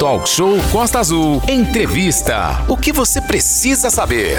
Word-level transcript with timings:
Talk 0.00 0.26
Show 0.26 0.56
Costa 0.72 0.98
Azul. 0.98 1.42
Entrevista. 1.46 2.64
O 2.66 2.74
que 2.74 2.90
você 2.90 3.20
precisa 3.20 3.90
saber? 3.90 4.38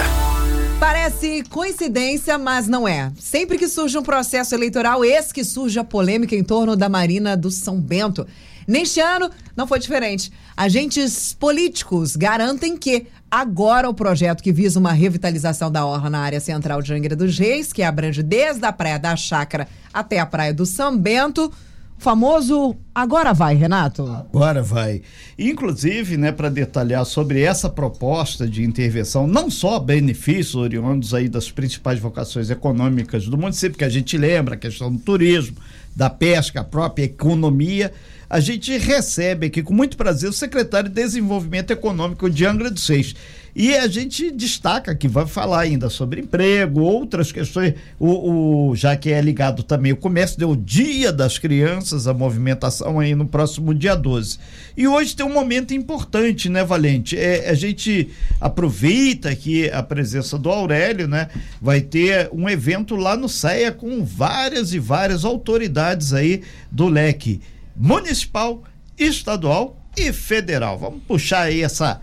Parece 0.80 1.44
coincidência, 1.52 2.36
mas 2.40 2.68
não 2.68 2.88
é. 2.88 3.12
Sempre 3.20 3.60
que 3.60 3.68
surge 3.68 3.96
um 3.96 4.02
processo 4.02 4.56
eleitoral, 4.56 5.06
eis 5.06 5.32
que 5.32 5.44
surge 5.44 5.78
a 5.78 5.84
polêmica 5.84 6.36
em 6.36 6.44
torno 6.44 6.76
da 6.76 6.90
Marina 6.90 7.38
do 7.38 7.52
São 7.52 7.80
Bento. 7.80 8.26
Neste 8.68 9.00
ano, 9.00 9.30
não 9.56 9.68
foi 9.68 9.78
diferente. 9.78 10.32
Agentes 10.58 11.32
políticos 11.34 12.16
garantem 12.16 12.76
que 12.76 13.06
agora 13.30 13.88
o 13.88 13.94
projeto 13.94 14.42
que 14.42 14.52
visa 14.52 14.80
uma 14.80 14.94
revitalização 14.94 15.72
da 15.72 15.86
orla 15.86 16.10
na 16.10 16.22
área 16.22 16.40
central 16.40 16.82
de 16.82 16.92
Angra 16.92 17.16
dos 17.16 17.38
Reis, 17.38 17.72
que 17.72 17.84
abrange 17.84 18.24
desde 18.24 18.66
a 18.66 18.74
Praia 18.74 18.98
da 18.98 19.16
Chácara 19.16 19.68
até 19.94 20.18
a 20.18 20.26
Praia 20.26 20.56
do 20.56 20.66
São 20.66 20.98
Bento, 20.98 21.54
famoso 22.02 22.76
agora 22.96 23.32
vai, 23.32 23.54
Renato. 23.54 24.02
Agora 24.08 24.64
vai. 24.64 25.04
Inclusive, 25.38 26.18
né, 26.18 26.32
para 26.32 26.50
detalhar 26.50 27.06
sobre 27.06 27.42
essa 27.42 27.70
proposta 27.70 28.48
de 28.48 28.64
intervenção, 28.64 29.28
não 29.28 29.52
só 29.52 29.80
benefícios 29.80 30.56
oriundos 30.56 31.14
aí 31.14 31.30
das 31.30 31.52
principais 31.52 32.00
vocações 32.00 32.50
econômicas 32.50 33.28
do 33.28 33.38
município, 33.38 33.78
que 33.78 33.84
a 33.84 33.90
gente 33.90 34.18
lembra, 34.18 34.56
a 34.56 34.58
questão 34.58 34.92
do 34.92 34.98
turismo, 34.98 35.56
da 35.96 36.10
pesca, 36.10 36.62
a 36.62 36.64
própria 36.64 37.04
economia, 37.04 37.94
a 38.28 38.40
gente 38.40 38.76
recebe 38.78 39.48
aqui 39.48 39.62
com 39.62 39.74
muito 39.74 39.96
prazer 39.96 40.28
o 40.28 40.34
secretário 40.34 40.90
de 40.90 40.96
Desenvolvimento 40.96 41.70
Econômico 41.70 42.30
de 42.30 42.46
Angra 42.46 42.72
dos 42.72 42.88
Reis. 42.88 43.16
E 43.56 43.76
a 43.76 43.88
gente 43.88 44.32
destaca 44.32 44.96
que 44.96 45.08
vai 45.08 45.28
falar 45.28 45.62
ainda 45.62 45.90
sobre 45.90 46.22
emprego, 46.22 46.82
outras 46.82 47.32
questões, 47.32 47.74
o, 48.00 48.70
o 48.70 48.76
já 48.76 48.96
que 48.96 49.12
é 49.12 49.22
ligado 49.22 49.64
também 49.64 49.92
o 49.92 49.98
comércio, 49.98 50.38
deu 50.38 50.52
o 50.52 50.56
Dia 50.56 51.12
das 51.12 51.38
Crianças, 51.38 52.08
a 52.08 52.14
movimentação 52.14 53.00
aí 53.00 53.14
no 53.14 53.26
próximo 53.26 53.74
dia 53.74 53.96
12. 53.96 54.38
E 54.76 54.88
hoje 54.88 55.16
tem 55.16 55.26
um 55.26 55.34
momento 55.34 55.74
importante, 55.74 56.50
né, 56.50 56.64
Valente? 56.64 57.18
É, 57.18 57.50
a 57.50 57.54
gente 57.54 58.10
aproveita 58.40 59.30
aqui 59.30 59.70
a 59.70 59.84
presença 59.84 60.38
do 60.38 60.50
Aurélio, 60.50 61.08
né? 61.08 61.28
Vai 61.62 61.82
ter 61.82 62.30
um 62.32 62.48
evento 62.50 62.96
lá 62.96 63.18
no 63.18 63.28
CEA 63.28 63.72
com 63.72 64.04
várias 64.06 64.74
e 64.74 64.80
várias 64.80 65.26
autoridades 65.26 66.14
aí 66.14 66.42
do 66.72 66.88
leque 66.88 67.42
municipal, 67.76 68.64
estadual 68.98 69.78
e 69.98 70.14
federal. 70.14 70.78
Vamos 70.78 71.02
puxar 71.04 71.44
aí 71.44 71.62
essa 71.62 72.02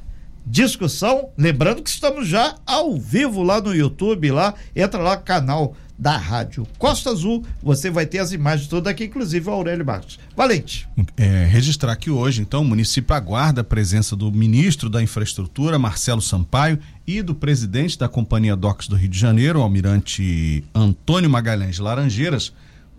discussão, 0.50 1.30
lembrando 1.36 1.82
que 1.82 1.90
estamos 1.90 2.26
já 2.26 2.56
ao 2.66 2.96
vivo 2.96 3.42
lá 3.42 3.60
no 3.60 3.74
YouTube, 3.74 4.30
lá, 4.30 4.54
entra 4.74 5.00
lá 5.00 5.16
canal 5.16 5.76
da 5.98 6.16
Rádio 6.16 6.64
Costa 6.78 7.10
Azul, 7.10 7.44
você 7.60 7.90
vai 7.90 8.06
ter 8.06 8.20
as 8.20 8.30
imagens 8.30 8.68
todas 8.68 8.90
aqui, 8.90 9.04
inclusive 9.04 9.48
o 9.48 9.52
Aurélio 9.52 9.84
Marcos. 9.84 10.18
Valente. 10.36 10.88
É, 11.16 11.44
registrar 11.44 11.96
que 11.96 12.08
hoje, 12.08 12.40
então, 12.40 12.62
o 12.62 12.64
município 12.64 13.14
aguarda 13.14 13.62
a 13.62 13.64
presença 13.64 14.14
do 14.14 14.30
ministro 14.30 14.88
da 14.88 15.02
Infraestrutura, 15.02 15.78
Marcelo 15.78 16.22
Sampaio, 16.22 16.78
e 17.04 17.20
do 17.20 17.34
presidente 17.34 17.98
da 17.98 18.08
Companhia 18.08 18.54
Docks 18.54 18.86
do 18.86 18.94
Rio 18.94 19.08
de 19.08 19.18
Janeiro, 19.18 19.58
o 19.58 19.62
almirante 19.62 20.62
Antônio 20.72 21.28
Magalhães 21.28 21.78
Laranjeiras, 21.78 22.52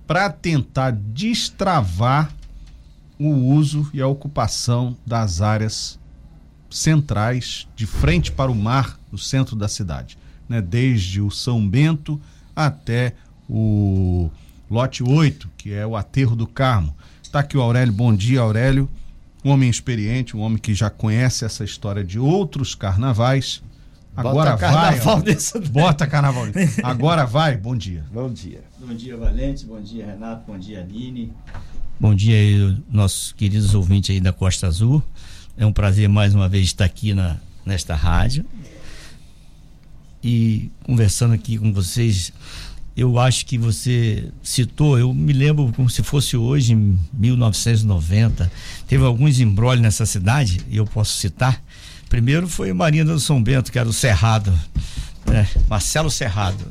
para 0.05 0.29
tentar 0.29 0.91
destravar 0.91 2.33
o 3.17 3.29
uso 3.29 3.89
e 3.93 4.01
a 4.01 4.07
ocupação 4.07 4.97
das 5.05 5.41
áreas 5.41 5.98
centrais 6.69 7.67
de 7.75 7.85
frente 7.85 8.31
para 8.31 8.51
o 8.51 8.55
mar 8.55 8.99
no 9.11 9.17
centro 9.17 9.55
da 9.55 9.67
cidade, 9.67 10.17
né? 10.47 10.61
Desde 10.61 11.21
o 11.21 11.29
São 11.31 11.67
Bento 11.67 12.19
até 12.55 13.13
o 13.49 14.29
lote 14.69 15.01
8, 15.03 15.49
que 15.57 15.73
é 15.73 15.85
o 15.85 15.95
aterro 15.95 16.35
do 16.35 16.45
Carmo. 16.47 16.95
Está 17.23 17.39
aqui 17.39 17.57
o 17.57 17.61
Aurélio, 17.61 17.93
bom 17.93 18.15
dia 18.15 18.39
Aurélio, 18.41 18.89
um 19.43 19.49
homem 19.51 19.69
experiente, 19.69 20.35
um 20.37 20.41
homem 20.41 20.57
que 20.57 20.73
já 20.73 20.89
conhece 20.89 21.45
essa 21.45 21.63
história 21.63 22.03
de 22.03 22.19
outros 22.19 22.75
carnavais. 22.75 23.61
Agora 24.15 24.51
Bota 24.51 24.67
vai. 24.67 24.71
carnaval 24.99 25.17
ó. 25.17 25.21
nesse- 25.23 25.59
Bota 25.59 26.07
carnaval. 26.07 26.45
Agora 26.83 27.25
vai, 27.25 27.55
bom 27.57 27.75
dia. 27.75 28.03
Bom 28.11 28.29
dia. 28.31 28.61
Bom 28.79 28.93
dia, 28.93 29.15
Valente. 29.15 29.65
Bom 29.65 29.79
dia, 29.81 30.05
Renato. 30.05 30.43
Bom 30.45 30.57
dia, 30.57 30.81
Aline. 30.81 31.31
Bom 31.99 32.13
dia 32.13 32.35
aí, 32.35 32.77
nossos 32.91 33.31
queridos 33.31 33.73
ouvintes 33.73 34.09
aí 34.13 34.19
da 34.19 34.33
Costa 34.33 34.67
Azul. 34.67 35.01
É 35.59 35.65
um 35.65 35.73
prazer 35.73 36.07
mais 36.07 36.33
uma 36.33 36.47
vez 36.47 36.67
estar 36.67 36.85
aqui 36.85 37.13
na, 37.13 37.35
nesta 37.65 37.93
rádio. 37.93 38.45
E 40.23 40.71
conversando 40.83 41.33
aqui 41.33 41.57
com 41.57 41.73
vocês, 41.73 42.31
eu 42.95 43.19
acho 43.19 43.45
que 43.45 43.57
você 43.57 44.29
citou, 44.41 44.97
eu 44.97 45.13
me 45.13 45.33
lembro 45.33 45.69
como 45.75 45.89
se 45.89 46.01
fosse 46.01 46.37
hoje, 46.37 46.71
em 46.71 46.97
1990. 47.11 48.49
Teve 48.87 49.03
alguns 49.03 49.37
embrólios 49.41 49.83
nessa 49.83 50.05
cidade, 50.05 50.61
e 50.69 50.77
eu 50.77 50.85
posso 50.85 51.17
citar. 51.17 51.61
Primeiro 52.07 52.47
foi 52.47 52.71
Marina 52.71 53.11
do 53.13 53.19
São 53.19 53.43
Bento, 53.43 53.69
que 53.69 53.77
era 53.77 53.87
o 53.87 53.93
Cerrado, 53.93 54.57
né? 55.25 55.45
Marcelo 55.69 56.09
Cerrado. 56.09 56.65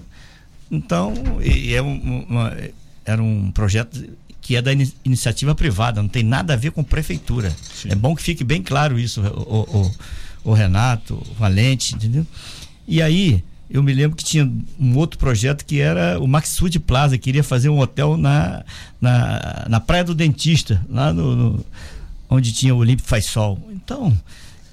Então, 0.70 1.12
e 1.42 1.74
é 1.74 1.82
um- 1.82 2.24
uma- 2.26 2.56
era 3.04 3.22
um 3.22 3.50
projeto 3.52 4.02
que 4.48 4.56
é 4.56 4.62
da 4.62 4.72
ini- 4.72 4.90
iniciativa 5.04 5.54
privada, 5.54 6.00
não 6.00 6.08
tem 6.08 6.22
nada 6.22 6.54
a 6.54 6.56
ver 6.56 6.70
com 6.70 6.82
prefeitura. 6.82 7.54
É 7.86 7.94
bom 7.94 8.16
que 8.16 8.22
fique 8.22 8.42
bem 8.42 8.62
claro 8.62 8.98
isso, 8.98 9.20
o, 9.20 9.60
o- 9.78 9.94
o 10.42 10.52
Renato, 10.54 11.16
o 11.30 11.34
Valente, 11.34 11.94
entendeu? 11.94 12.26
E 12.86 13.02
aí, 13.02 13.44
eu 13.70 13.82
me 13.82 13.92
lembro 13.92 14.16
que 14.16 14.24
tinha 14.24 14.50
um 14.80 14.96
outro 14.96 15.18
projeto 15.18 15.66
que 15.66 15.80
era 15.80 16.18
o 16.18 16.26
Maxud 16.26 16.78
Plaza, 16.80 17.18
queria 17.18 17.44
fazer 17.44 17.68
um 17.68 17.78
hotel 17.78 18.16
na, 18.16 18.64
na, 18.98 19.66
na 19.68 19.80
Praia 19.80 20.02
do 20.04 20.14
Dentista, 20.14 20.82
lá 20.88 21.12
no, 21.12 21.36
no- 21.36 21.66
onde 22.30 22.50
tinha 22.50 22.74
o 22.74 22.78
Olímpico 22.78 23.06
Faz 23.06 23.26
Sol. 23.26 23.58
Então, 23.70 24.16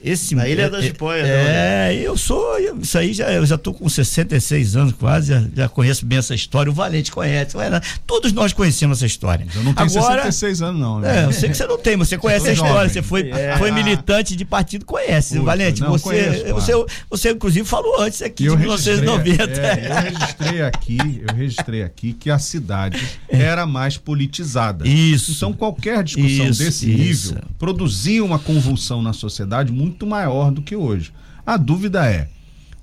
esse 0.06 0.36
Na 0.36 0.48
Ilha 0.48 0.64
é- 0.64 0.70
da 0.70 0.82
Jipoia, 0.82 1.22
é, 1.22 1.24
né, 1.24 1.94
é, 1.96 2.08
eu 2.08 2.18
sou, 2.18 2.60
eu- 2.60 2.78
isso 2.80 2.98
aí 2.98 3.14
já, 3.14 3.32
eu 3.32 3.46
já 3.46 3.58
tô 3.58 3.74
com 3.74 3.88
66 3.90 4.76
anos 4.76 4.94
quase, 4.94 5.30
já, 5.34 5.44
já 5.56 5.70
conheço 5.70 6.06
bem 6.06 6.18
essa 6.18 6.36
história, 6.36 6.72
o 6.72 6.74
Valente 6.76 7.12
conhece, 7.12 7.56
o 7.56 7.60
Renato, 7.60 7.88
todos 8.06 8.32
nós 8.32 8.54
conhecemos 8.54 8.98
essa 9.00 9.06
história. 9.06 9.46
Eu 9.56 9.64
não 9.64 9.74
tenho 9.74 9.90
Agora, 9.90 10.24
66 10.24 10.62
anos, 10.62 10.80
não. 10.82 11.00
é, 11.00 11.02
né? 11.22 11.26
eu 11.26 11.32
sei 11.32 11.50
que 11.50 11.56
você 11.58 11.66
não 11.68 11.78
tem, 11.78 11.98
mas 11.98 12.08
você 12.10 12.18
conhece 12.18 12.50
a 12.50 12.54
história. 12.54 12.74
jovem. 12.74 12.90
Você 12.90 13.02
foi, 13.02 13.30
É. 13.32 13.58
foi 13.58 13.72
militante 13.72 14.36
de 14.36 14.46
partido, 14.46 14.86
conhece. 14.86 15.34
Puta, 15.36 15.46
Valente, 15.46 15.82
não, 15.82 15.90
você, 15.92 16.04
conheço, 16.04 16.54
você, 16.54 16.72
claro. 16.72 16.88
você, 17.10 17.32
inclusive 17.32 17.68
falou 17.68 18.02
antes 18.02 18.22
aqui 18.22 18.44
de 18.44 18.50
Eu 18.50 18.58
1990. 18.58 19.46
registrei, 19.46 19.66
é, 19.70 19.88
eu 19.90 19.96
registrei 20.12 20.62
aqui, 20.62 21.24
eu 21.28 21.36
registrei 21.36 21.84
aqui 21.84 22.14
que 22.14 22.30
a 22.30 22.38
cidade 22.40 23.02
era 23.30 23.66
mais 23.66 23.98
politizada. 23.98 24.88
Isso. 24.88 25.32
Então 25.32 25.54
qualquer 25.54 26.04
discussão 26.04 26.48
Isso, 26.50 26.64
desse 26.64 26.90
isso. 26.92 27.34
nível 27.34 27.44
produzia 27.58 28.24
uma 28.24 28.38
convulsão 28.40 29.02
na 29.02 29.14
sociedade 29.14 29.72
muito 29.72 29.95
maior 30.04 30.50
do 30.50 30.64
que 30.64 30.76
hoje. 30.76 31.14
A 31.46 31.58
dúvida 31.58 32.10
é, 32.10 32.28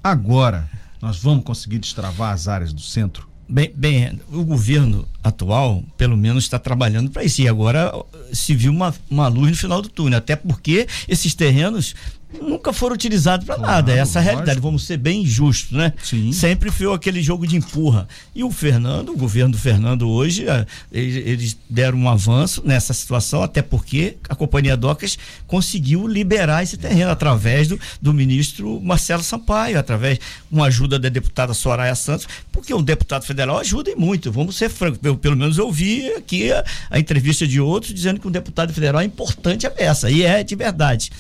agora 0.04 0.70
nós 1.00 1.18
vamos 1.18 1.42
conseguir 1.42 1.80
destravar 1.80 2.32
as 2.32 2.46
áreas 2.46 2.72
do 2.72 2.80
centro? 2.80 3.28
Bem, 3.48 3.72
bem, 3.74 4.20
o 4.32 4.44
governo 4.44 5.06
atual, 5.22 5.82
pelo 5.98 6.16
menos, 6.16 6.44
está 6.44 6.60
trabalhando 6.60 7.10
para 7.10 7.24
isso. 7.24 7.42
E 7.42 7.48
agora 7.48 7.92
se 8.32 8.54
viu 8.54 8.70
uma, 8.70 8.94
uma 9.10 9.26
luz 9.26 9.50
no 9.50 9.56
final 9.56 9.82
do 9.82 9.88
túnel. 9.88 10.18
Até 10.18 10.36
porque 10.36 10.86
esses 11.08 11.34
terrenos 11.34 11.94
nunca 12.40 12.72
foram 12.72 12.94
utilizados 12.94 13.44
para 13.46 13.56
Claro, 13.56 13.72
nada. 13.72 13.92
Essa 13.92 14.18
é 14.18 14.20
a 14.20 14.24
realidade. 14.24 14.60
Vamos 14.60 14.84
ser 14.84 14.96
bem 14.96 15.26
justos, 15.26 15.72
né? 15.72 15.92
Sim. 16.02 16.32
Sempre 16.32 16.70
foi 16.70 16.92
aquele 16.92 17.22
jogo 17.22 17.46
de 17.46 17.56
empurra. 17.56 18.08
E 18.34 18.42
o 18.44 18.50
Fernando, 18.50 19.10
o 19.10 19.16
governo 19.16 19.52
do 19.52 19.58
Fernando 19.58 20.08
hoje, 20.08 20.48
eh, 20.48 20.66
eles, 20.90 21.26
eles 21.26 21.56
deram 21.68 21.98
um 21.98 22.08
avanço 22.08 22.62
nessa 22.64 22.92
situação, 22.92 23.42
até 23.42 23.62
porque 23.62 24.16
a 24.28 24.34
Companhia 24.34 24.76
Docas 24.76 25.18
conseguiu 25.46 26.06
liberar 26.06 26.62
esse 26.62 26.76
terreno 26.76 27.10
através 27.10 27.68
do, 27.68 27.78
do 28.00 28.12
ministro 28.12 28.80
Marcelo 28.80 29.22
Sampaio, 29.22 29.78
através 29.78 30.18
de 30.18 30.24
uma 30.50 30.66
ajuda 30.66 30.98
da 30.98 31.08
deputada 31.08 31.54
Soraya 31.54 31.94
Santos, 31.94 32.26
porque 32.50 32.72
um 32.72 32.82
deputado 32.82 33.24
federal 33.24 33.58
ajuda 33.58 33.90
e 33.90 33.96
muito, 33.96 34.30
vamos 34.30 34.56
ser 34.56 34.68
francos. 34.68 34.98
Eu, 35.02 35.16
pelo 35.16 35.36
menos 35.36 35.58
eu 35.58 35.70
vi 35.70 36.12
aqui 36.14 36.52
a, 36.52 36.64
a 36.90 36.98
entrevista 36.98 37.46
de 37.46 37.60
outros 37.60 37.92
dizendo 37.92 38.20
que 38.20 38.28
um 38.28 38.30
deputado 38.30 38.72
federal 38.72 39.00
é 39.00 39.04
importante 39.04 39.66
a 39.66 39.70
peça, 39.70 40.10
e 40.10 40.22
é 40.22 40.42
de 40.42 40.54
verdade 40.54 41.10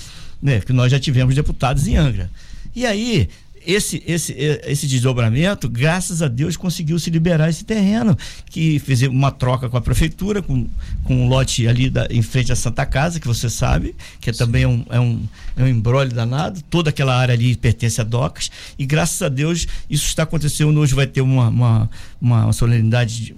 né? 0.42 0.60
Que 0.60 0.72
nós 0.72 0.90
já 0.90 0.98
tivemos 0.98 1.34
deputados 1.34 1.86
em 1.86 1.96
Angra. 1.96 2.30
E 2.74 2.84
aí, 2.84 3.28
esse, 3.66 4.02
esse, 4.06 4.32
esse 4.66 4.86
desdobramento, 4.86 5.68
graças 5.68 6.20
a 6.20 6.28
Deus, 6.28 6.56
conseguiu 6.56 6.98
se 6.98 7.10
liberar 7.10 7.48
esse 7.48 7.64
terreno, 7.64 8.16
que 8.50 8.78
fez 8.80 9.02
uma 9.02 9.30
troca 9.30 9.68
com 9.68 9.76
a 9.76 9.80
prefeitura, 9.80 10.42
com, 10.42 10.66
com 11.04 11.14
um 11.14 11.28
lote 11.28 11.68
ali 11.68 11.88
da, 11.88 12.08
em 12.10 12.22
frente 12.22 12.52
à 12.52 12.56
Santa 12.56 12.84
Casa, 12.84 13.20
que 13.20 13.26
você 13.26 13.48
sabe, 13.48 13.94
que 14.20 14.30
é 14.30 14.32
também 14.32 14.66
um, 14.66 14.84
é 14.90 14.98
um, 14.98 15.22
é 15.56 15.62
um 15.62 15.68
embrólio 15.68 16.12
danado, 16.12 16.60
toda 16.68 16.90
aquela 16.90 17.16
área 17.16 17.34
ali 17.34 17.56
pertence 17.56 18.00
a 18.00 18.04
docas, 18.04 18.50
e 18.78 18.84
graças 18.84 19.22
a 19.22 19.28
Deus 19.28 19.66
isso 19.88 20.06
está 20.06 20.24
acontecendo, 20.24 20.78
hoje 20.80 20.94
vai 20.94 21.06
ter 21.06 21.20
uma, 21.20 21.48
uma, 21.48 21.90
uma 22.20 22.52
solenidade 22.52 23.34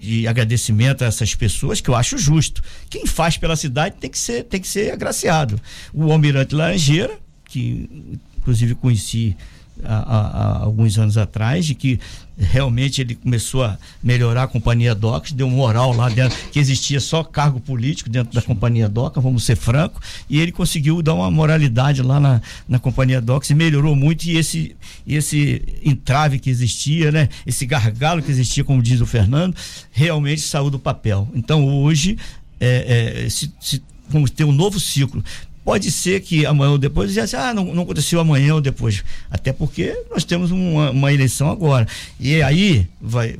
de, 0.00 0.20
de 0.20 0.28
agradecimento 0.28 1.02
a 1.02 1.06
essas 1.06 1.34
pessoas, 1.34 1.80
que 1.80 1.90
eu 1.90 1.94
acho 1.94 2.16
justo. 2.18 2.62
Quem 2.88 3.06
faz 3.06 3.36
pela 3.36 3.56
cidade 3.56 3.96
tem 4.00 4.10
que 4.10 4.18
ser, 4.18 4.44
tem 4.44 4.60
que 4.60 4.68
ser 4.68 4.92
agraciado. 4.92 5.60
O 5.92 6.10
Almirante 6.10 6.54
Laranjeira, 6.54 7.18
que 7.44 8.10
inclusive 8.38 8.74
conheci 8.74 9.36
há, 9.84 9.94
há, 9.94 10.58
alguns 10.62 10.98
anos 10.98 11.16
atrás, 11.16 11.66
de 11.66 11.74
que 11.74 12.00
realmente 12.40 13.00
ele 13.00 13.14
começou 13.14 13.64
a 13.64 13.78
melhorar 14.02 14.44
a 14.44 14.48
companhia 14.48 14.94
DOCS, 14.94 15.32
deu 15.32 15.48
moral 15.48 15.92
lá 15.92 16.08
dentro, 16.08 16.36
que 16.50 16.58
existia 16.58 16.98
só 16.98 17.22
cargo 17.22 17.60
político 17.60 18.08
dentro 18.08 18.32
da 18.32 18.42
companhia 18.42 18.88
DOCA, 18.88 19.20
vamos 19.20 19.44
ser 19.44 19.56
francos, 19.56 20.00
e 20.28 20.40
ele 20.40 20.50
conseguiu 20.50 21.02
dar 21.02 21.14
uma 21.14 21.30
moralidade 21.30 22.02
lá 22.02 22.18
na, 22.18 22.40
na 22.68 22.78
companhia 22.78 23.20
DOCS 23.20 23.50
e 23.50 23.54
melhorou 23.54 23.94
muito, 23.94 24.24
e 24.24 24.36
esse, 24.36 24.74
esse 25.06 25.62
entrave 25.84 26.38
que 26.38 26.48
existia, 26.48 27.12
né, 27.12 27.28
esse 27.46 27.66
gargalo 27.66 28.22
que 28.22 28.30
existia, 28.30 28.64
como 28.64 28.82
diz 28.82 29.00
o 29.00 29.06
Fernando, 29.06 29.54
realmente 29.90 30.40
saiu 30.40 30.70
do 30.70 30.78
papel. 30.78 31.28
Então 31.34 31.64
hoje, 31.66 32.16
é, 32.58 33.24
é, 33.24 33.28
se, 33.28 33.52
se 33.60 33.82
vamos 34.10 34.30
ter 34.30 34.44
um 34.44 34.52
novo 34.52 34.78
ciclo. 34.80 35.22
Pode 35.64 35.90
ser 35.90 36.20
que 36.20 36.46
amanhã 36.46 36.70
ou 36.70 36.78
depois 36.78 37.12
já 37.12 37.24
ah, 37.38 37.54
não, 37.54 37.74
não 37.74 37.82
aconteceu 37.82 38.18
amanhã 38.20 38.54
ou 38.54 38.60
depois. 38.60 39.04
Até 39.30 39.52
porque 39.52 39.94
nós 40.10 40.24
temos 40.24 40.50
uma, 40.50 40.90
uma 40.90 41.12
eleição 41.12 41.50
agora. 41.50 41.86
E 42.18 42.42
aí 42.42 42.88
vai, 43.00 43.36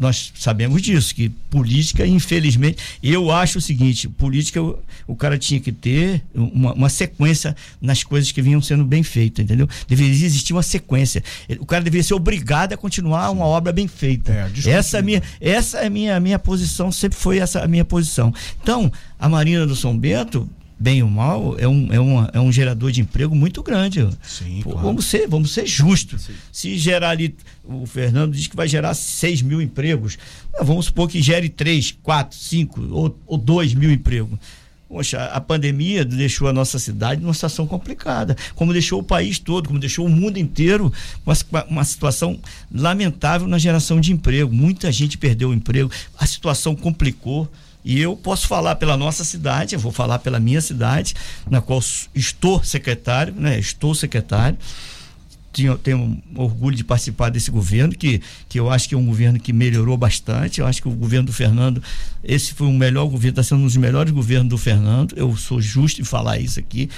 nós 0.00 0.32
sabemos 0.34 0.80
disso, 0.80 1.14
que 1.14 1.28
política, 1.50 2.06
infelizmente, 2.06 2.82
eu 3.02 3.30
acho 3.30 3.58
o 3.58 3.60
seguinte, 3.60 4.08
política 4.08 4.62
o, 4.62 4.78
o 5.06 5.14
cara 5.14 5.36
tinha 5.36 5.60
que 5.60 5.70
ter 5.70 6.22
uma, 6.34 6.72
uma, 6.72 6.88
sequência 6.88 7.54
nas 7.82 8.02
coisas 8.02 8.32
que 8.32 8.40
vinham 8.40 8.62
sendo 8.62 8.82
bem 8.82 9.02
feitas, 9.02 9.44
entendeu? 9.44 9.68
Deveria 9.86 10.10
existir 10.24 10.54
uma 10.54 10.62
sequência. 10.62 11.22
O 11.58 11.66
cara 11.66 11.84
deveria 11.84 12.02
ser 12.02 12.14
obrigado 12.14 12.72
a 12.72 12.78
continuar 12.78 13.28
Sim. 13.28 13.34
uma 13.34 13.44
obra 13.44 13.74
bem 13.74 13.86
feita. 13.86 14.32
É, 14.32 14.70
essa 14.70 15.00
é 15.00 15.02
minha, 15.02 15.22
essa 15.38 15.78
é 15.80 15.90
minha 15.90 16.18
minha 16.18 16.38
posição, 16.38 16.90
sempre 16.90 17.18
foi 17.18 17.38
essa 17.38 17.62
a 17.62 17.68
minha 17.68 17.84
posição. 17.84 18.32
Então, 18.62 18.90
a 19.18 19.28
Marina 19.28 19.66
do 19.66 19.76
São 19.76 19.96
Bento 19.96 20.48
bem 20.80 21.02
ou 21.02 21.10
mal, 21.10 21.56
é 21.58 21.68
um, 21.68 21.92
é, 21.92 22.00
uma, 22.00 22.30
é 22.32 22.40
um 22.40 22.50
gerador 22.50 22.90
de 22.90 23.02
emprego 23.02 23.36
muito 23.36 23.62
grande. 23.62 24.08
Sim, 24.22 24.60
Pô, 24.64 24.70
claro. 24.70 24.86
vamos 24.86 25.04
ser 25.04 25.28
Vamos 25.28 25.52
ser 25.52 25.66
justos. 25.66 26.22
Sim. 26.22 26.32
Se 26.50 26.78
gerar 26.78 27.10
ali, 27.10 27.36
o 27.64 27.86
Fernando 27.86 28.32
diz 28.32 28.46
que 28.46 28.56
vai 28.56 28.66
gerar 28.66 28.94
6 28.94 29.42
mil 29.42 29.60
empregos, 29.60 30.18
vamos 30.62 30.86
supor 30.86 31.08
que 31.08 31.20
gere 31.20 31.48
3, 31.48 31.96
4, 32.02 32.36
5 32.36 32.88
ou, 32.90 33.18
ou 33.26 33.38
2 33.38 33.74
mil 33.74 33.92
empregos. 33.92 34.38
Poxa, 34.88 35.26
a 35.26 35.40
pandemia 35.40 36.04
deixou 36.04 36.48
a 36.48 36.52
nossa 36.52 36.76
cidade 36.76 37.20
numa 37.20 37.32
situação 37.32 37.64
complicada, 37.64 38.36
como 38.56 38.72
deixou 38.72 38.98
o 38.98 39.04
país 39.04 39.38
todo, 39.38 39.68
como 39.68 39.78
deixou 39.78 40.04
o 40.04 40.08
mundo 40.08 40.36
inteiro 40.36 40.92
com 41.24 41.32
uma 41.68 41.84
situação 41.84 42.40
lamentável 42.74 43.46
na 43.46 43.56
geração 43.56 44.00
de 44.00 44.12
emprego. 44.12 44.52
Muita 44.52 44.90
gente 44.90 45.16
perdeu 45.16 45.50
o 45.50 45.54
emprego, 45.54 45.88
a 46.18 46.26
situação 46.26 46.74
complicou. 46.74 47.48
E 47.84 48.00
eu 48.00 48.16
posso 48.16 48.46
falar 48.46 48.76
pela 48.76 48.96
nossa 48.96 49.24
cidade, 49.24 49.74
eu 49.74 49.80
vou 49.80 49.92
falar 49.92 50.18
pela 50.18 50.38
minha 50.38 50.60
cidade, 50.60 51.14
na 51.48 51.60
qual 51.60 51.80
estou 52.14 52.62
secretário, 52.62 53.34
né? 53.34 53.58
Estou 53.58 53.94
secretário. 53.94 54.58
Tenho, 55.52 55.76
tenho 55.76 56.22
orgulho 56.36 56.76
de 56.76 56.84
participar 56.84 57.28
desse 57.28 57.50
governo, 57.50 57.92
que, 57.92 58.22
que 58.48 58.60
eu 58.60 58.70
acho 58.70 58.88
que 58.88 58.94
é 58.94 58.98
um 58.98 59.04
governo 59.04 59.40
que 59.40 59.52
melhorou 59.52 59.96
bastante. 59.96 60.60
Eu 60.60 60.66
acho 60.66 60.80
que 60.80 60.88
o 60.88 60.92
governo 60.92 61.26
do 61.26 61.32
Fernando, 61.32 61.82
esse 62.22 62.54
foi 62.54 62.68
o 62.68 62.72
melhor 62.72 63.06
governo, 63.06 63.30
está 63.30 63.42
sendo 63.42 63.62
um 63.62 63.64
dos 63.64 63.76
melhores 63.76 64.12
governos 64.12 64.48
do 64.48 64.56
Fernando. 64.56 65.14
Eu 65.16 65.36
sou 65.36 65.60
justo 65.60 66.00
em 66.00 66.04
falar 66.04 66.38
isso 66.38 66.60
aqui 66.60 66.88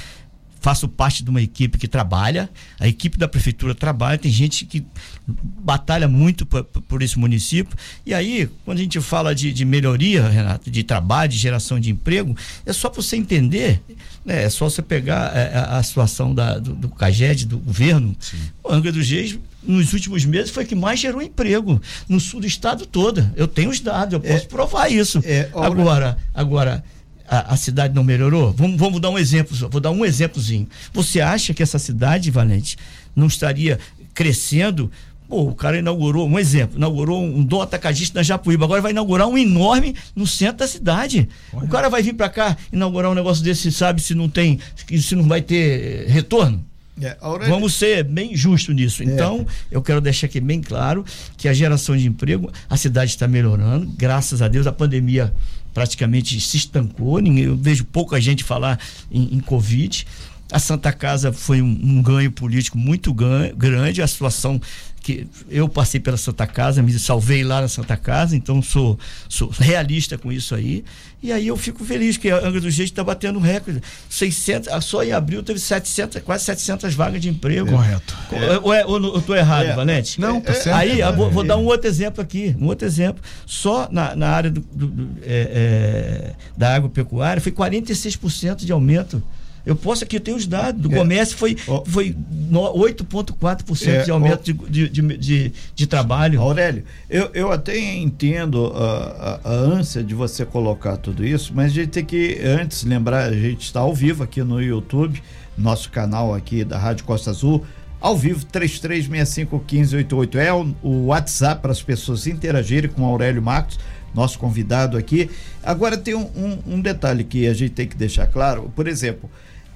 faço 0.63 0.89
parte 0.89 1.25
de 1.25 1.29
uma 1.29 1.43
equipe 1.43 1.77
que 1.77 1.89
trabalha, 1.89 2.49
a 2.79 2.87
equipe 2.87 3.19
da 3.19 3.27
prefeitura 3.27 3.75
trabalha, 3.75 4.17
tem 4.17 4.31
gente 4.31 4.65
que 4.65 4.87
batalha 5.27 6.07
muito 6.07 6.47
por, 6.47 6.63
por 6.63 7.03
esse 7.03 7.19
município. 7.19 7.77
E 8.07 8.15
aí, 8.15 8.49
quando 8.65 8.79
a 8.79 8.83
gente 8.83 9.01
fala 9.01 9.35
de, 9.35 9.53
de, 9.53 9.65
melhoria, 9.65 10.29
Renato, 10.29 10.71
de 10.71 10.85
trabalho, 10.85 11.31
de 11.31 11.37
geração 11.37 11.81
de 11.81 11.91
emprego, 11.91 12.37
é 12.65 12.73
só 12.73 12.89
você 12.89 13.17
entender, 13.17 13.83
né? 14.25 14.45
é 14.45 14.49
só 14.49 14.71
você 14.71 14.81
pegar 14.81 15.37
é, 15.37 15.53
a, 15.53 15.79
a 15.79 15.83
situação 15.83 16.33
da, 16.33 16.59
do, 16.59 16.75
do 16.75 16.89
CAGED, 16.89 17.47
do 17.47 17.59
governo. 17.59 18.15
Sim. 18.21 18.39
O 18.63 18.73
Angra 18.73 18.93
dos 18.93 19.11
Reis 19.11 19.37
nos 19.65 19.93
últimos 19.93 20.25
meses 20.25 20.51
foi 20.51 20.65
que 20.65 20.77
mais 20.77 21.01
gerou 21.01 21.21
emprego 21.21 21.83
no 22.09 22.21
sul 22.21 22.41
do 22.41 22.47
estado 22.47 22.87
todo. 22.87 23.29
Eu 23.35 23.49
tenho 23.49 23.71
os 23.71 23.81
dados, 23.81 24.15
eu 24.15 24.21
posso 24.21 24.45
é, 24.45 24.49
provar 24.49 24.89
isso. 24.89 25.21
É, 25.25 25.49
agora, 25.55 26.17
agora 26.33 26.85
a, 27.33 27.55
a, 27.55 27.57
cidade 27.57 27.95
não 27.95 28.05
melhorou? 28.05 28.53
Vamos, 28.53 28.77
vamos 28.77 29.01
dar 29.01 29.09
um 29.09 29.19
exemplo, 29.19 29.57
vou 29.71 29.81
dar 29.81 29.91
um 29.91 30.05
exemplozinho. 30.05 30.69
Você 30.93 31.19
acha 31.19 31.55
que 31.55 31.63
essa 31.63 31.79
cidade, 31.79 32.31
Valente, 32.31 32.77
não 33.17 33.27
estaria 33.27 33.79
crescendo? 34.13 34.93
Pô, 35.27 35.45
o 35.45 35.55
cara 35.55 35.79
inaugurou, 35.79 36.29
um 36.29 36.39
exemplo, 36.39 36.77
inaugurou 36.77 37.25
um 37.25 37.43
dom 37.43 37.63
atacadista 37.63 38.19
na 38.19 38.23
Japuíba, 38.23 38.67
agora 38.67 38.83
vai 38.83 38.91
inaugurar 38.91 39.27
um 39.27 39.39
enorme 39.39 39.97
no 40.15 40.27
centro 40.27 40.59
da 40.59 40.67
cidade. 40.69 41.27
Olha. 41.55 41.65
O 41.65 41.69
cara 41.69 41.89
vai 41.89 42.03
vir 42.03 42.13
para 42.13 42.29
cá 42.29 42.55
inaugurar 42.71 43.11
um 43.11 43.15
negócio 43.15 43.43
desse, 43.43 43.73
sabe 43.73 44.03
se 44.03 44.15
não 44.15 44.29
tem, 44.29 44.61
se 45.01 45.15
não 45.17 45.27
vai 45.27 45.41
ter 45.41 46.07
retorno? 46.09 46.63
É, 47.01 47.17
Aurélia... 47.19 47.55
Vamos 47.55 47.73
ser 47.73 48.05
bem 48.05 48.37
justos 48.37 48.75
nisso. 48.75 49.03
É. 49.03 49.07
Então, 49.07 49.47
eu 49.71 49.81
quero 49.81 50.03
deixar 50.03 50.27
aqui 50.27 50.39
bem 50.39 50.61
claro 50.61 51.03
que 51.39 51.49
a 51.49 51.55
geração 51.55 51.97
de 51.97 52.07
emprego, 52.07 52.53
a 52.69 52.77
cidade 52.77 53.13
está 53.13 53.27
melhorando, 53.27 53.87
graças 53.97 54.43
a 54.43 54.49
Deus, 54.49 54.67
a 54.67 54.73
pandemia 54.73 55.33
praticamente 55.73 56.41
se 56.41 56.57
estancou. 56.57 57.19
Ninguém, 57.19 57.45
eu 57.45 57.57
vejo 57.57 57.85
pouca 57.85 58.21
gente 58.21 58.45
falar 58.45 58.79
em, 59.11 59.35
em 59.35 59.41
Covid. 59.41 60.07
A 60.53 60.59
Santa 60.59 60.93
Casa 60.93 61.33
foi 61.33 61.63
um, 61.63 61.81
um 61.83 62.03
ganho 62.03 62.31
político 62.31 62.77
muito 62.77 63.13
ganho, 63.15 63.57
grande. 63.57 64.03
A 64.03 64.07
situação 64.07 64.61
que 65.03 65.27
eu 65.51 65.69
passei 65.69 65.99
pela 65.99 66.17
Santa 66.17 66.47
Casa, 66.47 66.83
me 66.83 66.97
salvei 66.99 67.43
lá 67.43 67.61
na 67.61 67.69
Santa 67.69 67.97
Casa, 67.97 68.37
então 68.37 68.63
sou, 68.63 68.99
sou 69.29 69.49
realista 69.49 70.17
com 70.17 70.31
isso 70.31 70.55
aí. 70.55 70.85
E 71.23 71.33
aí 71.33 71.47
eu 71.49 71.57
fico 71.57 71.85
feliz 71.85 72.17
que 72.17 72.31
a 72.31 72.37
Angra 72.37 72.61
dos 72.61 72.77
Reis 72.77 72.91
está 72.91 73.03
batendo 73.03 73.39
um 73.39 73.43
recorde. 73.43 73.83
600, 74.09 74.85
só 74.85 75.03
em 75.03 75.13
abril 75.13 75.43
teve 75.43 75.59
700, 75.59 76.23
quase 76.23 76.45
700 76.45 76.95
vagas 76.95 77.21
de 77.21 77.29
emprego. 77.29 77.71
Correto. 77.71 78.17
É. 78.31 78.59
Ou, 78.59 78.73
é, 78.73 78.85
ou, 78.85 79.03
ou 79.03 79.15
eu 79.15 79.19
estou 79.19 79.35
errado, 79.35 79.67
é. 79.67 79.75
Valente? 79.75 80.21
Não, 80.21 80.41
tá 80.41 80.55
certo. 80.55 80.77
Aí 80.77 81.01
vou, 81.17 81.31
vou, 81.31 81.45
dar 81.45 81.57
um 81.57 81.65
outro 81.65 81.89
exemplo 81.89 82.23
aqui, 82.23 82.55
um 82.61 82.67
outro 82.67 82.87
exemplo. 82.87 83.23
Só 83.47 83.89
na, 83.91 84.15
na 84.15 84.29
área 84.29 84.51
do, 84.51 84.61
do, 84.61 84.87
do 84.87 85.09
é, 85.23 86.33
é 86.35 86.35
da 86.57 86.75
agropecuária 86.75 87.41
foi 87.41 87.53
46% 87.53 88.65
de 88.65 88.73
aumento 88.73 89.23
eu 89.65 89.77
posso 89.77 90.03
aqui, 90.03 90.17
eu 90.17 90.21
tenho 90.21 90.37
os 90.37 90.47
dados. 90.47 90.81
Do 90.81 90.93
é. 90.93 90.99
comércio 90.99 91.37
foi, 91.37 91.57
oh. 91.67 91.85
foi 91.87 92.17
8,4% 92.51 93.89
é. 93.89 94.03
de 94.03 94.11
aumento 94.11 94.57
oh. 94.61 94.69
de, 94.69 94.89
de, 94.89 95.17
de, 95.17 95.53
de, 95.75 95.87
trabalho. 95.87 96.41
Aurélio, 96.41 96.85
eu, 97.09 97.31
eu 97.33 97.53
até 97.53 97.79
entendo 97.79 98.73
a, 98.75 99.41
a, 99.45 99.51
a, 99.51 99.53
ânsia 99.53 100.03
de 100.03 100.15
você 100.15 100.45
colocar 100.45 100.97
tudo 100.97 101.25
isso, 101.25 101.53
mas 101.55 101.67
a 101.67 101.75
gente 101.75 101.91
tem 101.91 102.05
que, 102.05 102.41
antes, 102.45 102.83
lembrar, 102.83 103.31
a 103.31 103.35
gente 103.35 103.63
está 103.63 103.81
ao 103.81 103.95
vivo 103.95 104.25
aqui 104.25 104.43
no 104.43 104.61
YouTube, 104.61 105.23
nosso 105.57 105.91
canal 105.91 106.35
aqui 106.35 106.65
da 106.65 106.79
Rádio 106.79 107.05
Costa 107.05 107.31
Azul, 107.31 107.65
ao 108.01 108.17
vivo, 108.17 108.45
33651588 108.47 110.35
é 110.35 110.53
o, 110.53 110.75
o 110.83 111.07
WhatsApp 111.07 111.63
para 111.63 111.71
as 111.71 111.81
pessoas 111.81 112.27
interagirem 112.27 112.91
com 112.91 113.03
o 113.03 113.07
Aurélio 113.07 113.41
Marcos 113.41 113.79
nosso 114.15 114.39
convidado 114.39 114.97
aqui. 114.97 115.31
Agora 115.63 115.97
tem 115.97 116.15
um, 116.15 116.29
um, 116.37 116.75
um, 116.75 116.81
detalhe 116.81 117.25
que 117.25 117.47
a 117.47 117.55
gente 117.55 117.71
tem 117.71 117.87
que 117.87 117.97
deixar 117.97 118.27
claro. 118.27 118.71
Por 118.75 118.87
exemplo, 118.87 119.31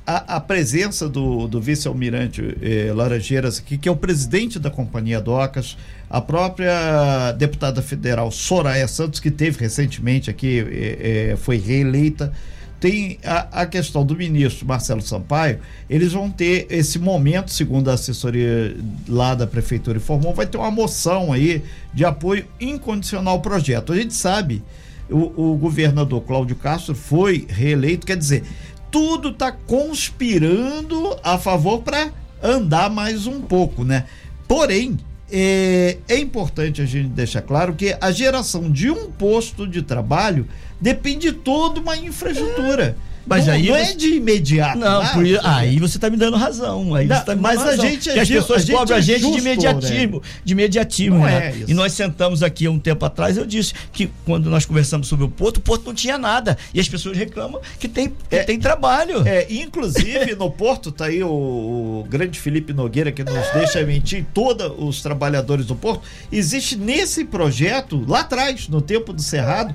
a, 0.07 0.37
a 0.37 0.41
presença 0.41 1.09
do, 1.09 1.49
do 1.49 1.61
vice-almirante 1.61 2.57
eh, 2.63 2.93
Laranjeiras 2.95 3.59
aqui, 3.59 3.77
que 3.77 3.89
é 3.89 3.93
o 3.93 3.97
presidente 3.97 4.59
da 4.59 4.71
Companhia 4.71 5.21
Docas, 5.21 5.77
a 6.09 6.21
própria 6.21 7.33
deputada 7.33 7.83
federal 7.83 8.31
Soraya 8.31 8.87
Santos, 8.87 9.19
que 9.19 9.33
teve 9.33 9.59
recentemente 9.59 10.31
aqui, 10.31 10.61
eh, 10.61 11.33
eh, 11.33 11.37
foi 11.37 11.59
reeleita. 11.59 12.33
Tem 12.79 13.19
a, 13.25 13.63
a, 13.63 13.67
questão 13.67 14.05
do 14.05 14.15
ministro 14.15 14.67
Marcelo 14.67 15.03
Sampaio, 15.03 15.59
eles 15.91 16.13
vão 16.13 16.31
ter 16.31 16.67
esse 16.71 16.99
momento, 16.99 17.51
segundo 17.51 17.91
a 17.91 17.95
assessoria 17.95 18.77
lá 19.09 19.35
da 19.35 19.47
prefeitura 19.47 19.97
informou, 19.97 20.35
vai 20.35 20.47
ter 20.47 20.59
uma 20.59 20.71
moção 20.71 21.33
aí 21.33 21.65
de 21.93 22.05
apoio 22.05 22.47
incondicional 22.61 23.35
ao 23.35 23.41
projeto. 23.41 23.93
A 23.93 23.97
gente 23.97 24.15
sabe, 24.15 24.63
o, 25.11 25.53
o 25.53 25.57
governador 25.57 26.21
Cláudio 26.21 26.55
Castro 26.55 26.95
foi 26.95 27.47
reeleito, 27.49 28.07
quer 28.07 28.17
dizer, 28.17 28.45
tudo 28.91 29.31
está 29.31 29.53
conspirando 29.53 31.17
a 31.23 31.39
favor 31.39 31.83
para 31.83 32.13
andar 32.43 32.91
mais 32.91 33.27
um 33.27 33.41
pouco, 33.41 33.85
né? 33.85 34.07
Porém, 34.47 34.99
é, 35.31 35.99
é, 36.09 36.19
importante 36.19 36.81
a 36.81 36.87
gente 36.87 37.09
deixar 37.09 37.43
claro 37.43 37.75
que 37.75 37.97
a 38.01 38.11
geração 38.13 38.71
de 38.71 38.91
um 38.91 39.11
posto 39.11 39.67
de 39.67 39.83
trabalho 39.83 40.47
depende 40.81 41.31
de 41.31 41.33
toda 41.33 41.81
uma 41.81 41.97
infraestrutura. 41.97 42.97
É. 43.27 43.29
Mas 43.29 43.47
não, 43.47 43.55
aí 43.55 43.69
não 43.69 43.77
é 43.77 43.93
de 43.93 44.15
imediato. 44.15 44.79
Não, 44.79 45.05
por, 45.09 45.25
aí 45.43 45.79
você 45.79 45.99
está 45.99 46.09
me 46.09 46.17
dando 46.17 46.37
razão. 46.37 46.95
Aí 46.95 47.07
não, 47.07 47.25
tá 47.25 47.35
mas 47.35 47.61
a 47.61 47.77
gente 47.77 48.09
é 48.09 48.21
as 48.21 48.29
pessoas 48.29 48.69
a 48.69 48.73
cobram 48.73 48.97
a 48.97 49.01
gente 49.01 49.21
justo, 49.21 49.35
de 49.35 49.41
imediatismo, 49.41 50.17
né? 50.17 50.29
de 50.45 50.53
imediatismo, 50.53 51.19
não 51.19 51.25
né? 51.25 51.49
É 51.49 51.65
e 51.67 51.75
nós 51.75 51.93
sentamos 51.93 52.43
aqui 52.43 52.67
há 52.67 52.71
um 52.71 52.79
tempo 52.79 53.05
atrás, 53.05 53.37
eu 53.37 53.45
disse 53.45 53.75
que 53.93 54.11
quando 54.25 54.49
nós 54.49 54.65
conversamos 54.65 55.09
sobre 55.09 55.25
o 55.25 55.29
porto, 55.29 55.57
o 55.57 55.61
porto 55.61 55.87
não 55.87 55.95
tinha 55.95 56.17
nada 56.17 56.57
e 56.73 56.79
as 56.79 56.89
pessoas 56.89 57.17
reclamam 57.17 57.61
que 57.81 57.89
tem 57.89 58.09
que 58.09 58.37
é, 58.37 58.45
tem 58.45 58.59
trabalho. 58.59 59.27
É, 59.27 59.47
inclusive 59.51 60.35
no 60.37 60.51
porto 60.51 60.93
tá 60.93 61.07
aí 61.07 61.23
o, 61.23 61.29
o 61.29 62.07
grande 62.09 62.39
Felipe 62.39 62.73
Nogueira 62.73 63.11
que 63.11 63.25
nos 63.25 63.35
é. 63.35 63.59
deixa 63.59 63.83
mentir 63.83 64.25
todos 64.33 64.73
os 64.79 65.03
trabalhadores 65.03 65.67
do 65.67 65.75
porto. 65.75 66.03
Existe 66.31 66.77
nesse 66.77 67.25
projeto 67.25 68.05
lá 68.07 68.21
atrás, 68.21 68.69
no 68.69 68.81
tempo 68.81 69.13
do 69.13 69.23
Cerrado, 69.23 69.75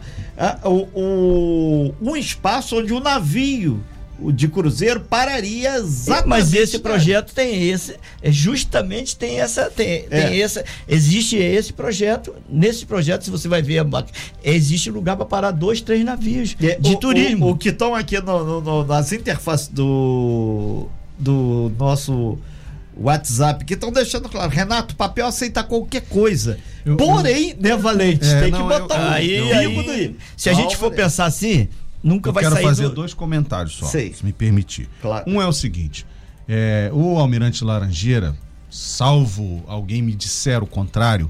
o, 0.63 0.87
o, 0.95 1.95
um 2.01 2.15
espaço 2.15 2.77
onde 2.77 2.93
o 2.93 2.99
navio 2.99 3.40
o 4.19 4.31
de 4.31 4.47
cruzeiro 4.47 4.99
pararia 4.99 5.77
exatamente. 5.77 6.27
Mas 6.27 6.53
esse 6.53 6.77
projeto 6.77 7.33
tem 7.33 7.69
esse, 7.69 7.95
é 8.21 8.31
justamente 8.31 9.15
tem 9.15 9.39
essa, 9.39 9.67
tem, 9.69 10.05
É. 10.11 10.27
tem 10.27 10.41
essa, 10.43 10.63
existe 10.87 11.37
esse 11.37 11.73
projeto. 11.73 12.35
Nesse 12.47 12.85
projeto, 12.85 13.23
se 13.23 13.31
você 13.31 13.47
vai 13.47 13.63
ver, 13.63 13.83
existe 14.43 14.91
lugar 14.91 15.15
para 15.17 15.25
parar 15.25 15.49
dois, 15.51 15.81
três 15.81 16.05
navios 16.05 16.55
É, 16.61 16.75
de 16.79 16.91
o- 16.91 16.97
turismo. 16.99 17.47
O, 17.47 17.49
o 17.51 17.57
que 17.57 17.69
estão 17.69 17.95
aqui 17.95 18.19
no- 18.21 18.43
no- 18.45 18.61
no- 18.61 18.85
nas 18.85 19.11
interfaces 19.11 19.67
do, 19.69 20.87
do 21.17 21.71
nosso 21.79 22.37
WhatsApp, 22.95 23.65
que 23.65 23.73
estão 23.73 23.91
deixando 23.91 24.29
claro, 24.29 24.51
Renato, 24.51 24.95
papel 24.95 25.25
aceita 25.25 25.63
qualquer 25.63 26.01
coisa. 26.01 26.59
Eu- 26.85 26.97
Porém, 26.97 27.55
né, 27.59 27.75
Valente, 27.75 28.27
É, 28.27 28.41
tem 28.41 28.51
não, 28.51 28.67
que 28.67 28.79
botar 28.79 28.95
eu- 28.97 29.01
um 29.01 29.09
aí, 29.09 29.51
aí, 29.53 29.85
daí. 29.85 30.15
se 30.37 30.49
a 30.49 30.53
gente 30.53 30.75
for 30.77 30.91
pensar 30.91 31.25
assim, 31.25 31.67
nunca 32.03 32.29
Eu 32.29 32.33
vai 32.33 32.43
quero 32.43 32.55
sair 32.55 32.63
fazer 32.63 32.89
do... 32.89 32.95
dois 32.95 33.13
comentários 33.13 33.75
só, 33.75 33.85
Sei. 33.85 34.13
se 34.13 34.25
me 34.25 34.33
permitir. 34.33 34.89
Claro. 35.01 35.29
Um 35.29 35.41
é 35.41 35.47
o 35.47 35.53
seguinte: 35.53 36.05
é, 36.47 36.89
o 36.93 37.17
Almirante 37.17 37.63
Laranjeira, 37.63 38.35
salvo 38.69 39.63
alguém 39.67 40.01
me 40.01 40.13
disser 40.15 40.63
o 40.63 40.67
contrário, 40.67 41.29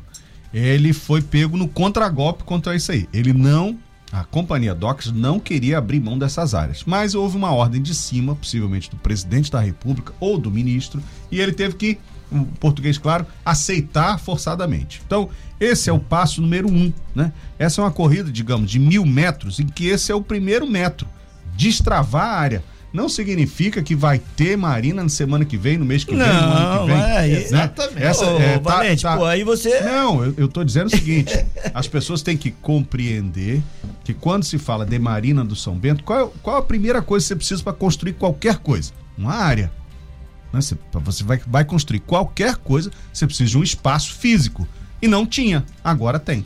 ele 0.53 0.93
foi 0.93 1.21
pego 1.21 1.57
no 1.57 1.67
contragolpe 1.67 2.43
contra 2.43 2.75
isso 2.75 2.91
aí. 2.91 3.07
Ele 3.13 3.33
não, 3.33 3.77
a 4.11 4.23
companhia 4.23 4.75
Docks 4.75 5.11
não 5.11 5.39
queria 5.39 5.77
abrir 5.77 5.99
mão 5.99 6.17
dessas 6.19 6.53
áreas, 6.53 6.83
mas 6.85 7.15
houve 7.15 7.37
uma 7.37 7.51
ordem 7.51 7.81
de 7.81 7.95
cima, 7.95 8.35
possivelmente 8.35 8.89
do 8.89 8.97
presidente 8.97 9.49
da 9.49 9.59
República 9.59 10.13
ou 10.19 10.37
do 10.37 10.51
ministro, 10.51 11.01
e 11.31 11.39
ele 11.39 11.53
teve 11.53 11.75
que, 11.75 11.97
em 12.31 12.43
português 12.43 12.97
claro, 12.97 13.25
aceitar 13.45 14.19
forçadamente. 14.19 15.01
Então, 15.05 15.29
esse 15.59 15.89
é 15.89 15.93
o 15.93 15.99
passo 15.99 16.41
número 16.41 16.67
um, 16.71 16.91
né? 17.13 17.31
Essa 17.59 17.81
é 17.81 17.83
uma 17.83 17.91
corrida, 17.91 18.31
digamos, 18.31 18.69
de 18.71 18.79
mil 18.79 19.05
metros, 19.05 19.59
em 19.59 19.67
que 19.67 19.87
esse 19.87 20.11
é 20.11 20.15
o 20.15 20.21
primeiro 20.21 20.65
metro 20.65 21.07
destravar 21.55 22.23
a 22.25 22.37
área. 22.39 22.63
Não 22.93 23.07
significa 23.07 23.81
que 23.81 23.95
vai 23.95 24.19
ter 24.35 24.57
marina 24.57 25.01
na 25.01 25.07
semana 25.07 25.45
que 25.45 25.55
vem, 25.55 25.77
no 25.77 25.85
mês 25.85 26.03
que 26.03 26.11
vem, 26.13 26.19
no 26.19 26.25
ano 26.25 26.59
Não, 26.59 26.79
que 26.81 26.87
vem. 26.87 26.97
não 26.97 27.05
é 27.07 27.27
isso. 27.29 27.45
Exatamente. 27.55 28.03
Essa, 28.03 28.25
é, 28.25 28.59
tá- 28.59 28.75
Valente, 28.75 29.03
tá- 29.03 29.15
pô, 29.17 29.25
aí 29.25 29.43
você... 29.45 29.79
Não, 29.79 30.25
eu, 30.25 30.33
eu 30.35 30.47
tô 30.49 30.61
dizendo 30.61 30.87
o 30.87 30.89
seguinte: 30.89 31.45
as 31.73 31.87
pessoas 31.87 32.21
têm 32.21 32.35
que 32.35 32.51
compreender 32.51 33.61
que 34.03 34.13
quando 34.13 34.43
se 34.43 34.57
fala 34.57 34.85
de 34.85 34.99
marina 34.99 35.45
do 35.45 35.55
São 35.55 35.75
Bento, 35.77 36.03
qual, 36.03 36.27
é- 36.27 36.29
qual 36.43 36.57
a 36.57 36.61
primeira 36.61 37.01
coisa 37.01 37.23
que 37.23 37.27
você 37.29 37.35
precisa 37.37 37.63
para 37.63 37.71
construir 37.71 38.11
qualquer 38.13 38.57
coisa? 38.57 38.91
Uma 39.17 39.35
área. 39.35 39.71
Né? 40.53 40.61
Você, 40.61 40.77
você 40.93 41.23
vai, 41.23 41.39
vai 41.47 41.65
construir 41.65 41.99
qualquer 41.99 42.55
coisa, 42.57 42.91
você 43.11 43.25
precisa 43.25 43.49
de 43.49 43.57
um 43.57 43.63
espaço 43.63 44.13
físico. 44.13 44.67
E 45.01 45.07
não 45.07 45.25
tinha, 45.25 45.65
agora 45.83 46.19
tem. 46.19 46.45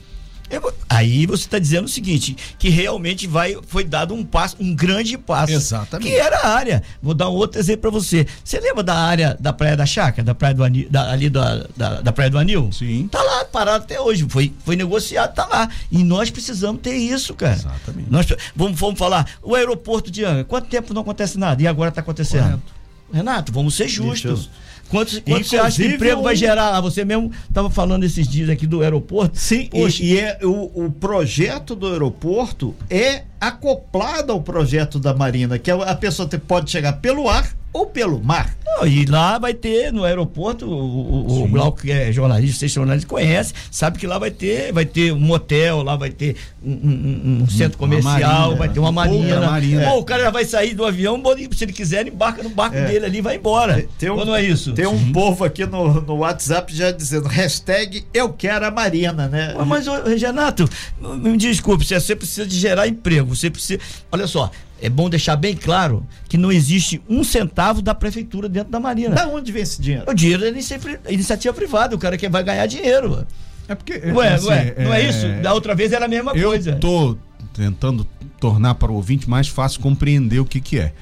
Aí 0.87 1.25
você 1.25 1.43
está 1.43 1.59
dizendo 1.59 1.85
o 1.85 1.89
seguinte, 1.89 2.37
que 2.57 2.69
realmente 2.69 3.27
vai, 3.27 3.57
foi 3.67 3.83
dado 3.83 4.13
um 4.13 4.23
passo, 4.23 4.55
um 4.59 4.73
grande 4.73 5.17
passo. 5.17 5.51
Exatamente. 5.51 6.07
Que 6.09 6.15
era 6.15 6.37
a 6.37 6.49
área. 6.49 6.83
Vou 7.01 7.13
dar 7.13 7.29
um 7.29 7.33
outro 7.33 7.59
exemplo 7.59 7.81
para 7.81 7.89
você. 7.89 8.25
Você 8.43 8.59
lembra 8.59 8.83
da 8.83 8.95
área 8.95 9.35
da 9.39 9.51
Praia 9.51 9.75
da 9.75 9.85
Chácara, 9.85 10.23
da 10.23 10.35
Praia 10.35 10.53
do 10.53 10.63
Anil, 10.63 10.87
da, 10.89 11.11
ali 11.11 11.29
da, 11.29 11.65
da, 11.75 12.01
da 12.01 12.11
Praia 12.13 12.29
do 12.29 12.37
Anil? 12.37 12.71
Sim. 12.71 13.07
Tá 13.11 13.21
lá, 13.21 13.45
parado 13.45 13.83
até 13.83 13.99
hoje. 13.99 14.25
Foi, 14.29 14.53
foi 14.63 14.75
negociado, 14.75 15.33
tá 15.33 15.45
lá. 15.47 15.67
E 15.91 16.03
nós 16.03 16.29
precisamos 16.29 16.81
ter 16.81 16.95
isso, 16.95 17.33
cara. 17.33 17.55
Exatamente. 17.55 18.09
Nós, 18.09 18.27
vamos, 18.55 18.79
vamos 18.79 18.99
falar, 18.99 19.27
o 19.41 19.55
aeroporto 19.55 20.11
de 20.11 20.23
Anga, 20.23 20.43
quanto 20.43 20.67
tempo 20.67 20.93
não 20.93 21.01
acontece 21.01 21.37
nada? 21.37 21.61
E 21.61 21.67
agora 21.67 21.89
está 21.89 22.01
acontecendo? 22.01 22.43
Correto. 22.43 22.74
Renato, 23.15 23.51
vamos 23.51 23.75
ser 23.75 23.87
justos. 23.87 24.31
Justo. 24.41 24.51
Quanto, 24.89 25.19
quanto 25.23 25.47
você 25.47 25.57
acha 25.57 25.81
que 25.81 25.87
emprego 25.95 26.21
vai 26.21 26.35
gerar 26.35 26.69
lá? 26.69 26.79
Você 26.81 27.03
mesmo 27.03 27.31
estava 27.49 27.71
falando 27.71 28.03
esses 28.03 28.27
dias 28.27 28.49
aqui 28.49 28.67
do 28.67 28.81
aeroporto. 28.83 29.35
Sim, 29.39 29.65
Poxa, 29.65 30.03
e, 30.03 30.13
e 30.13 30.19
é, 30.19 30.37
o, 30.43 30.85
o 30.85 30.91
projeto 30.91 31.75
do 31.75 31.87
aeroporto 31.87 32.75
é 32.87 33.23
acoplado 33.41 34.31
ao 34.31 34.41
projeto 34.41 34.99
da 34.99 35.13
Marina, 35.13 35.57
que 35.57 35.71
a 35.71 35.75
a 35.75 35.95
pessoa 35.95 36.27
te- 36.27 36.37
pode 36.37 36.69
chegar 36.69 36.93
pelo 36.93 37.27
ar 37.27 37.51
ou 37.75 37.85
pelo 37.85 38.23
mar. 38.23 38.55
Não, 38.65 38.87
e 38.87 39.05
lá 39.05 39.37
vai 39.37 39.53
ter 39.53 39.91
no 39.91 40.03
aeroporto, 40.05 40.65
o, 40.65 40.71
o, 40.73 41.25
o 41.27 41.45
Sim. 41.45 41.51
Glauco, 41.51 41.81
que 41.81 41.91
é 41.91 42.11
jornalista, 42.11 42.59
vocês 42.59 42.71
jornalistas 42.71 43.09
conhece, 43.09 43.53
sabe 43.69 43.97
que 43.99 44.07
lá 44.07 44.17
vai 44.17 44.31
ter, 44.31 44.71
vai 44.73 44.85
ter 44.85 45.11
um 45.13 45.19
motel, 45.19 45.81
lá 45.83 45.95
vai 45.95 46.09
ter 46.09 46.35
um, 46.63 46.71
um- 46.71 47.43
um 47.43 47.49
centro 47.49 47.77
comercial, 47.77 48.13
marina, 48.21 48.55
vai 48.55 48.69
ter 48.69 48.79
uma 48.79 48.91
marina. 48.93 49.41
Pô, 49.89 49.99
o 49.99 50.03
cara 50.05 50.23
já 50.23 50.29
vai 50.31 50.45
sair 50.45 50.73
do 50.73 50.85
avião, 50.85 51.21
se 51.53 51.63
ele 51.65 51.73
quiser, 51.73 52.07
embarca 52.07 52.41
no 52.43 52.49
barco 52.49 52.77
É. 52.77 52.85
dele 52.85 53.05
ali 53.05 53.17
e 53.17 53.21
vai 53.21 53.35
embora. 53.35 53.85
Tem 53.97 54.09
um, 54.09 54.17
Ou 54.19 54.25
não 54.25 54.35
é 54.35 54.43
isso? 54.43 54.71
Tem 54.73 54.87
um 54.87 55.11
povo 55.11 55.43
aqui 55.43 55.65
no, 55.65 56.01
no 56.01 56.15
WhatsApp 56.17 56.73
já 56.75 56.91
dizendo 56.91 57.27
hashtag 57.27 58.05
eu 58.13 58.29
quero 58.31 58.65
a 58.65 58.71
Marina, 58.71 59.27
né? 59.27 59.53
Mas, 59.65 59.87
ô, 59.87 59.93
Renato, 60.03 60.67
me 60.99 61.35
desculpe, 61.37 61.85
você 61.85 62.15
precisa 62.15 62.45
de 62.45 62.57
gerar 62.57 62.87
emprego, 62.87 63.35
você 63.35 63.49
precisa. 63.49 63.79
Olha 64.11 64.27
só, 64.27 64.49
é 64.81 64.89
bom 64.89 65.09
deixar 65.09 65.35
bem 65.35 65.55
claro 65.55 66.05
que 66.27 66.37
não 66.37 66.51
existe 66.51 67.01
um 67.09 67.23
centavo 67.23 67.81
da 67.81 67.95
prefeitura 67.95 68.47
dentro 68.49 68.71
da 68.71 68.79
Marina. 68.79 69.15
Da 69.15 69.27
onde 69.27 69.51
vem 69.51 69.61
esse 69.63 69.81
dinheiro? 69.81 70.05
O 70.09 70.13
dinheiro 70.13 70.45
é 70.45 70.49
inici- 70.49 70.79
iniciativa 71.09 71.53
privada, 71.53 71.95
o 71.95 71.99
cara 71.99 72.17
que 72.17 72.27
vai 72.29 72.43
ganhar 72.43 72.65
dinheiro. 72.67 73.25
É 73.67 73.73
porque. 73.75 73.93
Ué, 73.93 74.33
assim, 74.33 74.47
ué, 74.47 74.75
não 74.77 74.93
é 74.93 75.07
isso? 75.09 75.25
Da 75.41 75.53
outra 75.53 75.73
vez 75.73 75.91
era 75.91 76.05
a 76.05 76.07
mesma 76.07 76.33
Eu 76.33 76.49
coisa. 76.49 76.73
tô 76.75 77.17
tentando 77.53 78.05
tornar 78.39 78.75
para 78.75 78.91
o 78.91 78.95
ouvinte 78.95 79.29
mais 79.29 79.47
fácil 79.47 79.79
compreender 79.79 80.39
o 80.39 80.45
que 80.45 80.59
que 80.59 80.77
é. 80.77 80.93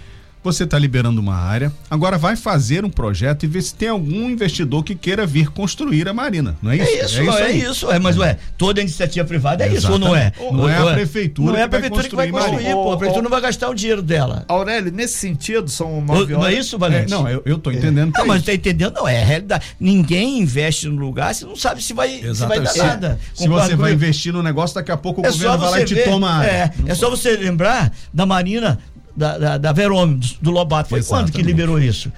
Você 0.44 0.66
está 0.66 0.78
liberando 0.78 1.22
uma 1.22 1.36
área, 1.36 1.72
agora 1.90 2.18
vai 2.18 2.36
fazer 2.36 2.84
um 2.84 2.90
projeto 2.90 3.44
e 3.44 3.48
ver 3.48 3.62
se 3.62 3.74
tem 3.74 3.88
algum 3.88 4.30
investidor 4.30 4.84
que 4.84 4.94
queira 4.94 5.26
vir 5.26 5.50
construir 5.50 6.08
a 6.10 6.14
marina. 6.14 6.58
Não 6.62 6.70
é 6.72 6.76
isso? 6.78 6.84
É 6.88 7.06
isso, 7.06 7.20
é 7.32 7.52
isso, 7.52 7.90
aí. 7.90 7.96
é, 7.96 8.00
mas 8.00 8.18
ué, 8.18 8.38
toda 8.58 8.82
iniciativa 8.82 9.26
privada 9.26 9.64
é 9.66 9.74
isso 9.74 9.90
ou 9.92 9.98
não 9.98 10.14
é? 10.16 10.28
Exatamente. 10.36 10.54
Não 10.58 10.70
é 10.70 10.78
a 10.78 10.94
prefeitura 10.94 11.52
Não 11.52 11.58
é 11.58 11.64
a 11.64 11.66
que 11.66 11.72
vai 11.72 11.80
prefeitura 11.80 12.10
que 12.10 12.16
vai 12.16 12.30
construir 12.30 12.52
construir, 12.56 12.74
pô. 12.74 12.92
A 12.92 12.98
prefeitura 12.98 13.24
não 13.24 13.30
vai 13.32 13.42
gastar 13.42 13.70
o 13.70 13.74
dinheiro 13.74 14.02
dela. 14.02 14.44
Aurélio, 14.50 14.92
nesse 14.92 15.14
sentido, 15.18 15.70
são 15.70 16.02
nove 16.02 16.34
Não 16.34 16.42
horas. 16.42 16.54
é 16.56 16.60
isso, 16.60 16.76
É, 16.76 16.80
Valente? 16.80 17.10
não, 17.12 17.30
eu, 17.30 17.42
eu 17.46 17.58
tô 17.58 17.72
entendendo 17.72 18.12
que 18.12 18.18
Não, 18.18 18.26
é 18.26 18.28
mas 18.28 18.38
isso. 18.38 18.46
tá 18.48 18.54
entendendo? 18.54 18.94
Não, 18.96 19.08
é 19.08 19.22
a 19.22 19.26
realidade. 19.26 19.66
Ninguém 19.80 20.40
investe 20.40 20.88
no 20.90 20.98
lugar 20.98 21.34
se 21.34 21.46
não 21.46 21.56
sabe 21.56 21.82
se 21.82 21.94
vai, 21.94 22.10
se 22.10 22.22
vai 22.22 22.60
dar 22.60 22.70
Exatamente. 22.72 22.78
nada. 22.80 23.20
Se 23.34 23.48
você 23.48 23.76
vai 23.76 23.94
investir 23.94 24.34
no 24.34 24.44
negócio, 24.44 24.76
daqui 24.76 24.92
a 24.92 24.98
pouco 24.98 25.22
o 25.22 25.26
é 25.26 25.32
governo 25.32 25.58
vai 25.58 25.70
lá 25.70 25.78
você 25.78 25.84
e 25.84 25.86
te 25.86 25.96
ver, 25.96 26.04
toma 26.04 26.30
a 26.30 26.36
área. 26.36 26.50
É, 26.52 26.72
Não 26.80 26.90
é 26.90 26.96
só 26.96 27.10
você 27.10 27.38
lembrar 27.38 27.94
da 28.14 28.26
Marina 28.26 28.80
da, 29.15 29.38
da, 29.38 29.58
da 29.58 29.72
Verome, 29.72 30.15
do, 30.15 30.27
do 30.41 30.51
Lobato. 30.51 30.89
Foi 30.89 31.03
quando 31.03 31.25
que 31.32 31.38
Exatamente. 31.39 31.46
liberou 31.48 31.79
isso? 31.79 32.12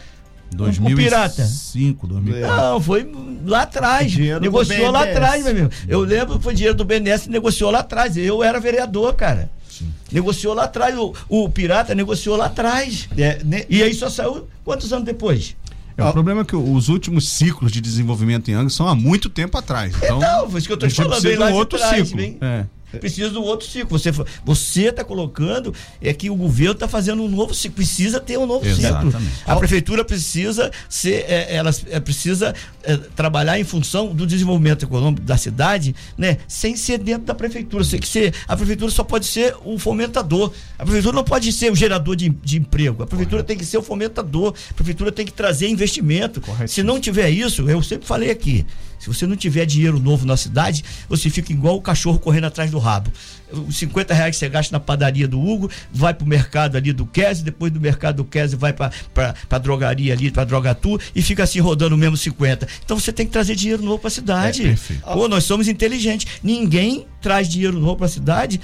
2005, 0.55 2.07
2004. 2.07 2.55
Não, 2.55 2.81
foi 2.81 3.11
lá 3.45 3.61
atrás. 3.63 4.11
Dinheiro 4.11 4.39
negociou 4.39 4.91
lá 4.91 5.03
atrás, 5.03 5.43
meu 5.43 5.51
amigo. 5.51 5.69
Eu 5.87 6.01
lembro 6.01 6.37
que 6.37 6.43
foi 6.43 6.53
dinheiro 6.53 6.75
do 6.77 6.85
BNDES 6.85 7.27
negociou 7.27 7.71
lá 7.71 7.79
atrás. 7.79 8.15
Eu 8.17 8.43
era 8.43 8.59
vereador, 8.59 9.13
cara. 9.15 9.49
Sim. 9.69 9.91
Negociou 10.11 10.53
lá 10.53 10.63
atrás. 10.65 10.95
O, 10.97 11.13
o 11.27 11.49
Pirata 11.49 11.93
negociou 11.93 12.37
lá 12.37 12.45
atrás. 12.45 13.09
É, 13.17 13.41
ne- 13.43 13.65
E 13.69 13.83
aí 13.83 13.93
só 13.93 14.09
saiu 14.09 14.47
quantos 14.63 14.91
anos 14.93 15.05
depois? 15.05 15.55
É, 15.97 16.03
o 16.03 16.11
problema 16.11 16.41
é 16.41 16.43
que 16.45 16.55
os 16.55 16.89
últimos 16.89 17.27
ciclos 17.29 17.71
de 17.71 17.79
desenvolvimento 17.79 18.49
em 18.51 18.53
Angra 18.53 18.69
são 18.69 18.87
há 18.87 18.93
muito 18.95 19.29
tempo 19.29 19.57
atrás. 19.57 19.93
Então, 19.95 20.17
Então, 20.17 20.49
foi 20.49 20.59
isso 20.59 20.67
que 20.67 20.73
eu 20.73 20.77
tô 20.77 20.85
a 20.85 20.89
te 20.89 20.95
falando. 20.95 21.37
lá 21.39 21.45
um 21.47 21.51
de 21.51 21.57
outro 21.57 21.79
trás, 21.79 22.07
ciclo. 22.07 22.17
vem. 22.21 22.37
É. 22.41 22.65
Precisa 22.99 23.29
do 23.29 23.43
outro 23.43 23.67
ciclo. 23.67 23.97
Você 23.97 24.11
você 24.43 24.85
está 24.85 25.03
colocando 25.03 25.73
é 26.01 26.13
que 26.13 26.29
o 26.29 26.35
governo 26.35 26.73
está 26.73 26.87
fazendo 26.87 27.23
um 27.23 27.27
novo 27.27 27.53
ciclo. 27.53 27.75
Precisa 27.75 28.19
ter 28.19 28.37
um 28.37 28.45
novo 28.45 28.65
Exatamente. 28.65 29.17
ciclo. 29.17 29.31
A 29.45 29.55
prefeitura 29.55 30.05
precisa 30.05 30.71
ser, 30.89 31.25
é, 31.27 31.55
ela 31.55 31.71
é, 31.89 31.99
precisa 31.99 32.53
é, 32.83 32.97
trabalhar 32.97 33.59
em 33.59 33.63
função 33.63 34.13
do 34.13 34.25
desenvolvimento 34.25 34.85
econômico 34.85 35.23
da 35.23 35.37
cidade, 35.37 35.95
né? 36.17 36.37
Sem 36.47 36.75
ser 36.75 36.97
dentro 36.99 37.25
da 37.25 37.35
prefeitura. 37.35 37.83
Sem 37.83 37.99
que 37.99 38.07
ser, 38.07 38.33
a 38.47 38.55
prefeitura 38.55 38.91
só 38.91 39.03
pode 39.03 39.25
ser 39.25 39.55
o 39.63 39.77
fomentador. 39.77 40.51
A 40.77 40.83
prefeitura 40.83 41.15
não 41.15 41.23
pode 41.23 41.51
ser 41.51 41.71
o 41.71 41.75
gerador 41.75 42.15
de, 42.15 42.29
de 42.29 42.57
emprego. 42.57 43.03
A 43.03 43.07
prefeitura 43.07 43.43
tem 43.43 43.57
que 43.57 43.65
ser 43.65 43.77
o 43.77 43.83
fomentador. 43.83 44.53
A 44.71 44.73
prefeitura 44.73 45.11
tem 45.11 45.25
que 45.25 45.33
trazer 45.33 45.67
investimento. 45.67 46.41
Corretíssimo. 46.41 46.67
Se 46.67 46.83
não 46.83 46.99
tiver 46.99 47.29
isso, 47.29 47.69
eu 47.69 47.81
sempre 47.81 48.07
falei 48.07 48.29
aqui. 48.29 48.65
Se 49.05 49.13
você 49.13 49.27
não 49.27 49.35
tiver 49.35 49.67
dinheiro 49.67 50.00
novo 50.00 50.25
na 50.25 50.35
cidade, 50.35 50.83
você 51.07 51.29
fica 51.29 51.53
igual 51.53 51.75
o 51.75 51.81
cachorro 51.81 52.17
correndo 52.17 52.45
atrás 52.45 52.71
do 52.71 52.79
rabo. 52.79 53.12
Os 53.51 53.77
50 53.77 54.15
reais 54.15 54.35
que 54.35 54.39
você 54.39 54.50
gasta 54.50 54.75
na 54.75 54.79
padaria 54.79 55.27
do 55.27 55.39
Hugo, 55.39 55.69
vai 55.93 56.12
pro 56.12 56.25
mercado 56.25 56.75
ali 56.75 56.91
do 56.91 57.05
Kese, 57.05 57.43
depois 57.43 57.71
do 57.71 57.79
mercado 57.79 58.15
do 58.17 58.25
Kese 58.25 58.55
vai 58.55 58.74
pra, 58.74 58.91
pra, 59.13 59.35
pra 59.47 59.57
drogaria 59.59 60.12
ali, 60.12 60.31
pra 60.31 60.43
drogatu, 60.43 61.00
e 61.15 61.21
fica 61.21 61.43
assim 61.43 61.59
rodando 61.59 61.93
o 61.93 61.97
mesmo 61.97 62.17
50. 62.17 62.67
Então 62.83 63.00
você 63.00 63.13
tem 63.13 63.27
que 63.27 63.31
trazer 63.31 63.55
dinheiro 63.55 63.83
novo 63.83 64.00
pra 64.00 64.09
cidade. 64.09 64.63
É, 64.63 64.65
perfeito. 64.69 65.03
Pô, 65.03 65.27
nós 65.27 65.43
somos 65.43 65.67
inteligentes. 65.67 66.25
Ninguém 66.41 67.05
traz 67.21 67.47
dinheiro 67.47 67.79
novo 67.79 67.97
pra 67.97 68.07
cidade 68.07 68.59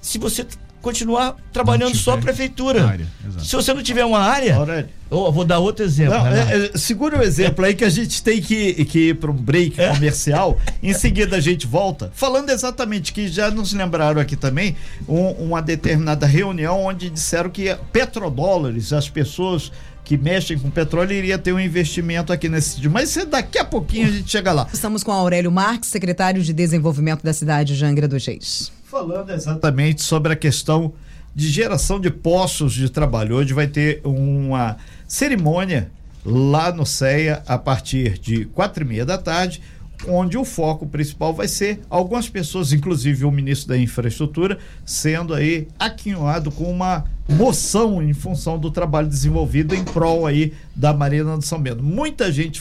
se 0.00 0.18
você 0.18 0.46
continuar 0.80 1.36
trabalhando 1.52 1.94
só 1.96 2.14
a 2.14 2.18
prefeitura. 2.18 2.86
área. 2.86 3.06
Se 3.38 3.54
você 3.56 3.72
não 3.74 3.82
tiver 3.82 4.04
uma 4.04 4.18
área, 4.20 4.56
Aurélio. 4.56 4.88
eu 5.10 5.32
vou 5.32 5.44
dar 5.44 5.58
outro 5.58 5.84
exemplo. 5.84 6.14
Não, 6.14 6.26
é, 6.26 6.66
é, 6.74 6.78
segura 6.78 7.18
o 7.18 7.22
exemplo 7.22 7.64
aí 7.64 7.74
que 7.74 7.84
a 7.84 7.88
gente 7.90 8.22
tem 8.22 8.40
que, 8.40 8.84
que 8.86 8.98
ir 9.10 9.16
para 9.16 9.30
um 9.30 9.34
break 9.34 9.80
É. 9.80 9.88
comercial. 9.94 10.58
Em 10.82 10.92
seguida 10.92 11.36
a 11.36 11.40
gente 11.40 11.66
volta. 11.66 12.10
Falando 12.14 12.50
exatamente 12.50 13.12
que 13.12 13.28
já 13.28 13.50
nos 13.50 13.72
lembraram 13.72 14.20
aqui 14.20 14.36
também 14.36 14.76
um- 15.08 15.30
uma 15.46 15.60
determinada 15.62 16.26
reunião 16.26 16.84
onde 16.84 17.08
disseram 17.10 17.50
que 17.50 17.74
petrodólares, 17.92 18.92
as 18.92 19.08
pessoas 19.08 19.70
que 20.04 20.16
mexem 20.16 20.58
com 20.58 20.70
petróleo 20.70 21.12
iria 21.12 21.38
ter 21.38 21.52
um 21.52 21.60
investimento 21.60 22.32
aqui 22.32 22.48
nesse 22.48 22.70
sentido. 22.70 22.90
Mas 22.90 23.10
isso 23.14 23.26
daqui 23.26 23.58
a 23.58 23.64
pouquinho 23.64 24.08
a 24.08 24.10
gente 24.10 24.28
chega 24.30 24.50
lá. 24.52 24.66
Estamos 24.72 25.04
com 25.04 25.12
Aurélio 25.12 25.52
Marques, 25.52 25.88
secretário 25.88 26.42
de 26.42 26.52
Desenvolvimento 26.52 27.22
da 27.22 27.32
cidade 27.32 27.76
de 27.76 27.84
Angra 27.84 28.08
dos 28.08 28.26
Reis. 28.26 28.72
Falando 28.90 29.30
exatamente 29.30 30.02
sobre 30.02 30.32
a 30.32 30.36
questão 30.36 30.92
de 31.32 31.48
geração 31.48 32.00
de 32.00 32.10
postos 32.10 32.72
de 32.72 32.90
trabalho. 32.90 33.36
Hoje 33.36 33.54
vai 33.54 33.68
ter 33.68 34.00
uma 34.02 34.78
cerimônia 35.06 35.92
lá 36.24 36.72
no 36.72 36.84
CEA 36.84 37.40
a 37.46 37.56
partir 37.56 38.18
de 38.18 38.46
quatro 38.46 38.82
e 38.82 38.86
meia 38.88 39.06
da 39.06 39.16
tarde, 39.16 39.62
onde 40.08 40.36
o 40.36 40.44
foco 40.44 40.88
principal 40.88 41.32
vai 41.32 41.46
ser 41.46 41.80
algumas 41.88 42.28
pessoas, 42.28 42.72
inclusive 42.72 43.24
o 43.24 43.30
ministro 43.30 43.68
da 43.68 43.78
Infraestrutura, 43.78 44.58
sendo 44.84 45.34
aí 45.34 45.68
aquinhoado 45.78 46.50
com 46.50 46.64
uma 46.64 47.04
moção 47.28 48.02
em 48.02 48.12
função 48.12 48.58
do 48.58 48.72
trabalho 48.72 49.06
desenvolvido 49.06 49.72
em 49.72 49.84
prol 49.84 50.26
aí 50.26 50.52
da 50.74 50.92
Marina 50.92 51.36
do 51.36 51.44
São 51.44 51.62
Bento. 51.62 51.80
Muita 51.80 52.32
gente 52.32 52.60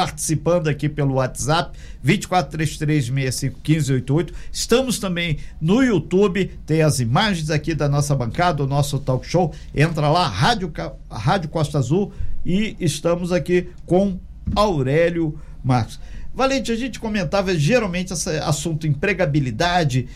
participando 0.00 0.68
aqui 0.68 0.88
pelo 0.88 1.16
WhatsApp 1.16 1.78
2433651588. 2.02 4.32
Estamos 4.50 4.98
também 4.98 5.36
no 5.60 5.82
YouTube, 5.82 6.58
tem 6.64 6.80
as 6.80 7.00
imagens 7.00 7.50
aqui 7.50 7.74
da 7.74 7.86
nossa 7.86 8.16
bancada, 8.16 8.64
o 8.64 8.66
nosso 8.66 8.98
talk 8.98 9.26
show. 9.26 9.52
Entra 9.74 10.08
lá, 10.08 10.26
Rádio, 10.26 10.72
Rádio 11.10 11.50
Costa 11.50 11.76
Azul 11.76 12.14
e 12.46 12.74
estamos 12.80 13.30
aqui 13.30 13.68
com 13.84 14.18
Aurélio 14.56 15.38
Marcos. 15.62 16.00
Valente, 16.34 16.72
a 16.72 16.76
gente 16.76 16.98
comentava 16.98 17.54
geralmente 17.54 18.14
esse 18.14 18.38
assunto 18.38 18.86
empregabilidade, 18.86 20.08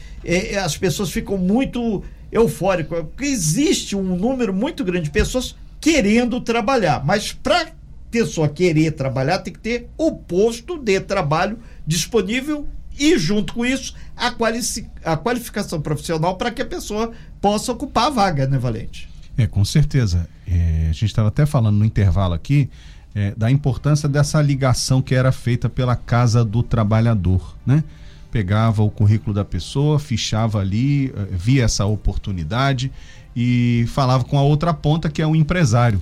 as 0.64 0.78
pessoas 0.78 1.10
ficam 1.10 1.36
muito 1.36 2.02
eufóricas, 2.32 3.00
porque 3.00 3.26
existe 3.26 3.94
um 3.94 4.16
número 4.16 4.54
muito 4.54 4.82
grande 4.82 5.04
de 5.04 5.10
pessoas 5.10 5.54
querendo 5.78 6.40
trabalhar, 6.40 7.04
mas 7.04 7.34
para 7.34 7.66
pessoa 8.14 8.48
querer 8.48 8.92
trabalhar, 8.92 9.40
tem 9.40 9.52
que 9.52 9.58
ter 9.58 9.88
o 9.98 10.12
posto 10.12 10.78
de 10.78 11.00
trabalho 11.00 11.58
disponível 11.84 12.68
e, 12.96 13.18
junto 13.18 13.54
com 13.54 13.66
isso, 13.66 13.96
a, 14.16 14.30
qualici 14.30 14.88
a 15.04 15.16
qualificação 15.16 15.80
profissional 15.80 16.36
para 16.36 16.52
que 16.52 16.62
a 16.62 16.64
pessoa 16.64 17.10
possa 17.40 17.72
ocupar 17.72 18.06
a 18.06 18.10
vaga, 18.10 18.46
né, 18.46 18.56
Valente? 18.56 19.08
É, 19.36 19.48
com 19.48 19.64
certeza. 19.64 20.28
É, 20.46 20.86
a 20.90 20.92
gente 20.92 21.06
estava 21.06 21.26
até 21.26 21.44
falando 21.44 21.76
no 21.76 21.84
intervalo 21.84 22.34
aqui 22.34 22.70
é, 23.16 23.34
da 23.36 23.50
importância 23.50 24.08
dessa 24.08 24.40
ligação 24.40 25.02
que 25.02 25.12
era 25.12 25.32
feita 25.32 25.68
pela 25.68 25.96
Casa 25.96 26.44
do 26.44 26.62
Trabalhador, 26.62 27.56
né? 27.66 27.82
Pegava 28.30 28.84
o 28.84 28.90
currículo 28.90 29.34
da 29.34 29.44
pessoa, 29.44 29.98
fichava 29.98 30.60
ali, 30.60 31.12
é, 31.16 31.36
via 31.36 31.64
essa 31.64 31.84
oportunidade 31.84 32.92
e 33.34 33.86
falava 33.88 34.22
com 34.22 34.38
a 34.38 34.42
outra 34.42 34.72
ponta, 34.72 35.10
que 35.10 35.20
é 35.20 35.26
o 35.26 35.34
empresário. 35.34 36.00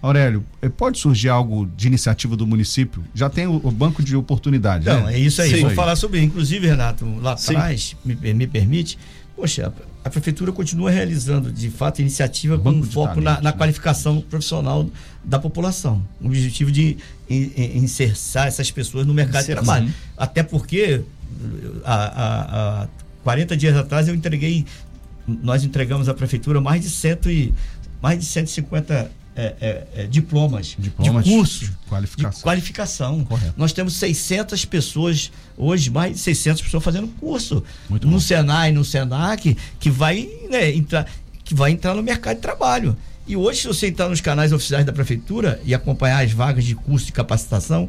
Aurélio, 0.00 0.44
eh, 0.62 0.68
pode 0.68 0.98
surgir 0.98 1.28
algo 1.28 1.66
de 1.76 1.88
iniciativa 1.88 2.36
do 2.36 2.46
município? 2.46 3.04
Já 3.14 3.28
tem 3.28 3.46
o, 3.46 3.56
o 3.56 3.70
banco 3.70 4.02
de 4.02 4.14
oportunidade. 4.14 4.86
Não, 4.86 5.06
né? 5.06 5.14
é 5.14 5.18
isso 5.18 5.42
aí. 5.42 5.50
Sim. 5.50 5.62
Vou 5.62 5.70
falar 5.70 5.96
sobre 5.96 6.18
isso. 6.18 6.26
Inclusive, 6.26 6.66
Renato, 6.68 7.04
lá 7.20 7.32
atrás, 7.32 7.96
me, 8.04 8.14
me, 8.14 8.46
permite, 8.46 8.96
poxa, 9.34 9.72
a 10.04 10.10
prefeitura 10.10 10.52
continua 10.52 10.90
realizando, 10.90 11.50
de 11.50 11.68
fato, 11.68 12.00
iniciativa 12.00 12.56
com 12.56 12.80
foco 12.82 13.08
talentos, 13.08 13.24
na, 13.24 13.34
na 13.40 13.50
né? 13.50 13.52
qualificação 13.52 14.20
profissional 14.20 14.88
da 15.24 15.38
população. 15.38 16.00
O 16.20 16.26
objetivo 16.26 16.70
de 16.70 16.96
inserçar 17.28 18.46
essas 18.46 18.70
pessoas 18.70 19.04
no 19.04 19.12
mercado 19.12 19.44
de 19.44 19.52
trabalho. 19.52 19.92
Até 20.16 20.44
porque, 20.44 21.02
há, 21.84 21.94
há, 21.94 22.82
há 22.84 22.88
40 23.24 23.56
dias 23.56 23.76
atrás, 23.76 24.06
eu 24.06 24.14
entreguei, 24.14 24.64
nós 25.26 25.64
entregamos 25.64 26.08
à 26.08 26.14
prefeitura 26.14 26.60
mais 26.60 26.82
de, 26.82 27.30
e, 27.30 27.52
mais 28.00 28.20
de 28.20 28.24
150 28.24 29.17
é, 29.38 29.54
é, 29.60 29.86
é, 29.94 30.06
diplomas, 30.08 30.74
diplomas, 30.76 31.24
de 31.24 31.30
curso, 31.30 31.64
de 31.66 31.70
qualificação. 31.88 32.38
De 32.38 32.42
qualificação. 32.42 33.28
Nós 33.56 33.72
temos 33.72 33.94
600 33.94 34.64
pessoas, 34.64 35.30
hoje 35.56 35.90
mais 35.90 36.14
de 36.14 36.18
600 36.18 36.60
pessoas 36.62 36.82
fazendo 36.82 37.06
curso 37.20 37.62
Muito 37.88 38.08
no 38.08 38.14
bom. 38.14 38.18
Senai, 38.18 38.72
no 38.72 38.84
Senac, 38.84 39.56
que 39.78 39.90
vai, 39.90 40.28
né, 40.50 40.74
entrar, 40.74 41.06
que 41.44 41.54
vai 41.54 41.70
entrar 41.70 41.94
no 41.94 42.02
mercado 42.02 42.34
de 42.34 42.42
trabalho. 42.42 42.96
E 43.28 43.36
hoje, 43.36 43.60
se 43.60 43.68
você 43.68 43.86
entrar 43.86 44.08
nos 44.08 44.20
canais 44.20 44.52
oficiais 44.52 44.84
da 44.84 44.92
prefeitura 44.92 45.60
e 45.64 45.72
acompanhar 45.72 46.24
as 46.24 46.32
vagas 46.32 46.64
de 46.64 46.74
curso 46.74 47.06
de 47.06 47.12
capacitação, 47.12 47.88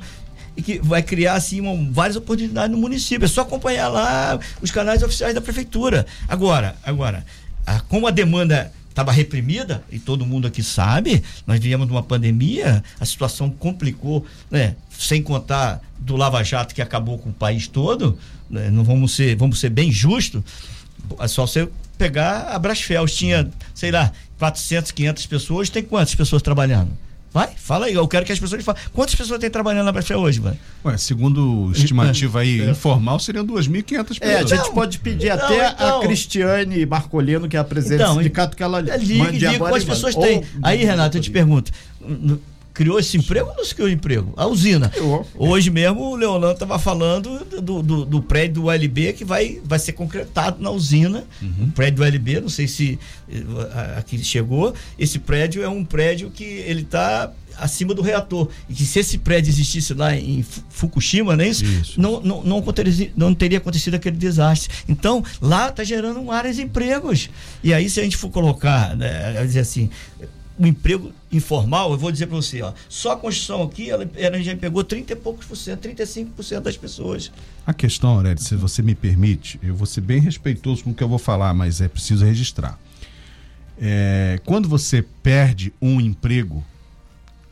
e 0.56 0.62
que 0.62 0.78
vai 0.80 1.02
criar 1.02 1.34
assim 1.34 1.62
uma, 1.62 1.92
várias 1.92 2.16
oportunidades 2.16 2.70
no 2.70 2.78
município. 2.78 3.26
É 3.26 3.28
só 3.28 3.42
acompanhar 3.42 3.88
lá 3.88 4.38
os 4.62 4.70
canais 4.70 5.02
oficiais 5.02 5.34
da 5.34 5.42
prefeitura. 5.42 6.06
Agora, 6.28 6.76
agora, 6.84 7.26
a, 7.66 7.80
como 7.80 8.06
a 8.06 8.12
demanda 8.12 8.72
estava 9.00 9.12
reprimida, 9.12 9.84
e 9.92 9.98
todo 9.98 10.26
mundo 10.26 10.48
aqui 10.48 10.62
sabe, 10.62 11.24
nós 11.48 11.60
viemos 11.60 11.88
de 11.88 11.94
uma 11.94 12.04
pandemia, 12.04 12.84
a 13.00 13.06
situação 13.06 13.50
complicou, 13.50 14.26
né? 14.52 14.76
Sem 14.90 15.24
contar 15.24 15.82
do 15.98 16.16
Lava 16.16 16.44
Jato 16.44 16.76
que 16.76 16.82
acabou 16.82 17.18
com 17.18 17.30
o 17.30 17.34
país 17.34 17.68
todo, 17.68 18.18
né? 18.50 18.70
não 18.70 18.84
vamos 18.84 19.16
ser, 19.16 19.36
vamos 19.36 19.60
ser 19.60 19.70
bem 19.70 19.92
justos, 19.92 20.44
é 21.20 21.28
só 21.28 21.48
você 21.48 21.70
pegar 21.98 22.50
a 22.50 22.60
Brasfels, 22.60 23.16
tinha, 23.16 23.50
sei 23.74 23.92
lá, 23.92 24.12
400, 24.38 24.92
500 24.92 25.26
pessoas, 25.26 25.70
tem 25.70 25.84
quantas 25.84 26.16
pessoas 26.16 26.42
trabalhando? 26.42 26.92
Vai, 27.32 27.50
fala 27.56 27.86
aí. 27.86 27.94
Eu 27.94 28.08
quero 28.08 28.26
que 28.26 28.32
as 28.32 28.40
pessoas 28.40 28.64
falem. 28.64 28.82
Quantas 28.92 29.14
pessoas 29.14 29.40
tem 29.40 29.50
trabalhando 29.50 29.86
na 29.86 29.92
Brasfé 29.92 30.16
hoje, 30.16 30.40
mano? 30.40 30.58
Ué, 30.84 30.98
segundo 30.98 31.72
estimativa 31.74 32.40
aí 32.40 32.62
é. 32.68 32.72
informal, 32.72 33.20
seriam 33.20 33.46
2.500 33.46 33.86
pessoas. 33.88 34.18
É, 34.22 34.36
a 34.38 34.46
gente 34.46 34.58
não, 34.58 34.74
pode 34.74 35.00
pedir 35.00 35.30
não, 35.30 35.36
até 35.36 35.70
então, 35.70 36.00
a 36.00 36.02
Cristiane 36.02 36.86
Marcolino, 36.86 37.48
que 37.48 37.56
é 37.56 37.60
a 37.60 37.64
presidente 37.64 38.02
então, 38.02 38.16
do 38.16 38.18
sindicato, 38.18 38.58
que 38.58 38.64
ela 38.64 38.80
ligue, 38.80 39.18
mande 39.18 39.32
ligue 39.34 39.46
agora. 39.46 39.72
Quantas 39.72 39.88
pessoas 39.88 40.16
têm? 40.16 40.44
Aí, 40.64 40.84
Renato, 40.84 41.18
eu 41.18 41.22
te 41.22 41.30
pergunto 41.30 41.72
criou 42.80 42.98
esse 42.98 43.18
emprego 43.18 43.50
ou 43.50 43.58
não 43.58 43.66
se 43.66 43.76
criou 43.76 43.90
emprego? 43.90 44.34
A 44.38 44.48
usina. 44.48 44.88
Criou. 44.88 45.28
Hoje 45.36 45.70
mesmo 45.70 46.00
o 46.00 46.16
Leonardo 46.16 46.54
estava 46.54 46.80
falando 46.80 47.44
do, 47.62 47.84
do, 47.84 48.06
do, 48.06 48.22
prédio 48.22 48.62
do 48.62 48.68
ULB 48.68 49.12
que 49.12 49.26
vai, 49.26 49.60
vai 49.66 49.78
ser 49.78 49.92
concretado 49.92 50.64
na 50.64 50.72
usina. 50.72 51.26
Uhum. 51.42 51.66
O 51.66 51.72
prédio 51.74 51.98
do 51.98 52.04
ULB, 52.04 52.40
não 52.40 52.48
sei 52.48 52.70
se 52.70 52.98
eh, 53.30 53.98
aqui 53.98 54.18
chegou. 54.24 54.74
Esse 54.98 55.20
prédio 55.20 55.62
é 55.62 55.68
um 55.68 55.84
prédio 55.84 56.32
que 56.32 56.46
ele 56.46 56.84
está 56.84 57.30
acima 57.58 57.94
do 57.94 58.02
reator. 58.02 58.48
E 58.70 58.74
que 58.74 58.86
se 58.86 59.00
esse 59.00 59.18
prédio 59.18 59.50
existisse 59.50 59.94
lá 59.94 60.16
em 60.16 60.42
Fukushima, 60.70 61.36
não 61.36 61.44
é 61.44 61.50
isso? 61.50 61.66
isso. 61.66 62.00
Não, 62.00 62.22
não, 62.22 62.42
não, 62.44 62.64
não, 63.18 63.36
teria 63.36 63.58
acontecido 63.58 63.96
aquele 63.96 64.16
desastre. 64.16 64.74
Então, 64.88 65.22
lá 65.42 65.68
está 65.68 65.84
gerando 65.84 66.24
vários 66.24 66.58
empregos. 66.58 67.30
E 67.62 67.74
aí, 67.74 67.90
se 67.90 68.00
a 68.00 68.04
gente 68.04 68.16
for 68.16 68.30
colocar, 68.30 68.96
né, 68.96 69.34
dizer 69.46 69.60
assim, 69.60 69.90
o 70.60 70.68
emprego 70.68 71.14
informal, 71.32 71.94
eu 71.94 71.98
vou 71.98 72.12
dizer 72.12 72.28
para 72.28 72.36
você, 72.36 72.62
ó, 72.62 72.74
só 72.90 73.14
a 73.14 73.18
construção 73.18 73.64
aqui, 73.64 73.90
ela, 73.90 74.10
ela 74.16 74.42
já 74.42 74.54
pegou 74.58 74.84
30 74.84 75.14
e 75.14 75.16
poucos 75.16 75.46
por 75.46 75.56
cento, 75.56 75.88
35% 75.88 76.60
das 76.60 76.76
pessoas. 76.76 77.32
A 77.66 77.74
questão, 77.74 78.10
Aurélio, 78.10 78.44
se 78.44 78.56
você 78.56 78.82
me 78.82 78.94
permite, 78.94 79.58
eu 79.64 79.74
vou 79.74 79.88
ser 79.88 80.02
bem 80.02 80.20
respeitoso 80.20 80.84
com 80.84 80.92
o 80.92 80.94
que 80.94 81.02
eu 81.02 81.08
vou 81.08 81.18
falar, 81.18 81.54
mas 81.54 81.80
é 81.80 81.88
preciso 81.88 82.26
registrar. 82.26 82.78
É, 83.82 84.42
quando 84.46 84.68
você 84.68 85.02
perde 85.24 85.72
um 85.82 86.02
emprego, 86.02 86.62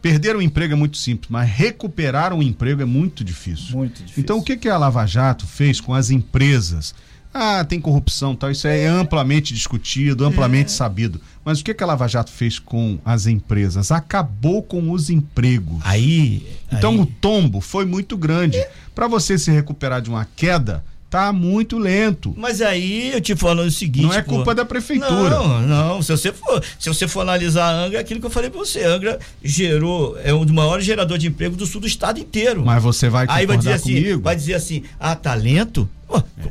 perder 0.01 0.35
um 0.35 0.41
emprego 0.41 0.73
é 0.73 0.75
muito 0.75 0.97
simples, 0.97 1.29
mas 1.29 1.49
recuperar 1.49 2.33
um 2.33 2.43
emprego 2.43 2.81
é 2.81 2.85
muito 2.85 3.23
difícil. 3.23 3.77
Muito 3.77 4.03
difícil. 4.03 4.21
Então, 4.21 4.39
o 4.39 4.43
que, 4.43 4.57
que 4.57 4.67
a 4.67 4.77
Lava 4.77 5.05
Jato 5.05 5.47
fez 5.47 5.79
com 5.79 5.93
as 5.93 6.09
empresas? 6.09 6.93
Ah, 7.39 7.63
tem 7.63 7.79
corrupção 7.79 8.35
tal, 8.35 8.49
isso 8.49 8.67
é 8.67 8.87
amplamente 8.87 9.53
discutido, 9.53 10.25
amplamente 10.25 10.71
é. 10.71 10.75
sabido. 10.75 11.21
Mas 11.45 11.59
o 11.59 11.63
que, 11.63 11.71
que 11.71 11.83
a 11.83 11.85
Lava 11.85 12.07
Jato 12.07 12.31
fez 12.31 12.57
com 12.57 12.97
as 13.05 13.27
empresas? 13.27 13.91
Acabou 13.91 14.63
com 14.63 14.91
os 14.91 15.11
empregos. 15.11 15.77
Aí. 15.83 16.47
Então 16.71 16.93
aí... 16.93 16.99
o 16.99 17.05
tombo 17.05 17.61
foi 17.61 17.85
muito 17.85 18.17
grande. 18.17 18.57
É. 18.57 18.71
Para 18.95 19.07
você 19.07 19.37
se 19.37 19.51
recuperar 19.51 20.01
de 20.01 20.09
uma 20.09 20.27
queda, 20.35 20.83
tá 21.09 21.31
muito 21.31 21.77
lento. 21.77 22.33
Mas 22.35 22.61
aí 22.61 23.13
eu 23.13 23.21
te 23.21 23.35
falo 23.35 23.61
o 23.61 23.71
seguinte. 23.71 24.07
Não 24.07 24.13
é 24.13 24.21
culpa 24.21 24.45
pô, 24.45 24.53
da 24.55 24.65
prefeitura. 24.65 25.29
Não, 25.29 25.61
não. 25.61 26.01
Se 26.01 26.11
você 26.11 26.33
for, 26.33 26.63
se 26.79 26.89
você 26.89 27.07
for 27.07 27.21
analisar 27.21 27.65
a 27.65 27.85
Angra, 27.85 27.99
é 27.99 28.01
aquilo 28.01 28.19
que 28.19 28.25
eu 28.25 28.31
falei 28.31 28.49
para 28.49 28.59
você. 28.59 28.83
A 28.83 28.89
Angra 28.89 29.19
gerou, 29.43 30.17
é 30.23 30.33
um 30.33 30.43
dos 30.43 30.53
maiores 30.53 30.85
geradores 30.85 31.21
de 31.21 31.29
emprego 31.29 31.55
do 31.55 31.65
sul 31.65 31.81
do 31.81 31.87
estado 31.87 32.19
inteiro. 32.19 32.65
Mas 32.65 32.81
você 32.81 33.09
vai 33.09 33.27
concordar 33.27 33.39
Aí 33.39 33.45
vai 33.45 33.57
dizer 33.57 33.73
assim, 33.73 33.95
comigo? 33.95 34.21
vai 34.21 34.35
dizer 34.35 34.53
assim, 34.55 34.83
ah, 34.99 35.15
talento? 35.15 35.87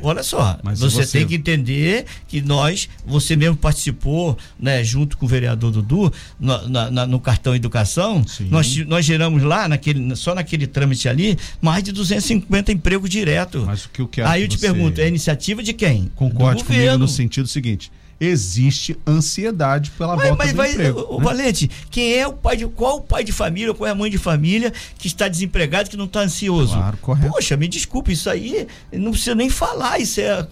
Olha 0.01 0.21
só, 0.21 0.59
você, 0.63 0.89
você, 0.89 1.19
tem 1.19 1.27
que 1.27 1.35
entender 1.35 2.05
que 2.27 2.41
nós, 2.41 2.87
você 3.05 3.35
mesmo 3.35 3.57
participou, 3.57 4.37
né, 4.59 4.83
junto 4.83 5.17
com 5.17 5.25
o 5.25 5.29
vereador 5.29 5.71
Dudu, 5.71 6.13
no, 6.39 6.69
na, 6.69 7.07
no 7.07 7.19
cartão 7.19 7.55
educação, 7.55 8.23
nós, 8.51 8.75
nós 8.85 9.03
geramos 9.03 9.41
lá, 9.41 9.67
naquele, 9.67 10.15
só 10.15 10.35
naquele 10.35 10.67
trâmite 10.67 11.09
ali, 11.09 11.37
mais 11.59 11.83
de 11.83 11.91
250 11.91 12.71
empregos 12.71 13.09
direto. 13.09 13.63
Mas 13.65 13.85
o 13.85 13.89
que 13.89 14.01
eu 14.01 14.07
quero 14.07 14.27
Aí 14.27 14.43
eu 14.43 14.47
te 14.47 14.57
você... 14.57 14.67
pergunto, 14.67 15.01
é 15.01 15.07
iniciativa 15.07 15.63
de 15.63 15.73
quem? 15.73 16.11
Concorde 16.15 16.63
comigo 16.63 16.97
no 16.97 17.07
sentido 17.07 17.47
seguinte 17.47 17.91
existe 18.19 18.97
ansiedade 19.05 19.91
pela 19.91 20.15
mas, 20.15 20.27
volta 20.27 20.43
mas, 20.43 20.53
do 20.53 20.57
mas, 20.57 20.73
emprego. 20.73 21.05
O, 21.09 21.19
né? 21.19 21.23
Valente, 21.23 21.69
quem 21.89 22.13
é 22.13 22.27
o 22.27 22.33
pai 22.33 22.57
de 22.57 22.67
qual 22.67 22.97
o 22.97 23.01
pai 23.01 23.23
de 23.23 23.31
família, 23.31 23.73
qual 23.73 23.87
é 23.87 23.91
a 23.91 23.95
mãe 23.95 24.09
de 24.09 24.17
família 24.17 24.73
que 24.97 25.07
está 25.07 25.27
desempregado, 25.27 25.89
que 25.89 25.97
não 25.97 26.05
está 26.05 26.21
ansioso? 26.21 26.73
Claro, 26.73 26.97
correto. 26.97 27.31
Poxa, 27.31 27.55
me 27.55 27.67
desculpe, 27.67 28.11
isso 28.11 28.29
aí 28.29 28.67
não 28.91 29.11
precisa 29.11 29.35
nem 29.35 29.49
falar, 29.49 29.99
isso 29.99 30.19
é 30.19 30.47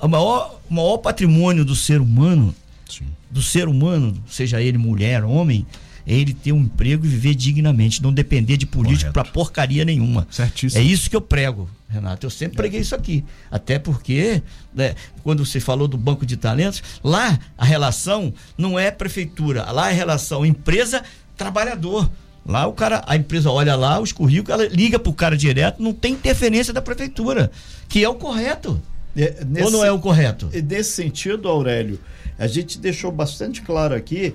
o 0.00 0.08
maior, 0.08 0.60
maior 0.68 0.98
patrimônio 0.98 1.64
do 1.64 1.74
ser 1.74 2.00
humano, 2.00 2.54
Sim. 2.88 3.06
do 3.30 3.42
ser 3.42 3.68
humano, 3.68 4.14
seja 4.28 4.60
ele 4.60 4.78
mulher, 4.78 5.24
homem, 5.24 5.66
é 6.06 6.14
ele 6.14 6.32
ter 6.32 6.52
um 6.52 6.60
emprego 6.60 7.04
e 7.04 7.08
viver 7.08 7.34
dignamente, 7.34 8.02
não 8.02 8.12
depender 8.12 8.56
de 8.56 8.64
político 8.66 9.12
para 9.12 9.24
porcaria 9.24 9.84
nenhuma. 9.84 10.26
Certíssimo. 10.30 10.80
É 10.80 10.84
isso 10.84 11.10
que 11.10 11.16
eu 11.16 11.20
prego, 11.20 11.68
Renato. 11.88 12.24
Eu 12.24 12.30
sempre 12.30 12.56
preguei 12.56 12.80
isso 12.80 12.94
aqui. 12.94 13.24
Até 13.50 13.78
porque, 13.78 14.40
né, 14.74 14.94
quando 15.24 15.44
você 15.44 15.58
falou 15.58 15.88
do 15.88 15.96
banco 15.96 16.24
de 16.24 16.36
talentos, 16.36 16.82
lá 17.02 17.38
a 17.58 17.64
relação 17.64 18.32
não 18.56 18.78
é 18.78 18.90
prefeitura, 18.90 19.70
lá 19.72 19.90
é 19.90 19.94
relação 19.94 20.46
empresa-trabalhador. 20.46 22.08
Lá 22.44 22.66
o 22.66 22.72
cara, 22.72 23.02
a 23.08 23.16
empresa 23.16 23.50
olha 23.50 23.74
lá 23.74 23.98
os 23.98 24.12
currículos, 24.12 24.50
ela 24.60 24.68
liga 24.72 24.98
pro 25.00 25.12
cara 25.12 25.36
direto, 25.36 25.82
não 25.82 25.92
tem 25.92 26.12
interferência 26.12 26.72
da 26.72 26.80
prefeitura, 26.80 27.50
que 27.88 28.04
é 28.04 28.08
o 28.08 28.14
correto. 28.14 28.80
É, 29.16 29.44
nesse- 29.44 29.64
Ou 29.64 29.70
não 29.72 29.84
é 29.84 29.90
o 29.90 29.98
correto? 29.98 30.48
E 30.52 30.62
Nesse 30.62 30.92
sentido, 30.92 31.48
Aurélio, 31.48 31.98
a 32.38 32.46
gente 32.46 32.78
deixou 32.78 33.10
bastante 33.10 33.62
claro 33.62 33.94
aqui 33.96 34.32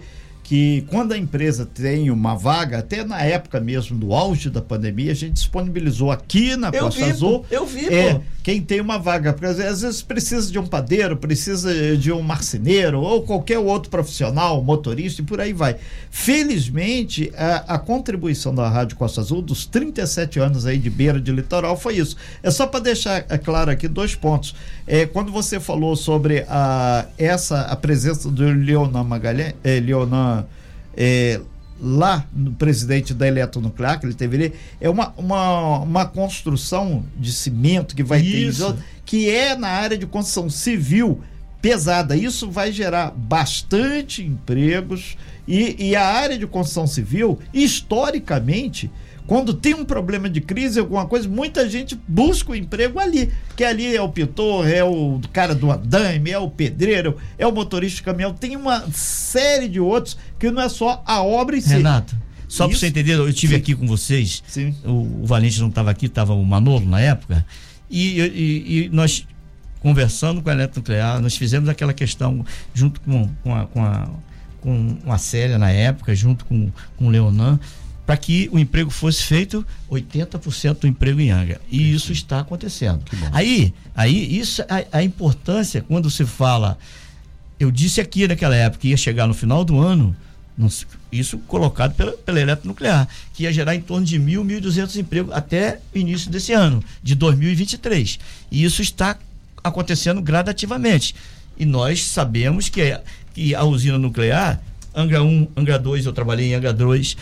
que 0.52 0.84
quando 0.90 1.14
a 1.14 1.18
empresa 1.18 1.66
tem 1.66 2.12
uma 2.12 2.36
vaga, 2.36 2.80
até 2.80 3.06
na 3.06 3.22
época 3.22 3.58
mesmo 3.62 3.98
do 3.98 4.14
auge 4.14 4.50
da 4.50 4.62
pandemia, 4.62 5.14
a 5.14 5.16
gente 5.16 5.36
disponibilizou 5.36 6.12
aqui 6.12 6.58
na 6.58 6.68
Eu 6.74 6.84
Costa 6.84 7.06
Azul. 7.06 7.46
eu 7.50 7.66
vi, 7.66 7.88
é, 7.88 8.20
quem 8.44 8.60
tem 8.60 8.82
uma 8.82 8.98
vaga, 8.98 9.32
porque 9.32 9.46
às 9.46 9.56
vezes, 9.56 10.02
precisa 10.02 10.52
de 10.52 10.60
um 10.60 10.68
padeiro, 10.68 11.16
precisa 11.16 11.96
de 11.96 12.12
um 12.12 12.22
marceneiro 12.22 13.00
ou 13.00 13.22
qualquer 13.22 13.60
outro 13.60 13.90
profissional, 13.90 14.62
motorista 14.62 15.22
e 15.22 15.26
por 15.26 15.40
aí 15.40 15.54
vai. 15.54 15.78
Felizmente, 16.10 17.32
a, 17.38 17.76
a 17.76 17.80
contribuição 17.80 18.54
da 18.54 18.68
Rádio 18.68 18.98
Costa 18.98 19.22
Azul 19.22 19.42
dos 19.42 19.66
37 19.66 20.38
anos 20.38 20.66
aí 20.66 20.78
de 20.78 20.90
beira 20.90 21.22
de 21.22 21.32
litoral 21.32 21.78
foi 21.78 21.96
isso. 21.96 22.18
É 22.44 22.52
só 22.52 22.68
para 22.68 22.82
deixar 22.82 23.26
é, 23.30 23.38
claro 23.38 23.72
aqui 23.72 23.88
dois 23.88 24.16
pontos. 24.16 24.54
É, 24.86 25.06
quando 25.06 25.32
você 25.32 25.62
falou 25.62 25.96
sobre 25.96 26.46
a, 26.50 27.06
essa 27.18 27.62
a 27.62 27.76
presença 27.78 28.30
do 28.30 28.44
Leonan 28.44 29.06
Magalhães, 29.06 29.54
é, 29.64 29.80
Leonan 29.80 30.41
é, 30.96 31.40
lá 31.80 32.26
no 32.34 32.54
presidente 32.54 33.14
da 33.14 33.28
Eletronuclear, 33.28 34.00
que 34.00 34.06
ele 34.06 34.14
teve 34.14 34.38
ali, 34.38 34.54
é 34.80 34.90
uma, 34.90 35.14
uma, 35.18 35.80
uma 35.80 36.06
construção 36.06 37.04
de 37.18 37.34
cimento 37.34 37.96
que 37.96 38.04
vai 38.04 38.22
Isso. 38.22 38.74
ter, 38.74 38.80
que 39.06 39.30
é 39.30 39.56
na 39.56 39.70
área 39.70 39.98
de 39.98 40.06
construção 40.06 40.50
civil 40.50 41.22
pesada. 41.62 42.16
Isso 42.16 42.50
vai 42.50 42.72
gerar 42.72 43.12
bastante 43.12 44.24
empregos 44.24 45.18
e, 45.48 45.90
e 45.90 45.96
a 45.96 46.06
área 46.06 46.38
de 46.38 46.46
construção 46.46 46.86
civil, 46.86 47.40
historicamente, 47.54 48.92
quando 49.32 49.54
tem 49.54 49.74
um 49.74 49.86
problema 49.86 50.30
de 50.30 50.42
crise, 50.42 50.78
alguma 50.78 51.06
coisa, 51.06 51.26
muita 51.30 51.70
gente 51.70 51.98
busca 52.06 52.52
o 52.52 52.56
emprego 52.56 53.00
ali. 53.00 53.32
Que 53.56 53.64
ali 53.64 53.96
é 53.96 54.02
o 54.02 54.10
pintor, 54.10 54.68
é 54.68 54.84
o 54.84 55.22
cara 55.32 55.56
do 55.56 55.72
andaime, 55.72 56.32
é 56.32 56.38
o 56.38 56.50
pedreiro, 56.50 57.16
é 57.38 57.48
o 57.48 57.52
motorista 57.54 57.96
de 57.96 58.04
caminhão. 58.04 58.34
Tem 58.34 58.58
uma 58.58 58.86
série 58.92 59.70
de 59.70 59.80
outros 59.80 60.18
que 60.38 60.52
não 60.52 60.62
é 60.62 60.68
só 60.68 61.02
a 61.08 61.24
obra 61.24 61.56
em 61.56 61.62
si. 61.62 61.70
Renato, 61.70 62.14
só 62.46 62.68
para 62.68 62.76
você 62.78 62.88
entender, 62.88 63.14
eu 63.14 63.30
estive 63.30 63.56
aqui 63.56 63.74
com 63.74 63.88
vocês. 63.88 64.44
Sim. 64.46 64.76
O, 64.84 65.22
o 65.22 65.26
Valente 65.26 65.62
não 65.62 65.70
estava 65.70 65.90
aqui, 65.92 66.08
estava 66.08 66.34
o 66.34 66.44
Manolo 66.44 66.86
na 66.86 67.00
época. 67.00 67.46
E, 67.90 68.20
e- 68.20 68.84
e 68.86 68.90
nós 68.90 69.26
conversando 69.80 70.42
com 70.42 70.50
a 70.50 70.54
Eletronuclear, 70.54 71.22
nós 71.22 71.38
fizemos 71.38 71.70
aquela 71.70 71.94
questão 71.94 72.46
junto 72.74 73.00
com, 73.00 73.30
com, 73.42 73.56
a, 73.56 73.66
com, 73.66 73.82
a, 73.82 74.10
com 74.60 74.98
a 75.08 75.18
Célia 75.18 75.58
na 75.58 75.72
época, 75.72 76.14
junto 76.14 76.44
com, 76.44 76.70
com 76.98 77.08
o 77.08 77.10
Leonan, 77.10 77.58
para 78.12 78.18
que 78.18 78.50
o 78.52 78.60
emprego 78.60 78.90
fosse 78.90 79.24
feito 79.24 79.66
80% 79.90 80.80
do 80.82 80.86
emprego 80.88 81.22
em 81.22 81.32
Angra. 81.32 81.62
E 81.72 81.94
isso 81.94 82.12
está 82.12 82.42
acontecendo. 82.42 83.02
Aí, 83.32 83.74
aí 83.96 84.38
isso 84.38 84.62
a, 84.64 84.98
a 84.98 85.02
importância 85.02 85.82
quando 85.82 86.10
se 86.12 86.26
fala 86.26 86.78
eu 87.58 87.72
disse 87.72 88.02
aqui 88.02 88.28
naquela 88.28 88.54
época 88.54 88.82
que 88.82 88.90
ia 88.90 88.98
chegar 88.98 89.28
no 89.28 89.34
final 89.34 89.64
do 89.64 89.80
ano, 89.80 90.14
isso 91.10 91.38
colocado 91.48 91.94
pela, 91.96 92.12
pela 92.12 92.42
eletronuclear, 92.42 93.08
que 93.34 93.44
ia 93.44 93.54
gerar 93.54 93.76
em 93.76 93.82
torno 93.82 94.06
de 94.06 94.20
mil, 94.20 94.44
mil 94.44 94.58
e 94.58 94.62
duzentos 94.62 94.98
empregos 94.98 95.32
até 95.34 95.80
o 95.96 95.98
início 95.98 96.30
desse 96.30 96.52
ano, 96.52 96.84
de 97.02 97.16
2023. 97.16 98.20
E 98.52 98.62
isso 98.66 98.82
está 98.82 99.18
acontecendo 99.64 100.22
gradativamente. 100.22 101.16
E 101.58 101.66
nós 101.66 102.04
sabemos 102.04 102.68
que, 102.68 102.82
a- 102.92 103.02
que 103.34 103.56
a 103.56 103.64
usina 103.64 103.98
nuclear, 103.98 104.60
Angra 104.94 105.24
1, 105.24 105.48
Angra 105.56 105.80
2, 105.80 106.06
eu 106.08 106.12
trabalhei 106.12 106.48
em 106.52 106.56
Angra 106.56 106.74
2, 106.74 107.16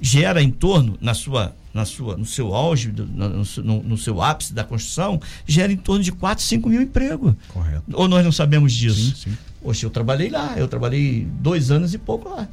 gera 0.00 0.42
em 0.42 0.50
torno, 0.50 0.96
na 1.00 1.14
sua, 1.14 1.54
na 1.72 1.84
sua, 1.84 2.16
no 2.16 2.24
seu 2.24 2.54
auge, 2.54 2.92
no, 2.92 3.28
no- 3.64 3.82
no 3.82 3.98
seu 3.98 4.20
ápice 4.22 4.52
da 4.52 4.64
construção, 4.64 5.20
gera 5.46 5.72
em 5.72 5.76
torno 5.76 6.02
de 6.04 6.12
4, 6.12 6.42
5 6.44 6.68
mil 6.68 6.82
empregos. 6.82 7.34
Correto. 7.48 7.82
Ou 7.92 8.06
nós 8.08 8.24
não 8.24 8.32
sabemos 8.32 8.72
disso? 8.72 9.14
Sim, 9.16 9.30
sim. 9.30 9.38
Poxa, 9.62 9.84
eu 9.86 9.90
trabalhei 9.90 10.28
lá, 10.30 10.54
eu 10.56 10.68
trabalhei 10.68 11.26
dois 11.40 11.70
anos 11.70 11.92
e 11.94 11.98
pouco 11.98 12.28
lá. 12.28 12.48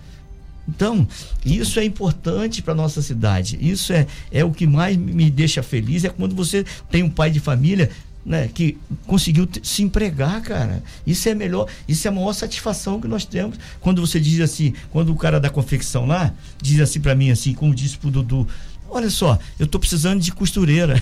Então, 0.67 1.05
isso 1.45 1.77
é 1.79 1.83
importante 1.83 2.61
para 2.61 2.73
nossa 2.73 3.01
cidade. 3.01 3.57
Isso 3.61 3.91
é, 3.91 4.07
é 4.31 4.45
o 4.45 4.51
que 4.51 4.65
mais 4.65 4.95
me 4.95 5.29
deixa 5.29 5.61
feliz, 5.61 6.05
é 6.05 6.09
quando 6.09 6.33
você 6.33 6.65
tem 6.89 7.03
um 7.03 7.09
pai 7.09 7.29
de 7.29 7.39
família 7.41 7.89
né, 8.25 8.49
que 8.53 8.77
conseguiu 9.05 9.47
se 9.61 9.83
empregar, 9.83 10.41
cara. 10.41 10.81
Isso 11.05 11.27
é 11.27 11.33
melhor, 11.35 11.67
isso 11.87 12.07
é 12.07 12.09
a 12.09 12.13
maior 12.13 12.33
satisfação 12.33 12.99
que 13.01 13.07
nós 13.07 13.25
temos. 13.25 13.57
Quando 13.81 13.99
você 14.05 14.19
diz 14.19 14.39
assim, 14.39 14.73
quando 14.91 15.11
o 15.11 15.15
cara 15.15 15.39
da 15.39 15.49
confecção 15.49 16.05
lá 16.05 16.33
diz 16.61 16.79
assim 16.79 16.99
para 17.01 17.13
mim, 17.15 17.31
assim, 17.31 17.53
como 17.53 17.73
disse 17.75 17.97
pro 17.97 18.09
Dudu, 18.09 18.47
olha 18.89 19.09
só, 19.09 19.37
eu 19.59 19.67
tô 19.67 19.77
precisando 19.79 20.21
de 20.21 20.31
costureira. 20.31 21.01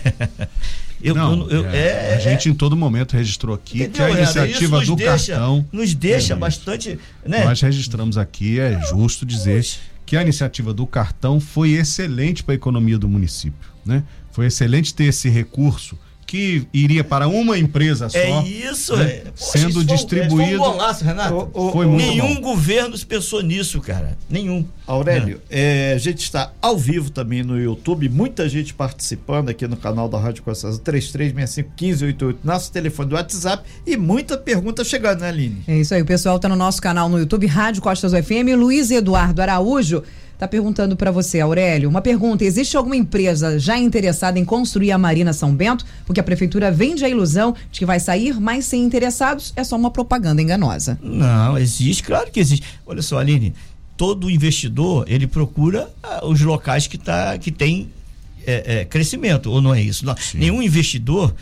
eu, 1.02 1.14
Não, 1.16 1.34
eu- 1.50 1.64
eu- 1.64 1.70
é, 1.70 2.12
é- 2.12 2.16
a 2.16 2.20
gente 2.20 2.50
em 2.50 2.54
todo 2.54 2.76
momento 2.76 3.14
registrou 3.16 3.56
aqui 3.56 3.80
que 3.80 3.84
Entendeu, 3.84 4.06
a 4.06 4.08
Renato? 4.16 4.38
iniciativa 4.40 4.82
do 4.86 4.96
deixa, 4.96 5.34
cartão. 5.34 5.66
Nos 5.72 5.94
deixa 5.94 6.34
É, 6.34 6.36
bastante. 6.36 7.00
Né? 7.26 7.44
Nós 7.44 7.62
registramos 7.62 8.18
aqui, 8.18 8.60
é 8.60 8.80
justo 8.88 9.26
dizer 9.26 9.66
que 10.06 10.16
a 10.18 10.22
iniciativa 10.22 10.74
do 10.74 10.86
cartão 10.88 11.40
foi 11.40 11.72
excelente 11.72 12.44
para 12.44 12.54
a 12.54 12.56
economia 12.56 12.98
do 12.98 13.08
município. 13.08 13.70
Né? 13.86 14.04
Foi 14.32 14.46
excelente 14.46 14.94
ter 14.94 15.06
esse 15.06 15.30
recurso 15.30 15.98
que 16.32 16.65
iria 16.74 17.04
para 17.04 17.28
uma 17.28 17.58
empresa 17.60 18.08
só. 18.08 18.17
É 18.17 18.41
isso, 18.48 18.96
né? 18.96 19.04
é. 19.04 19.24
Poxa, 19.38 19.52
Sendo 19.52 19.67
isso 19.70 19.74
foi 19.74 19.84
um- 19.84 19.86
distribuído. 19.98 20.38
Foi 20.38 20.70
um 20.70 20.72
golaço, 20.72 21.04
Renato. 21.04 21.52
O- 21.54 21.67
o- 21.67 21.72
Foi 21.74 21.86
muito 21.86 22.06
Nenhum 22.06 22.36
bom. 22.36 22.41
governo 22.41 22.98
pensou 23.06 23.41
nisso, 23.41 23.82
cara. 23.82 24.17
Nenhum. 24.30 24.63
Aurélio, 24.88 25.41
é, 25.50 25.91
a 25.94 25.98
gente 25.98 26.20
está 26.24 26.54
ao 26.62 26.78
vivo 26.78 27.10
também 27.10 27.44
no 27.44 27.60
YouTube, 27.60 28.08
muita 28.08 28.48
gente 28.48 28.74
participando 28.74 29.50
aqui 29.50 29.67
no 29.67 29.76
canal 29.76 30.08
da 30.08 30.17
Rádio 30.17 30.41
Costa 30.44 30.70
Azul, 30.70 30.80
3365-1588, 30.82 32.38
nosso 32.44 32.72
telefone 32.72 33.10
do 33.10 33.15
WhatsApp 33.15 33.63
e 33.86 33.98
muita 33.98 34.38
pergunta 34.38 34.84
chegando, 34.84 35.22
né, 35.22 35.30
Aline? 35.30 35.63
É 35.67 35.78
isso 35.78 35.94
aí, 35.94 36.02
o 36.02 36.06
pessoal 36.06 36.39
tá 36.39 36.48
no 36.48 36.56
nosso 36.56 36.82
canal 36.82 37.10
no 37.10 37.20
YouTube, 37.20 37.46
Rádio 37.46 37.82
Costas 37.82 38.13
FM. 38.13 38.56
Luiz 38.58 38.89
Eduardo 38.91 39.41
Araújo 39.41 40.04
tá 40.41 40.47
perguntando 40.47 40.95
para 40.95 41.12
você, 41.12 41.39
Aurélio. 41.39 41.88
Uma 41.88 42.01
pergunta: 42.01 42.43
existe 42.43 42.75
alguma 42.75 42.95
empresa 42.95 43.60
já 43.60 43.77
interessada 43.77 44.39
em 44.39 44.43
construir 44.43 44.91
a 44.91 44.97
Marina 44.97 45.34
São 45.34 45.54
Bento? 45.54 45.86
Porque 46.04 46.19
a 46.19 46.23
prefeitura 46.23 46.71
vende 46.71 47.06
a 47.06 47.10
ilusão 47.10 47.56
de 47.71 47.77
que 47.77 47.86
vai 47.86 47.99
sair, 47.99 48.39
mas 48.39 48.65
sem 48.65 48.84
interessados 48.84 49.54
é 49.56 49.63
só 49.63 49.75
uma 49.75 49.91
propaganda 49.91 50.41
enganosa. 50.41 50.97
Não, 50.99 51.60
existe, 51.60 52.01
claro 52.01 52.32
que 52.32 52.39
existe. 52.39 52.65
Olha 52.88 53.04
só, 53.04 53.19
Aline, 53.19 53.54
todo 53.95 54.32
investidor, 54.32 55.06
ele 55.08 55.27
procura 55.27 55.88
ah, 56.01 56.25
os 56.25 56.41
locais 56.41 56.88
que, 56.88 56.97
tá, 56.97 57.38
que 57.38 57.51
tem 57.51 57.89
é, 58.43 58.80
é, 58.80 58.86
crescimento, 58.86 59.51
ou 59.51 59.62
não 59.62 59.75
é 59.75 59.82
isso? 59.82 60.04
Não, 60.04 60.15
nenhum 60.34 60.60
investidor 60.63 61.36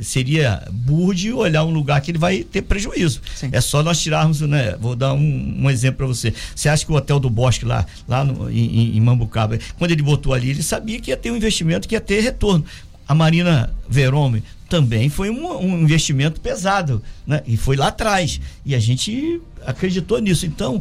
seria 0.00 0.66
burro 0.70 1.14
de 1.14 1.32
olhar 1.32 1.64
um 1.64 1.70
lugar 1.70 2.00
que 2.00 2.10
ele 2.10 2.18
vai 2.18 2.42
ter 2.44 2.62
prejuízo. 2.62 3.20
Sim. 3.34 3.48
É 3.52 3.60
só 3.60 3.82
nós 3.82 4.00
tirarmos, 4.00 4.40
né? 4.42 4.76
Vou 4.80 4.94
dar 4.96 5.12
um, 5.14 5.56
um 5.64 5.70
exemplo 5.70 5.98
para 5.98 6.06
você. 6.06 6.32
Você 6.54 6.68
acha 6.68 6.84
que 6.86 6.92
o 6.92 6.94
Hotel 6.94 7.18
do 7.20 7.28
Bosque 7.28 7.64
lá, 7.64 7.84
lá 8.08 8.24
no, 8.24 8.50
em, 8.50 8.96
em- 8.96 9.00
Mambucaba, 9.00 9.58
quando 9.78 9.90
ele 9.90 10.02
botou 10.02 10.32
ali, 10.32 10.50
ele 10.50 10.62
sabia 10.62 11.00
que 11.00 11.10
ia 11.10 11.16
ter 11.16 11.30
um 11.30 11.36
investimento, 11.36 11.86
que 11.88 11.94
ia 11.94 12.00
ter 12.00 12.20
retorno. 12.20 12.64
A 13.06 13.14
Marina 13.14 13.74
Verome 13.88 14.42
também 14.68 15.08
foi 15.10 15.28
um, 15.28 15.58
um 15.60 15.78
investimento 15.82 16.40
pesado, 16.40 17.02
né? 17.26 17.42
E 17.46 17.56
foi 17.56 17.76
lá 17.76 17.88
atrás. 17.88 18.40
E 18.64 18.74
a 18.74 18.78
gente 18.78 19.40
acreditou 19.66 20.18
nisso. 20.18 20.46
Então, 20.46 20.80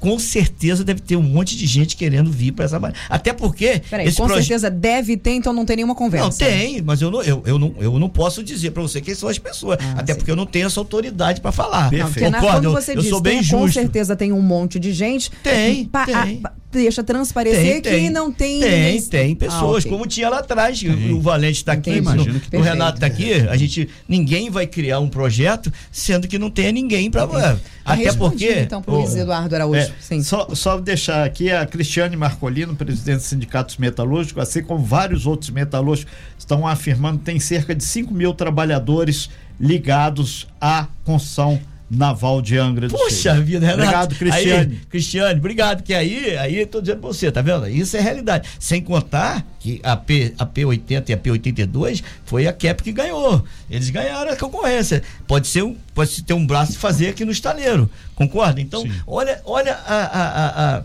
com 0.00 0.18
certeza 0.18 0.82
deve 0.84 1.00
ter 1.00 1.16
um 1.16 1.22
monte 1.22 1.56
de 1.56 1.66
gente 1.66 1.96
querendo 1.96 2.30
vir 2.30 2.52
para 2.52 2.64
essa. 2.64 2.80
Até 3.08 3.32
porque. 3.32 3.80
Peraí, 3.88 4.08
esse 4.08 4.16
com 4.16 4.26
proje- 4.26 4.42
certeza 4.46 4.68
deve 4.70 5.16
ter, 5.16 5.32
então 5.32 5.52
não 5.52 5.64
tem 5.64 5.76
nenhuma 5.76 5.94
conversa. 5.94 6.26
não, 6.28 6.50
tem, 6.50 6.82
mas 6.82 7.00
eu 7.00 7.10
não, 7.10 7.22
eu, 7.22 7.42
eu, 7.46 7.58
não, 7.58 7.74
eu 7.78 7.98
não 7.98 8.08
posso 8.08 8.42
dizer 8.42 8.70
para 8.72 8.82
você 8.82 9.00
quem 9.00 9.14
são 9.14 9.28
as 9.28 9.38
pessoas. 9.38 9.78
Ah, 9.80 10.00
até 10.00 10.12
sim. 10.12 10.18
porque 10.18 10.30
eu 10.30 10.36
não 10.36 10.46
tenho 10.46 10.66
essa 10.66 10.80
autoridade 10.80 11.40
para 11.40 11.52
falar. 11.52 11.88
Perfeito. 11.90 12.30
Não, 12.30 12.40
quando 12.40 12.64
Eu- 12.64 12.72
você 12.72 12.92
eu 12.92 13.00
diz, 13.00 13.08
sou 13.10 13.20
bem 13.20 13.40
tem- 13.40 13.48
com 13.48 13.62
justo. 13.62 13.74
certeza 13.74 14.16
tem 14.16 14.32
um 14.32 14.42
monte 14.42 14.78
de 14.80 14.92
gente. 14.92 15.30
Tem, 15.42 15.84
pa- 15.84 16.04
tem. 16.06 16.14
a- 16.14 16.26
pa- 16.42 16.52
deixa 16.72 17.04
transparecer 17.04 17.82
que 17.82 18.08
não 18.10 18.32
tem. 18.32 18.60
Tem, 18.60 19.02
tem 19.02 19.34
pessoas, 19.34 19.84
Ah, 19.84 19.86
ok. 19.86 19.90
como 19.90 20.06
tinha 20.06 20.28
lá 20.30 20.38
atrás. 20.38 20.82
O, 20.82 21.16
o 21.16 21.20
Valente 21.20 21.58
está 21.58 21.72
aqui, 21.72 21.90
Imagino 21.92 22.40
que 22.40 22.48
o 22.48 22.50
tem. 22.50 22.62
Renato 22.62 22.96
está 22.96 23.06
aqui. 23.06 23.34
A 23.34 23.56
gente, 23.56 23.88
ninguém 24.08 24.48
vai 24.50 24.66
criar 24.66 24.98
um 24.98 25.08
projeto 25.08 25.70
sendo 25.92 26.26
que 26.26 26.38
não 26.38 26.50
tenha 26.50 26.72
ninguém 26.72 27.10
para. 27.10 27.58
Até 27.84 28.12
porque. 28.12 28.60
Então, 28.60 28.82
Luiz 28.86 29.14
Ô, 29.14 29.18
Eduardo 29.18 29.54
Araújo. 29.54 29.92
É, 30.10 30.22
só, 30.22 30.48
só 30.54 30.78
deixar 30.78 31.24
aqui 31.24 31.50
a 31.50 31.66
Cristiane 31.66 32.16
Marcolino, 32.16 32.74
presidente 32.76 33.18
dos 33.18 33.26
sindicatos 33.26 33.76
metalúrgicos, 33.76 34.42
assim 34.42 34.62
como 34.62 34.84
vários 34.84 35.26
outros 35.26 35.50
metalúrgicos, 35.50 36.12
estão 36.38 36.66
afirmando 36.66 37.18
que 37.18 37.24
tem 37.24 37.40
cerca 37.40 37.74
de 37.74 37.84
5 37.84 38.12
mil 38.14 38.32
trabalhadores 38.34 39.28
ligados 39.60 40.46
à 40.60 40.86
construção 41.04 41.60
Naval 41.94 42.40
de 42.40 42.56
Angra 42.56 42.88
do 42.88 42.94
Poxa 42.96 43.34
Sul. 43.34 43.44
vida, 43.44 43.66
Renato. 43.66 43.82
Obrigado, 43.82 44.14
Cristiane. 44.14 44.72
Aí, 44.74 44.80
Cristiane, 44.88 45.38
obrigado. 45.38 45.82
Que 45.82 45.92
aí, 45.92 46.36
aí 46.38 46.56
eu 46.60 46.66
tô 46.66 46.80
dizendo 46.80 47.00
pra 47.00 47.08
você, 47.08 47.30
tá 47.30 47.42
vendo? 47.42 47.68
Isso 47.68 47.94
é 47.96 48.00
realidade. 48.00 48.48
Sem 48.58 48.80
contar 48.80 49.46
que 49.60 49.78
a, 49.82 49.94
P, 49.94 50.32
a 50.38 50.46
P80 50.46 51.08
e 51.10 51.12
a 51.12 51.16
P82 51.18 52.02
foi 52.24 52.46
a 52.46 52.52
CAP 52.52 52.82
que 52.82 52.92
ganhou. 52.92 53.44
Eles 53.70 53.90
ganharam 53.90 54.32
a 54.32 54.36
concorrência. 54.36 55.02
Pode 55.26 55.46
ser 55.48 55.62
um, 55.64 55.76
pode 55.94 56.22
ter 56.22 56.32
um 56.32 56.46
braço 56.46 56.72
de 56.72 56.78
fazer 56.78 57.08
aqui 57.08 57.24
no 57.26 57.30
estaleiro. 57.32 57.90
Concorda? 58.14 58.58
Então, 58.60 58.80
Sim. 58.82 58.92
olha, 59.06 59.40
olha 59.44 59.74
a, 59.74 59.94
a, 59.96 60.28
a, 60.28 60.76
a, 60.78 60.82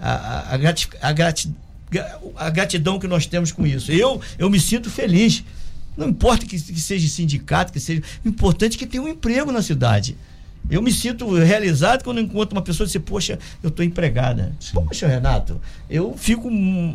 a, 0.00 0.54
a, 0.54 0.56
grati- 0.56 0.88
a 1.00 1.12
grati- 1.12 1.54
a 2.36 2.50
gratidão 2.50 2.98
que 2.98 3.06
nós 3.06 3.26
temos 3.26 3.52
com 3.52 3.64
isso. 3.66 3.92
Eu, 3.92 4.20
eu 4.38 4.50
me 4.50 4.58
sinto 4.58 4.90
feliz. 4.90 5.44
Não 5.96 6.08
importa 6.08 6.44
que, 6.46 6.60
que 6.60 6.80
seja 6.80 7.08
sindicato, 7.08 7.72
que 7.72 7.80
seja. 7.80 8.02
O 8.24 8.28
importante 8.28 8.76
é 8.76 8.78
que 8.78 8.86
tenha 8.86 9.02
um 9.02 9.08
emprego 9.08 9.50
na 9.52 9.62
cidade. 9.62 10.16
Eu 10.70 10.82
me 10.82 10.92
sinto 10.92 11.32
realizado 11.34 12.02
quando 12.04 12.20
encontro 12.20 12.56
uma 12.56 12.62
pessoa 12.62 12.84
e 12.84 12.88
dizer, 12.88 13.00
poxa, 13.00 13.38
eu 13.62 13.68
estou 13.68 13.84
empregada. 13.84 14.52
Poxa, 14.72 15.06
Renato, 15.06 15.60
eu 15.88 16.14
fico. 16.16 16.50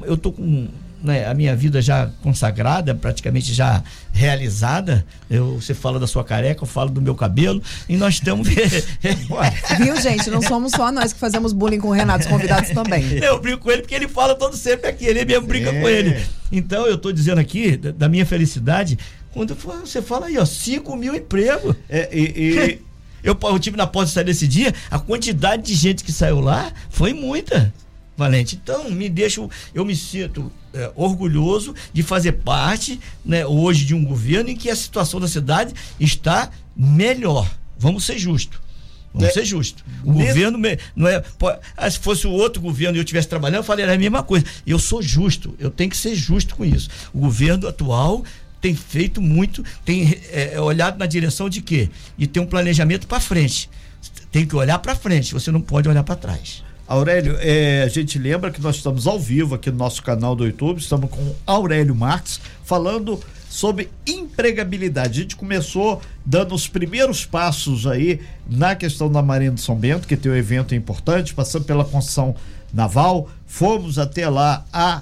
Eu 0.05 0.15
tô 0.15 0.31
com 0.31 0.67
né, 1.03 1.27
a 1.27 1.33
minha 1.33 1.53
vida 1.55 1.81
já 1.81 2.09
consagrada, 2.21 2.95
praticamente 2.95 3.53
já 3.53 3.83
realizada. 4.13 5.05
Eu, 5.29 5.55
você 5.59 5.73
fala 5.73 5.99
da 5.99 6.07
sua 6.07 6.23
careca, 6.23 6.63
eu 6.63 6.67
falo 6.67 6.89
do 6.89 7.01
meu 7.01 7.13
cabelo, 7.15 7.61
e 7.89 7.97
nós 7.97 8.13
estamos. 8.15 8.47
Viu, 9.77 9.99
gente? 10.01 10.29
Não 10.29 10.41
somos 10.41 10.71
só 10.71 10.91
nós 10.91 11.11
que 11.13 11.19
fazemos 11.19 11.51
bullying 11.53 11.79
com 11.79 11.89
o 11.89 11.91
Renato, 11.91 12.23
os 12.25 12.27
convidados 12.29 12.69
também. 12.69 13.03
Eu 13.23 13.39
brinco 13.41 13.59
com 13.59 13.71
ele 13.71 13.81
porque 13.81 13.95
ele 13.95 14.07
fala 14.07 14.35
todo 14.35 14.55
sempre 14.55 14.87
aqui, 14.89 15.05
ele 15.05 15.25
mesmo 15.25 15.47
brinca 15.47 15.69
É. 15.71 15.81
com 15.81 15.89
ele. 15.89 16.23
Então 16.51 16.85
eu 16.85 16.95
estou 16.95 17.11
dizendo 17.11 17.39
aqui 17.39 17.75
da, 17.75 17.91
da 17.91 18.07
minha 18.09 18.25
felicidade, 18.25 18.97
quando 19.33 19.55
você 19.55 20.01
fala 20.01 20.27
aí, 20.27 20.37
ó, 20.37 20.45
5 20.45 20.95
mil 20.95 21.15
empregos. 21.15 21.75
É, 21.89 22.09
e, 22.13 22.21
e- 22.21 22.81
Eu, 23.23 23.37
eu 23.41 23.59
tive 23.59 23.77
na 23.77 23.87
porta 23.87 24.11
sair 24.11 24.23
desse 24.25 24.47
dia, 24.47 24.73
a 24.91 24.99
quantidade 24.99 25.63
de 25.63 25.73
gente 25.75 26.03
que 26.03 26.11
saiu 26.11 26.39
lá 26.41 26.71
foi 26.89 27.13
muita. 27.13 27.73
Valente. 28.15 28.59
Então, 28.61 28.91
me 28.91 29.09
deixa. 29.09 29.41
Eu 29.73 29.83
me 29.83 29.95
sinto 29.95 30.51
é, 30.73 30.91
orgulhoso 30.95 31.73
de 31.91 32.03
fazer 32.03 32.33
parte 32.33 32.99
né, 33.25 33.43
hoje 33.45 33.85
de 33.85 33.95
um 33.95 34.05
governo 34.05 34.49
em 34.51 34.55
que 34.55 34.69
a 34.69 34.75
situação 34.75 35.19
da 35.19 35.27
cidade 35.27 35.73
está 35.99 36.51
melhor. 36.77 37.49
Vamos 37.77 38.05
ser 38.05 38.19
justos. 38.19 38.59
Vamos 39.13 39.29
É. 39.29 39.31
ser 39.31 39.45
justos. 39.45 39.83
O 40.03 40.11
Nesse- 40.13 40.27
governo 40.27 40.59
não 40.95 41.07
é. 41.07 41.23
ah, 41.77 41.89
se 41.89 41.97
fosse 41.99 42.25
o 42.27 42.31
outro 42.31 42.61
governo 42.61 42.95
e 42.95 42.99
eu 42.99 43.03
estivesse 43.03 43.27
trabalhando, 43.27 43.57
eu 43.59 43.63
falaria 43.63 43.93
a 43.93 43.97
mesma 43.97 44.21
coisa. 44.23 44.45
Eu 44.65 44.77
sou 44.79 45.01
justo, 45.01 45.55
eu 45.59 45.69
tenho 45.71 45.89
que 45.89 45.97
ser 45.97 46.15
justo 46.15 46.55
com 46.55 46.63
isso. 46.65 46.89
O 47.13 47.19
governo 47.19 47.67
atual 47.67 48.23
tem 48.63 48.73
feito 48.73 49.21
muito, 49.21 49.61
tem 49.83 50.17
é, 50.31 50.57
olhado 50.57 50.97
na 50.97 51.05
direção 51.05 51.49
de 51.49 51.61
quê? 51.61 51.89
De 52.17 52.25
ter 52.25 52.39
um 52.39 52.45
planejamento 52.45 53.05
para 53.07 53.19
frente. 53.19 53.69
Tem 54.31 54.45
que 54.45 54.55
olhar 54.55 54.79
para 54.79 54.95
frente, 54.95 55.33
você 55.33 55.51
não 55.51 55.59
pode 55.59 55.89
olhar 55.89 56.01
para 56.01 56.15
trás. 56.15 56.63
Aurélio, 56.87 57.35
é, 57.41 57.83
a 57.83 57.89
gente 57.89 58.17
lembra 58.17 58.51
que 58.51 58.61
nós 58.61 58.77
estamos 58.77 59.05
ao 59.05 59.19
vivo 59.19 59.53
aqui 59.53 59.69
no 59.69 59.77
nosso 59.77 60.01
canal 60.01 60.33
do 60.33 60.45
YouTube, 60.45 60.79
estamos 60.79 61.09
com 61.09 61.35
Aurélio 61.45 61.93
Marques 61.93 62.39
falando 62.63 63.19
sobre 63.49 63.89
empregabilidade. 64.07 65.19
A 65.19 65.23
gente 65.23 65.35
começou 65.35 66.01
dando 66.25 66.55
os 66.55 66.65
primeiros 66.65 67.25
passos 67.25 67.85
aí 67.85 68.21
na 68.49 68.77
questão 68.77 69.11
da 69.11 69.21
Marinha 69.21 69.51
de 69.51 69.59
São 69.59 69.75
Bento, 69.75 70.07
que 70.07 70.15
tem 70.15 70.31
um 70.31 70.35
evento 70.35 70.73
importante, 70.73 71.33
passando 71.33 71.65
pela 71.65 71.83
construção 71.83 72.33
naval, 72.73 73.29
fomos 73.45 73.99
até 73.99 74.29
lá 74.29 74.65
a 74.71 75.01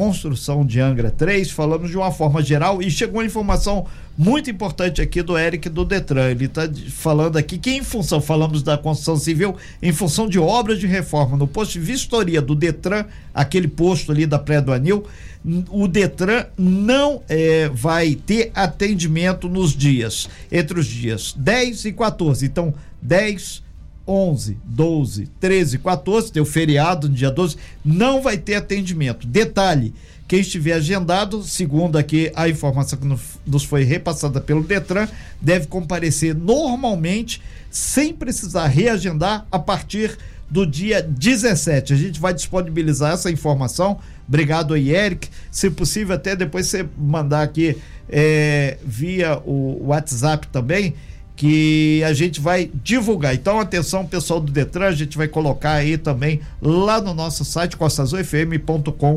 construção 0.00 0.64
de 0.64 0.80
Angra 0.80 1.10
3, 1.10 1.50
falamos 1.50 1.90
de 1.90 1.96
uma 1.98 2.10
forma 2.10 2.42
geral 2.42 2.80
e 2.80 2.90
chegou 2.90 3.18
uma 3.20 3.26
informação 3.26 3.84
muito 4.16 4.50
importante 4.50 5.02
aqui 5.02 5.20
do 5.20 5.36
Eric 5.36 5.68
do 5.68 5.84
Detran. 5.84 6.30
Ele 6.30 6.46
está 6.46 6.62
falando 6.88 7.36
aqui 7.36 7.58
que 7.58 7.72
em 7.72 7.82
função, 7.82 8.18
falamos 8.18 8.62
da 8.62 8.78
construção 8.78 9.18
civil, 9.18 9.56
em 9.82 9.92
função 9.92 10.26
de 10.26 10.38
obras 10.38 10.78
de 10.78 10.86
reforma 10.86 11.36
no 11.36 11.46
posto 11.46 11.74
de 11.74 11.80
vistoria 11.80 12.40
do 12.40 12.54
Detran, 12.54 13.04
aquele 13.34 13.68
posto 13.68 14.10
ali 14.10 14.24
da 14.24 14.38
Praia 14.38 14.62
do 14.62 14.72
Anil, 14.72 15.04
o 15.70 15.86
Detran 15.86 16.46
não 16.56 17.20
eh, 17.28 17.70
vai 17.70 18.14
ter 18.14 18.50
atendimento 18.54 19.50
nos 19.50 19.76
dias, 19.76 20.30
entre 20.50 20.80
os 20.80 20.86
dias 20.86 21.34
10 21.36 21.84
e 21.84 21.92
14. 21.92 22.46
Então, 22.46 22.72
10, 23.02 23.62
11, 24.10 24.58
12, 24.64 25.28
13, 25.38 25.78
14, 25.78 26.32
tem 26.32 26.42
o 26.42 26.46
feriado 26.46 27.08
no 27.08 27.14
dia 27.14 27.30
12, 27.30 27.56
não 27.84 28.20
vai 28.20 28.36
ter 28.36 28.56
atendimento. 28.56 29.24
Detalhe, 29.26 29.94
quem 30.26 30.40
estiver 30.40 30.72
agendado, 30.72 31.42
segundo 31.44 31.96
aqui 31.96 32.32
a 32.34 32.48
informação 32.48 32.98
que 32.98 33.06
nos- 33.06 33.62
foi 33.64 33.84
repassada 33.84 34.40
pelo 34.40 34.64
Detran, 34.64 35.06
deve 35.40 35.66
comparecer 35.68 36.34
normalmente, 36.34 37.40
sem 37.70 38.12
precisar 38.12 38.66
reagendar, 38.66 39.46
a 39.50 39.58
partir 39.58 40.16
do 40.50 40.66
dia 40.66 41.00
17. 41.00 41.92
A 41.92 41.96
gente 41.96 42.18
vai 42.18 42.34
disponibilizar 42.34 43.12
essa 43.12 43.30
informação. 43.30 43.98
Obrigado 44.26 44.74
aí, 44.74 44.90
Eric. 44.90 45.28
Se 45.52 45.70
possível, 45.70 46.16
até 46.16 46.34
depois 46.34 46.66
você 46.66 46.84
mandar 46.98 47.42
aqui 47.42 47.76
eh, 48.08 48.76
via 48.84 49.38
o 49.46 49.86
WhatsApp 49.86 50.48
também 50.48 50.94
que 51.40 52.04
a 52.04 52.12
gente 52.12 52.38
vai 52.38 52.70
divulgar. 52.84 53.34
Então, 53.34 53.58
atenção, 53.58 54.04
pessoal 54.04 54.40
do 54.40 54.52
Detran, 54.52 54.88
a 54.88 54.92
gente 54.92 55.16
vai 55.16 55.26
colocar 55.26 55.72
aí 55.72 55.96
também 55.96 56.42
lá 56.60 57.00
no 57.00 57.14
nosso 57.14 57.46
site 57.46 57.78
costazulfm.com.br. 57.78 59.16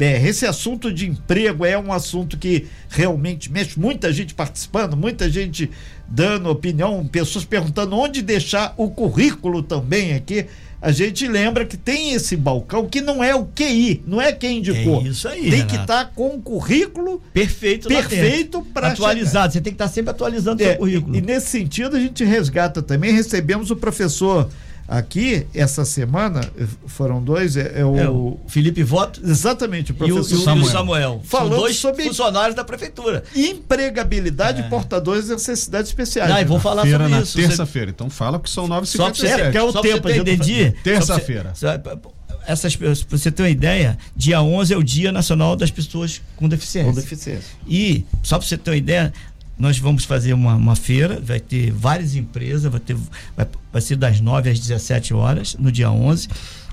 Esse 0.00 0.46
assunto 0.46 0.90
de 0.90 1.06
emprego 1.06 1.66
é 1.66 1.78
um 1.78 1.92
assunto 1.92 2.38
que 2.38 2.68
realmente 2.88 3.52
mexe, 3.52 3.78
muita 3.78 4.10
gente 4.14 4.32
participando, 4.32 4.96
muita 4.96 5.28
gente 5.28 5.70
dando 6.08 6.48
opinião, 6.48 7.06
pessoas 7.06 7.44
perguntando 7.44 7.94
onde 7.94 8.22
deixar 8.22 8.72
o 8.78 8.90
currículo 8.90 9.62
também 9.62 10.14
aqui. 10.14 10.46
A 10.84 10.92
gente 10.92 11.26
lembra 11.26 11.64
que 11.64 11.78
tem 11.78 12.12
esse 12.12 12.36
balcão 12.36 12.86
que 12.86 13.00
não 13.00 13.24
é 13.24 13.34
o 13.34 13.46
QI, 13.46 14.02
não 14.06 14.20
é 14.20 14.30
quem 14.32 14.58
indicou. 14.58 15.00
É 15.00 15.04
isso 15.04 15.26
aí, 15.26 15.40
Tem 15.40 15.50
Renato. 15.52 15.74
que 15.74 15.80
estar 15.80 16.04
com 16.14 16.36
o 16.36 16.42
currículo 16.42 17.22
Perfeito, 17.32 17.88
Perfeito 17.88 18.60
pra 18.74 18.88
atualizado. 18.88 19.54
Você 19.54 19.62
tem 19.62 19.72
que 19.72 19.76
estar 19.76 19.88
sempre 19.88 20.10
atualizando 20.10 20.62
o 20.62 20.66
é, 20.66 20.68
seu 20.68 20.76
currículo. 20.76 21.14
E, 21.14 21.20
e 21.20 21.22
nesse 21.22 21.46
sentido 21.46 21.96
a 21.96 21.98
gente 21.98 22.22
resgata 22.22 22.82
também, 22.82 23.14
recebemos 23.14 23.70
o 23.70 23.76
professor 23.76 24.50
aqui 24.88 25.46
essa 25.54 25.84
semana, 25.84 26.40
foram 26.86 27.22
dois, 27.22 27.56
é, 27.56 27.80
é 27.80 27.84
o, 27.84 27.98
É, 27.98 28.08
o 28.08 28.38
Felipe 28.46 28.82
Voto 28.82 29.20
exatamente 29.24 29.92
o 29.92 29.94
o, 29.94 30.06
e 30.06 30.12
o- 30.12 30.14
professor 30.16 30.34
e 30.36 30.40
o 30.40 30.44
Samuel. 30.44 30.70
Samuel. 30.70 31.22
Falando 31.24 31.50
São 31.52 31.58
dois 31.60 31.76
sobre- 31.76 32.04
funcionários 32.04 32.54
da 32.54 32.64
prefeitura. 32.64 33.24
empregabilidade 33.34 34.62
de 34.62 34.68
portadores 34.68 35.26
de 35.26 35.32
necessidades 35.32 35.90
especiais. 35.90 36.30
Não, 36.30 36.40
e 36.40 36.44
vou 36.44 36.58
falar 36.60 36.82
Feira 36.82 36.98
sobre 36.98 37.12
na 37.12 37.20
isso. 37.22 37.36
Terça-feira. 37.36 37.90
Então 37.90 38.08
fala 38.10 38.38
que 38.38 38.48
são 38.50 38.64
Só 38.66 38.68
pra 38.68 38.80
9h57. 38.82 39.14
você, 39.14 39.50
que 39.50 39.58
é 39.58 39.62
o 39.62 39.72
só 39.72 39.80
tempo, 39.80 40.08
você 40.08 40.36
dia. 40.36 40.74
Terça-feira. 40.82 41.52
só 41.54 41.68
Essas 42.46 42.76
pra 42.76 42.90
você 42.92 43.30
ter 43.30 43.42
uma 43.42 43.48
ideia, 43.48 43.96
dia 44.14 44.42
11 44.42 44.74
é 44.74 44.76
o 44.76 44.82
Dia 44.82 45.10
Nacional 45.10 45.56
das 45.56 45.70
Pessoas 45.70 46.20
com 46.36 46.46
Deficiência. 46.46 46.92
Com 46.92 47.00
deficiência. 47.00 47.42
E, 47.66 48.04
só 48.22 48.38
para 48.38 48.46
você 48.46 48.58
ter 48.58 48.70
uma 48.70 48.76
ideia, 48.76 49.12
nós 49.58 49.78
vamos 49.78 50.04
fazer 50.04 50.32
uma, 50.32 50.54
uma 50.54 50.74
feira, 50.76 51.20
vai 51.20 51.38
ter 51.40 51.70
várias 51.70 52.16
empresas, 52.16 52.70
vai, 52.70 52.80
ter, 52.80 52.96
vai, 53.36 53.46
vai 53.72 53.80
ser 53.82 53.96
das 53.96 54.20
9 54.20 54.50
às 54.50 54.58
17 54.58 55.14
horas, 55.14 55.54
no 55.58 55.70
dia 55.70 55.90
11, 55.90 56.28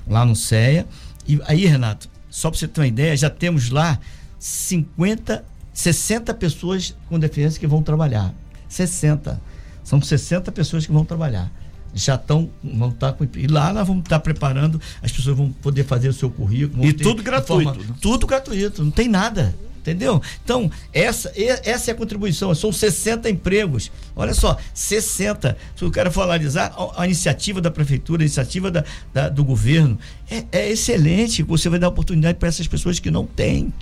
lá 0.06 0.24
no 0.24 0.34
CEA. 0.34 0.86
E 1.26 1.40
aí, 1.46 1.64
Renato, 1.66 2.08
só 2.28 2.50
para 2.50 2.58
você 2.58 2.66
ter 2.66 2.80
uma 2.80 2.86
ideia, 2.86 3.16
já 3.16 3.30
temos 3.30 3.70
lá 3.70 3.98
50, 4.38 5.44
60 5.72 6.34
pessoas 6.34 6.94
com 7.08 7.18
deficiência 7.18 7.60
que 7.60 7.66
vão 7.66 7.82
trabalhar. 7.82 8.34
60. 8.68 9.40
São 9.84 10.00
60 10.00 10.50
pessoas 10.52 10.84
que 10.86 10.92
vão 10.92 11.04
trabalhar. 11.04 11.50
Já 11.94 12.14
estão, 12.14 12.48
vão 12.64 12.88
estar 12.88 13.12
com. 13.12 13.26
E 13.36 13.46
lá 13.46 13.72
nós 13.72 13.86
vamos 13.86 14.02
estar 14.04 14.18
preparando, 14.20 14.80
as 15.02 15.12
pessoas 15.12 15.36
vão 15.36 15.52
poder 15.52 15.84
fazer 15.84 16.08
o 16.08 16.12
seu 16.12 16.30
currículo. 16.30 16.84
E 16.84 16.92
tudo 16.92 17.22
gratuito, 17.22 17.70
informa- 17.70 17.84
né? 17.88 17.94
tudo 18.00 18.26
gratuito, 18.26 18.82
não 18.82 18.90
tem 18.90 19.08
nada. 19.08 19.54
Entendeu? 19.82 20.22
Então, 20.44 20.70
essa, 20.92 21.30
essa 21.36 21.90
é 21.90 21.92
a 21.92 21.96
contribuição. 21.96 22.54
São 22.54 22.72
60 22.72 23.28
empregos. 23.28 23.90
Olha 24.14 24.32
só, 24.32 24.56
60. 24.72 25.56
Se 25.74 25.82
eu 25.84 25.90
quero 25.90 26.10
for 26.12 26.22
analisar 26.22 26.72
a, 26.76 27.02
a 27.02 27.04
iniciativa 27.04 27.60
da 27.60 27.68
prefeitura, 27.68 28.22
a 28.22 28.24
iniciativa 28.24 28.70
da, 28.70 28.84
da- 29.12 29.28
do 29.28 29.44
governo, 29.44 29.98
é, 30.30 30.44
é 30.52 30.70
excelente. 30.70 31.42
Você 31.42 31.68
vai 31.68 31.80
dar 31.80 31.88
oportunidade 31.88 32.38
para 32.38 32.48
essas 32.48 32.68
pessoas 32.68 33.00
que 33.00 33.10
não 33.10 33.26
têm. 33.26 33.72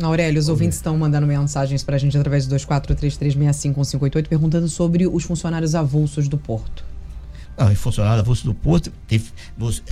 Aurélio, 0.00 0.38
os 0.40 0.48
ouvintes 0.48 0.76
estão 0.78 0.96
mandando 0.96 1.26
mensagens 1.26 1.82
pra 1.82 1.98
gente 1.98 2.16
através 2.16 2.46
do 2.46 2.54
2433651588 2.56 4.28
perguntando 4.28 4.68
sobre 4.68 5.06
os 5.06 5.24
funcionários 5.24 5.74
avulsos 5.74 6.28
do 6.28 6.38
Porto. 6.38 6.84
Não, 7.58 7.74
funcionário 7.76 8.24
Bolsa 8.24 8.44
do 8.44 8.54
Porto, 8.54 8.90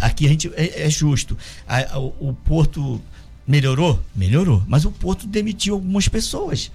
aqui 0.00 0.24
a 0.24 0.28
gente 0.30 0.50
é, 0.56 0.86
é 0.86 0.90
justo. 0.90 1.36
A- 1.68 1.96
a- 1.96 1.98
o 1.98 2.34
Porto 2.44 3.00
melhorou? 3.50 4.00
Melhorou. 4.14 4.62
Mas 4.66 4.84
o 4.84 4.90
Porto 4.90 5.26
demitiu 5.26 5.74
algumas 5.74 6.08
pessoas. 6.08 6.70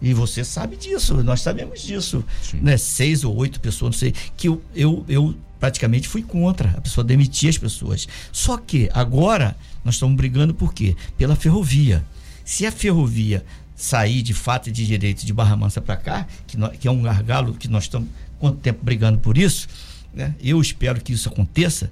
E 0.00 0.14
você 0.14 0.42
sabe 0.44 0.76
disso, 0.76 1.22
nós 1.22 1.42
sabemos 1.42 1.82
disso. 1.82 2.24
Né? 2.54 2.76
Seis 2.76 3.22
ou 3.24 3.36
oito 3.36 3.60
pessoas, 3.60 3.94
não 3.94 3.98
sei. 3.98 4.14
Que 4.36 4.48
eu, 4.48 4.62
eu, 4.74 5.04
eu 5.08 5.34
praticamente 5.58 6.08
fui 6.08 6.22
contra 6.22 6.70
a 6.70 6.80
pessoa 6.80 7.04
demitir 7.04 7.50
as 7.50 7.58
pessoas. 7.58 8.08
Só 8.32 8.56
que 8.56 8.88
agora 8.94 9.54
nós 9.84 9.96
estamos 9.96 10.16
brigando 10.16 10.54
por 10.54 10.72
quê? 10.72 10.96
Pela 11.18 11.36
ferrovia. 11.36 12.02
Se 12.44 12.64
a 12.64 12.72
ferrovia 12.72 13.44
sair 13.76 14.22
de 14.22 14.32
fato 14.32 14.68
e 14.68 14.72
de 14.72 14.86
direito 14.86 15.24
de 15.26 15.32
Barra 15.32 15.56
Mansa 15.56 15.80
para 15.80 15.96
cá, 15.96 16.26
que, 16.46 16.56
nó- 16.56 16.68
que 16.68 16.86
é 16.88 16.90
um 16.90 17.02
gargalo 17.02 17.54
que 17.54 17.68
nós 17.68 17.84
estamos 17.84 18.08
quanto 18.38 18.58
tempo 18.58 18.80
brigando 18.82 19.18
por 19.18 19.36
isso. 19.36 19.68
Né? 20.14 20.34
Eu 20.42 20.60
espero 20.60 21.00
que 21.00 21.12
isso 21.12 21.28
aconteça 21.28 21.90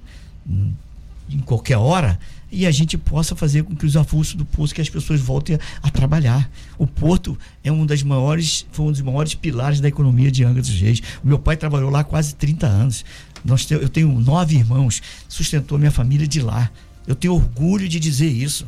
hum, 0.49 0.71
em 1.29 1.39
qualquer 1.39 1.77
hora 1.77 2.19
e 2.51 2.65
a 2.65 2.71
gente 2.71 2.97
possa 2.97 3.35
fazer 3.35 3.63
com 3.63 3.75
que 3.75 3.85
os 3.85 3.95
avulsos 3.95 4.35
do 4.35 4.45
poço 4.45 4.73
que 4.73 4.81
as 4.81 4.89
pessoas 4.89 5.19
voltem 5.19 5.55
a, 5.55 5.59
a, 5.83 5.89
trabalhar. 5.89 6.49
O 6.77 6.87
porto 6.87 7.37
é 7.63 7.71
um 7.71 7.85
das 7.85 8.01
maiores, 8.01 8.65
foi 8.71 8.87
um 8.87 8.91
dos 8.91 9.01
maiores 9.01 9.35
pilares 9.35 9.79
da 9.79 9.87
economia 9.87 10.31
de 10.31 10.43
Angra 10.43 10.61
dos 10.61 10.79
Reis. 10.79 11.01
O 11.23 11.27
meu 11.27 11.37
pai 11.37 11.55
trabalhou 11.55 11.89
lá 11.89 12.03
quase 12.03 12.35
30 12.35 12.65
anos. 12.67 13.05
Nós 13.43 13.65
te, 13.65 13.73
eu 13.73 13.89
tenho 13.89 14.07
nove 14.19 14.55
irmãos, 14.55 15.01
sustentou 15.27 15.77
minha 15.77 15.91
família 15.91 16.27
de 16.27 16.41
lá. 16.41 16.69
Eu 17.07 17.15
tenho 17.15 17.33
orgulho 17.33 17.87
de 17.87 17.99
dizer 17.99 18.29
isso. 18.29 18.65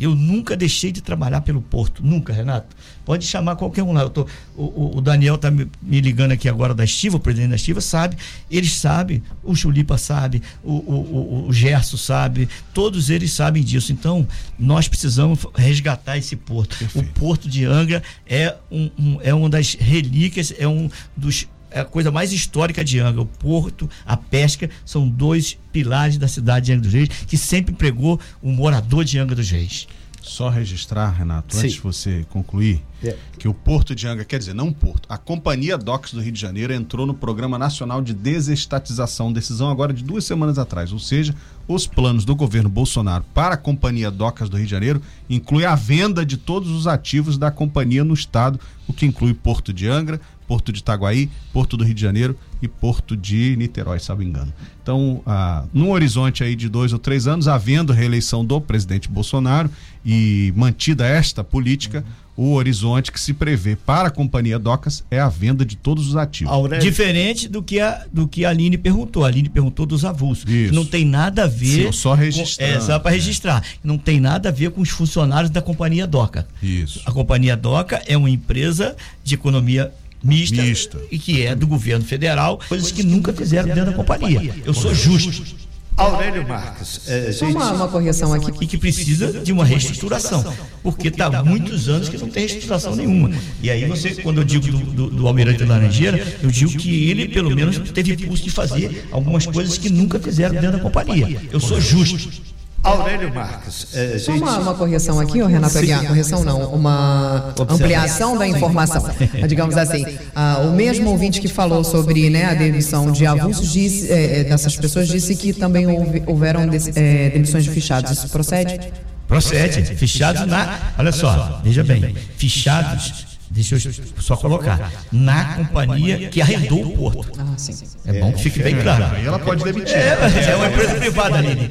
Eu 0.00 0.14
nunca 0.14 0.56
deixei 0.56 0.90
de 0.90 1.02
trabalhar 1.02 1.42
pelo 1.42 1.60
Porto, 1.60 2.02
nunca, 2.02 2.32
Renato. 2.32 2.74
Pode 3.04 3.26
chamar 3.26 3.54
qualquer 3.56 3.82
um 3.82 3.92
lá. 3.92 4.08
Tô, 4.08 4.26
o, 4.56 4.96
o, 4.96 5.00
Daniel 5.02 5.34
está 5.34 5.50
me, 5.50 5.70
me, 5.82 6.00
ligando 6.00 6.32
aqui 6.32 6.48
agora 6.48 6.72
da 6.74 6.82
Estiva, 6.82 7.18
o 7.18 7.20
presidente 7.20 7.50
da 7.50 7.56
Estiva 7.56 7.82
sabe, 7.82 8.16
eles 8.50 8.72
sabem, 8.72 9.22
o 9.44 9.54
Chulipa 9.54 9.98
sabe, 9.98 10.42
o, 10.64 10.72
o, 10.72 11.46
o 11.48 11.52
Gerson 11.52 11.98
sabe, 11.98 12.48
todos 12.72 13.10
eles 13.10 13.30
sabem 13.32 13.62
disso. 13.62 13.92
Então, 13.92 14.26
nós 14.58 14.88
precisamos 14.88 15.46
resgatar 15.54 16.16
esse 16.16 16.34
porto. 16.34 16.78
Perfeito. 16.78 17.06
O 17.06 17.12
Porto 17.12 17.48
de 17.48 17.66
Angra 17.66 18.02
é, 18.26 18.56
um, 18.70 18.90
um, 18.98 19.18
é 19.22 19.34
uma 19.34 19.50
das 19.50 19.74
relíquias, 19.74 20.54
é 20.58 20.66
um 20.66 20.88
dos 21.14 21.46
é 21.70 21.80
a 21.80 21.84
coisa 21.84 22.10
mais 22.10 22.32
histórica 22.32 22.84
de 22.84 22.98
Angra. 22.98 23.22
O 23.22 23.26
porto, 23.26 23.88
a 24.04 24.16
pesca, 24.16 24.68
são 24.84 25.08
dois 25.08 25.56
pilares 25.72 26.18
da 26.18 26.28
cidade 26.28 26.66
de 26.66 26.72
Angra 26.72 26.84
dos 26.84 26.92
Reis, 26.92 27.08
que 27.26 27.36
sempre 27.36 27.72
empregou 27.72 28.18
o 28.42 28.50
morador 28.50 29.04
de 29.04 29.18
Angra 29.18 29.36
dos 29.36 29.50
Reis. 29.50 29.86
Só 30.22 30.50
registrar, 30.50 31.10
Renato, 31.10 31.54
Sim. 31.54 31.60
antes 31.62 31.72
de 31.72 31.80
você 31.80 32.26
concluir, 32.28 32.82
é. 33.02 33.16
que 33.38 33.48
o 33.48 33.54
Porto 33.54 33.94
de 33.94 34.06
Angra, 34.06 34.24
quer 34.24 34.38
dizer, 34.38 34.54
não 34.54 34.68
o 34.68 34.74
Porto, 34.74 35.06
a 35.08 35.16
Companhia 35.16 35.78
Docks 35.78 36.12
do 36.12 36.20
Rio 36.20 36.30
de 36.30 36.40
Janeiro 36.40 36.74
entrou 36.74 37.06
no 37.06 37.14
Programa 37.14 37.58
Nacional 37.58 38.02
de 38.02 38.12
Desestatização, 38.12 39.32
decisão 39.32 39.70
agora 39.70 39.94
de 39.94 40.04
duas 40.04 40.24
semanas 40.24 40.58
atrás. 40.58 40.92
Ou 40.92 40.98
seja, 40.98 41.34
os 41.66 41.86
planos 41.86 42.26
do 42.26 42.36
governo 42.36 42.68
Bolsonaro 42.68 43.24
para 43.32 43.54
a 43.54 43.58
Companhia 43.58 44.10
Docas 44.10 44.50
do 44.50 44.58
Rio 44.58 44.66
de 44.66 44.70
Janeiro 44.70 45.00
inclui 45.28 45.64
a 45.64 45.74
venda 45.74 46.24
de 46.24 46.36
todos 46.36 46.70
os 46.70 46.86
ativos 46.86 47.38
da 47.38 47.50
companhia 47.50 48.04
no 48.04 48.12
estado, 48.12 48.60
o 48.86 48.92
que 48.92 49.06
inclui 49.06 49.32
Porto 49.32 49.72
de 49.72 49.88
Angra, 49.88 50.20
Porto 50.50 50.72
de 50.72 50.80
Itaguaí, 50.80 51.30
Porto 51.52 51.76
do 51.76 51.84
Rio 51.84 51.94
de 51.94 52.00
Janeiro 52.00 52.36
e 52.60 52.66
Porto 52.66 53.16
de 53.16 53.54
Niterói, 53.56 54.00
me 54.18 54.24
engano. 54.24 54.52
Então, 54.82 55.22
ah, 55.24 55.62
num 55.72 55.92
horizonte 55.92 56.42
aí 56.42 56.56
de 56.56 56.68
dois 56.68 56.92
ou 56.92 56.98
três 56.98 57.28
anos, 57.28 57.46
havendo 57.46 57.92
reeleição 57.92 58.44
do 58.44 58.60
presidente 58.60 59.08
Bolsonaro 59.08 59.70
e 60.04 60.52
mantida 60.56 61.06
esta 61.06 61.44
política, 61.44 62.04
o 62.36 62.54
horizonte 62.54 63.12
que 63.12 63.20
se 63.20 63.32
prevê 63.32 63.76
para 63.76 64.08
a 64.08 64.10
companhia 64.10 64.58
Docas 64.58 65.04
é 65.08 65.20
a 65.20 65.28
venda 65.28 65.64
de 65.64 65.76
todos 65.76 66.08
os 66.08 66.16
ativos. 66.16 66.52
Aurélio. 66.52 66.82
Diferente 66.82 67.46
do 67.46 67.62
que 67.62 67.78
a 67.78 68.04
do 68.12 68.26
que 68.26 68.44
a 68.44 68.50
Aline 68.50 68.76
perguntou. 68.76 69.24
A 69.24 69.28
Aline 69.28 69.48
perguntou 69.48 69.86
dos 69.86 70.04
avulsos. 70.04 70.50
Isso. 70.50 70.74
Não 70.74 70.84
tem 70.84 71.04
nada 71.04 71.44
a 71.44 71.46
ver. 71.46 71.86
Sim, 71.86 71.92
só 71.92 72.12
registrar. 72.14 72.66
É, 72.66 72.80
só 72.80 72.98
para 72.98 73.12
registrar. 73.12 73.62
É. 73.62 73.78
Não 73.84 73.96
tem 73.96 74.18
nada 74.18 74.48
a 74.48 74.52
ver 74.52 74.72
com 74.72 74.80
os 74.80 74.90
funcionários 74.90 75.48
da 75.48 75.62
companhia 75.62 76.08
Doca. 76.08 76.48
Isso. 76.60 77.02
A 77.06 77.12
companhia 77.12 77.56
Doca 77.56 78.02
é 78.04 78.16
uma 78.16 78.28
empresa 78.28 78.96
de 79.22 79.34
economia 79.36 79.92
mista, 80.22 80.62
mista, 80.62 80.98
e 81.10 81.18
que 81.18 81.42
é 81.42 81.54
do 81.54 81.66
governo 81.66 82.04
federal, 82.04 82.60
coisas 82.68 82.90
que 82.92 83.02
nunca 83.02 83.32
fizeram 83.32 83.68
dentro 83.68 83.86
da 83.86 83.92
companhia. 83.92 84.54
Eu 84.64 84.74
sou 84.74 84.94
justo. 84.94 85.60
Aurélio 85.96 86.48
Marques. 86.48 87.02
É, 87.08 87.30
gente... 87.30 87.54
uma, 87.54 87.72
uma 87.72 87.88
correção 87.88 88.32
aqui. 88.32 88.50
E 88.60 88.66
que 88.66 88.78
precisa 88.78 89.40
de 89.40 89.52
uma 89.52 89.64
reestruturação. 89.64 90.54
Porque 90.82 91.08
está 91.08 91.26
há 91.26 91.44
muitos 91.44 91.88
anos 91.88 92.08
que 92.08 92.16
não 92.16 92.28
tem 92.28 92.42
reestruturação 92.42 92.96
nenhuma. 92.96 93.30
E 93.62 93.70
aí 93.70 93.84
você, 93.84 94.14
quando 94.14 94.38
eu 94.40 94.44
digo 94.44 94.66
do, 94.66 94.78
do, 94.78 95.10
do 95.10 95.28
Almirante 95.28 95.62
Laranjeira, 95.64 96.38
eu 96.42 96.50
digo 96.50 96.72
que 96.78 97.10
ele, 97.10 97.28
pelo 97.28 97.54
menos, 97.54 97.78
teve 97.90 98.12
impulso 98.12 98.42
de 98.42 98.50
fazer 98.50 99.08
algumas 99.10 99.44
coisas 99.46 99.76
que 99.76 99.90
nunca 99.90 100.18
fizeram 100.18 100.54
dentro 100.54 100.72
da 100.72 100.78
companhia. 100.78 101.42
Eu 101.52 101.60
sou 101.60 101.80
justo. 101.80 102.49
Aurélio 102.82 103.32
Marques. 103.34 103.88
É, 103.94 104.18
Só 104.18 104.32
uma, 104.32 104.58
uma, 104.58 104.74
correção 104.74 105.20
aqui, 105.20 105.42
ô 105.42 105.46
Renato 105.46 105.76
Aguiar, 105.76 106.06
correção 106.06 106.42
não, 106.42 106.72
uma 106.72 107.54
ampliação 107.68 108.36
da 108.36 108.46
informação. 108.46 109.04
Digamos 109.46 109.76
assim, 109.76 110.06
ah, 110.34 110.62
o 110.64 110.72
mesmo 110.72 111.10
ouvinte 111.10 111.40
que 111.40 111.48
falou 111.48 111.84
sobre 111.84 112.30
né, 112.30 112.46
a 112.46 112.54
demissão 112.54 113.12
de 113.12 113.26
avulsos 113.26 113.70
disse, 113.70 114.10
é, 114.10 114.44
dessas 114.44 114.76
pessoas 114.76 115.08
disse 115.08 115.36
que 115.36 115.52
também 115.52 115.86
houve, 115.86 116.22
houveram 116.26 116.66
de, 116.66 116.78
é, 116.98 117.30
demissões 117.30 117.64
de 117.64 117.70
fichados. 117.70 118.10
Isso 118.10 118.28
procede? 118.28 118.80
Procede. 119.28 119.94
Fichados 119.94 120.46
na. 120.46 120.78
Olha 120.98 121.12
só, 121.12 121.60
veja 121.62 121.84
bem, 121.84 122.14
fichados 122.36 123.26
Deixa 123.50 123.74
eu 123.74 123.92
só 124.20 124.36
colocar. 124.36 124.92
Na 125.10 125.56
companhia 125.56 126.28
que 126.28 126.40
arrendou 126.40 126.82
o 126.82 126.96
porto. 126.96 127.32
Ah, 127.36 127.54
sim. 127.56 127.74
É 128.06 128.20
bom 128.20 128.32
que 128.32 128.42
fique 128.44 128.62
bem 128.62 128.80
claro. 128.80 129.04
Aí 129.12 129.26
ela 129.26 129.40
pode 129.40 129.64
demitir. 129.64 129.96
É, 129.96 130.16
é 130.52 130.56
uma 130.56 130.68
empresa 130.68 130.94
privada, 130.94 131.38
Aline. 131.38 131.70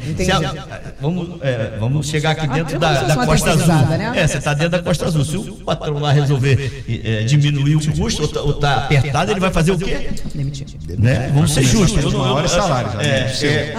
vamos, 1.00 1.42
é, 1.42 1.78
vamos 1.80 2.08
chegar 2.08 2.32
aqui 2.32 2.48
dentro 2.48 2.78
da, 2.78 3.04
da 3.04 3.26
Costa 3.26 3.52
Azul. 3.52 3.68
Né? 3.68 4.12
É, 4.14 4.28
você 4.28 4.38
está 4.40 4.54
dentro 4.54 4.72
da 4.72 4.84
Costa 4.84 5.06
Azul. 5.06 5.24
Se 5.24 5.38
o 5.38 5.56
patrão 5.56 6.00
lá 6.00 6.12
resolver 6.12 6.84
é, 6.88 7.24
diminuir 7.24 7.78
o 7.78 7.96
custo 7.96 8.24
ou 8.40 8.52
está 8.52 8.76
tá 8.76 8.84
apertado, 8.84 9.32
ele 9.32 9.40
vai 9.40 9.52
fazer 9.52 9.72
o 9.72 9.78
quê? 9.78 10.10
Demitir. 10.36 10.68
Né? 10.98 11.32
Vamos 11.34 11.54
ser 11.54 11.64
justos. 11.64 12.04
Os 12.04 12.14
maiores 12.14 12.52
salários. 12.52 12.96
É, 12.96 13.32
é. 13.46 13.74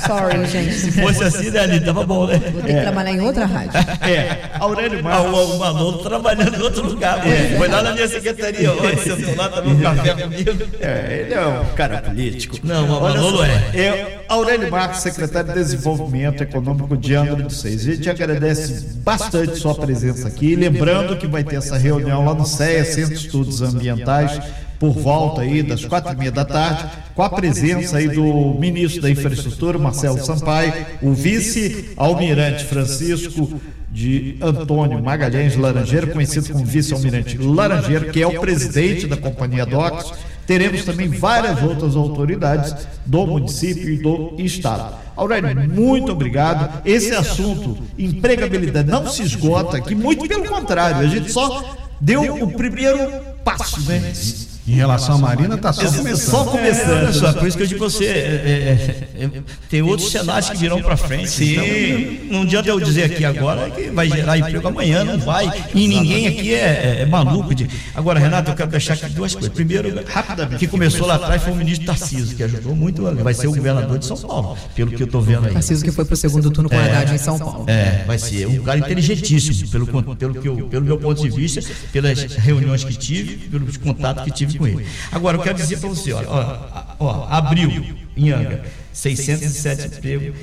Sorry, 0.06 0.46
gente. 0.46 0.74
Se 0.74 0.92
fosse 0.92 1.24
assim, 1.24 1.50
né, 1.50 1.60
Aline? 1.60 1.84
Tava 1.86 2.04
bom, 2.04 2.26
né? 2.26 2.38
Vou 2.52 2.62
ter 2.62 2.74
que 2.74 2.80
trabalhar 2.82 3.12
em 3.12 3.20
outra 3.20 3.46
rádio. 3.46 3.72
É. 4.02 4.50
Aurélio 4.58 5.02
Marcos. 5.02 5.30
O 5.30 5.58
Manolo 5.58 5.98
trabalhando 5.98 6.49
em 6.56 6.62
outro 6.62 6.86
lugar. 6.86 7.26
É. 7.26 7.56
Foi 7.56 7.68
lá 7.68 7.82
na 7.82 7.92
minha 7.92 8.08
secretaria 8.08 8.72
ontem, 8.72 8.96
sentou 8.98 9.36
lá, 9.36 9.48
tomou 9.48 9.72
um 9.72 9.80
café 9.80 10.14
comigo. 10.14 10.50
É, 10.80 11.22
ele 11.24 11.34
é 11.34 11.46
um 11.46 11.74
cara 11.74 12.02
político. 12.02 12.58
Não, 12.62 12.98
o 12.98 13.00
Manolo 13.00 13.44
é. 13.44 13.48
é. 13.74 14.24
Aurélio 14.28 14.70
Marques, 14.70 15.00
secretário 15.00 15.48
de 15.48 15.54
Desenvolvimento 15.54 16.42
Econômico 16.42 16.96
de 16.96 17.14
Angra 17.14 17.36
dos 17.36 17.60
Seis. 17.60 17.86
A 17.86 17.94
gente 17.94 18.10
agradece 18.10 18.96
bastante 18.98 19.56
sua 19.56 19.74
presença 19.74 20.28
aqui. 20.28 20.54
Lembrando 20.54 21.16
que 21.16 21.26
vai 21.26 21.42
ter 21.44 21.56
essa 21.56 21.76
reunião 21.76 22.24
lá 22.24 22.34
no 22.34 22.46
CEA, 22.46 22.84
Centro 22.84 23.14
de 23.14 23.26
Estudos 23.26 23.62
Ambientais, 23.62 24.40
por 24.78 24.92
volta 24.92 25.42
aí 25.42 25.62
das 25.62 25.84
quatro 25.84 26.14
e 26.14 26.16
meia 26.16 26.32
da 26.32 26.44
tarde, 26.44 26.90
com 27.14 27.22
a 27.22 27.28
presença 27.28 27.98
aí 27.98 28.08
do 28.08 28.56
ministro 28.58 29.02
da 29.02 29.10
Infraestrutura, 29.10 29.78
Marcelo 29.78 30.24
Sampaio, 30.24 30.72
o 31.02 31.12
vice-almirante 31.12 32.64
Francisco 32.64 33.60
de 33.90 34.36
Antônio 34.40 35.02
Magalhães 35.02 35.56
Laranjeira, 35.56 36.06
conhecido 36.06 36.52
como 36.52 36.64
vice-almirante 36.64 37.36
Laranjeira, 37.38 38.06
que 38.10 38.22
é 38.22 38.26
o 38.26 38.40
presidente 38.40 39.06
da 39.06 39.16
Companhia 39.16 39.66
Docos. 39.66 40.12
Teremos 40.46 40.84
também 40.84 41.08
várias 41.08 41.62
outras 41.62 41.96
autoridades 41.96 42.74
do 43.04 43.26
município 43.26 43.88
e 43.90 43.96
do 43.98 44.34
estado. 44.38 44.96
Aurélio, 45.16 45.68
muito 45.68 46.12
obrigado. 46.12 46.82
Esse 46.84 47.14
assunto, 47.14 47.78
empregabilidade, 47.98 48.90
não 48.90 49.06
se 49.06 49.22
esgota 49.22 49.76
aqui, 49.76 49.94
muito 49.94 50.26
pelo 50.26 50.44
contrário, 50.44 50.98
a 50.98 51.06
gente 51.06 51.30
só 51.30 51.76
deu 52.00 52.42
o 52.42 52.52
primeiro 52.52 52.98
passo, 53.44 53.80
né? 53.82 54.12
Em 54.70 54.74
relação 54.74 55.16
à 55.16 55.18
Marina, 55.18 55.56
está 55.56 55.72
só 55.72 55.82
começando. 55.90 56.16
Só 56.16 56.44
começando. 56.44 57.08
É, 57.08 57.12
só, 57.12 57.32
por 57.32 57.48
isso 57.48 57.56
que 57.56 57.64
eu 57.64 57.66
digo 57.66 57.80
você, 57.80 58.04
é, 58.04 58.08
é, 59.18 59.24
é, 59.24 59.30
tem 59.68 59.82
outros 59.82 60.12
cenários 60.12 60.48
que 60.48 60.58
virão 60.58 60.80
para 60.80 60.96
frente. 60.96 61.28
Sim. 61.28 62.20
Então, 62.22 62.36
não 62.36 62.42
adianta 62.42 62.68
eu 62.68 62.78
dizer 62.78 63.04
aqui 63.04 63.24
agora 63.24 63.68
que 63.68 63.90
vai 63.90 64.08
gerar 64.08 64.38
emprego 64.38 64.68
amanhã, 64.68 65.02
não 65.02 65.18
vai. 65.18 65.50
E 65.74 65.88
ninguém 65.88 66.28
aqui 66.28 66.54
é, 66.54 67.00
é, 67.00 67.06
maluco. 67.06 67.52
De... 67.52 67.68
Agora, 67.96 68.20
Renato, 68.20 68.52
eu 68.52 68.54
quero 68.54 68.70
deixar 68.70 68.94
aqui 68.94 69.08
duas 69.08 69.34
coisas. 69.34 69.52
Primeiro, 69.52 69.90
que 70.56 70.68
começou 70.68 71.04
lá 71.04 71.16
atrás 71.16 71.42
foi 71.42 71.52
o 71.52 71.56
ministro 71.56 71.86
Tarcísio, 71.86 72.36
que 72.36 72.42
ajudou 72.44 72.76
muito. 72.76 73.02
Vai 73.16 73.34
ser 73.34 73.48
o 73.48 73.52
governador 73.52 73.98
de 73.98 74.06
São 74.06 74.16
Paulo, 74.16 74.56
pelo 74.76 74.92
que 74.92 75.02
eu 75.02 75.06
estou 75.06 75.20
vendo 75.20 75.48
aí. 75.48 75.52
Tarcísio 75.52 75.84
que 75.84 75.90
foi 75.90 76.04
para 76.04 76.14
o 76.14 76.16
segundo 76.16 76.48
turno 76.48 76.70
com 76.70 76.76
a 76.76 76.84
Haddad 76.84 77.12
em 77.12 77.18
São 77.18 77.36
Paulo. 77.36 77.64
É, 77.66 78.04
vai 78.06 78.18
ser 78.18 78.46
um 78.46 78.62
cara 78.62 78.78
inteligentíssimo, 78.78 79.68
pelo, 79.68 79.86
pelo, 80.14 80.34
que 80.34 80.46
eu, 80.46 80.68
pelo 80.68 80.84
meu 80.84 80.96
ponto 80.96 81.20
de 81.20 81.28
vista, 81.28 81.60
pelas 81.92 82.20
reuniões 82.36 82.84
que 82.84 82.94
tive, 82.94 83.48
pelos 83.48 83.76
contatos 83.76 84.24
que 84.24 84.30
tive 84.30 84.59
com 84.60 84.66
ele. 84.66 84.86
Agora, 85.10 85.38
eu 85.38 85.42
quero 85.42 85.56
dizer 85.56 85.78
para 85.78 85.88
você, 85.88 86.12
olha, 86.12 86.28
ó, 86.28 86.96
ó, 86.98 87.26
abril, 87.28 87.96
em 88.16 88.30
Anga, 88.30 88.62
607 88.92 89.86
empregos, 89.86 90.36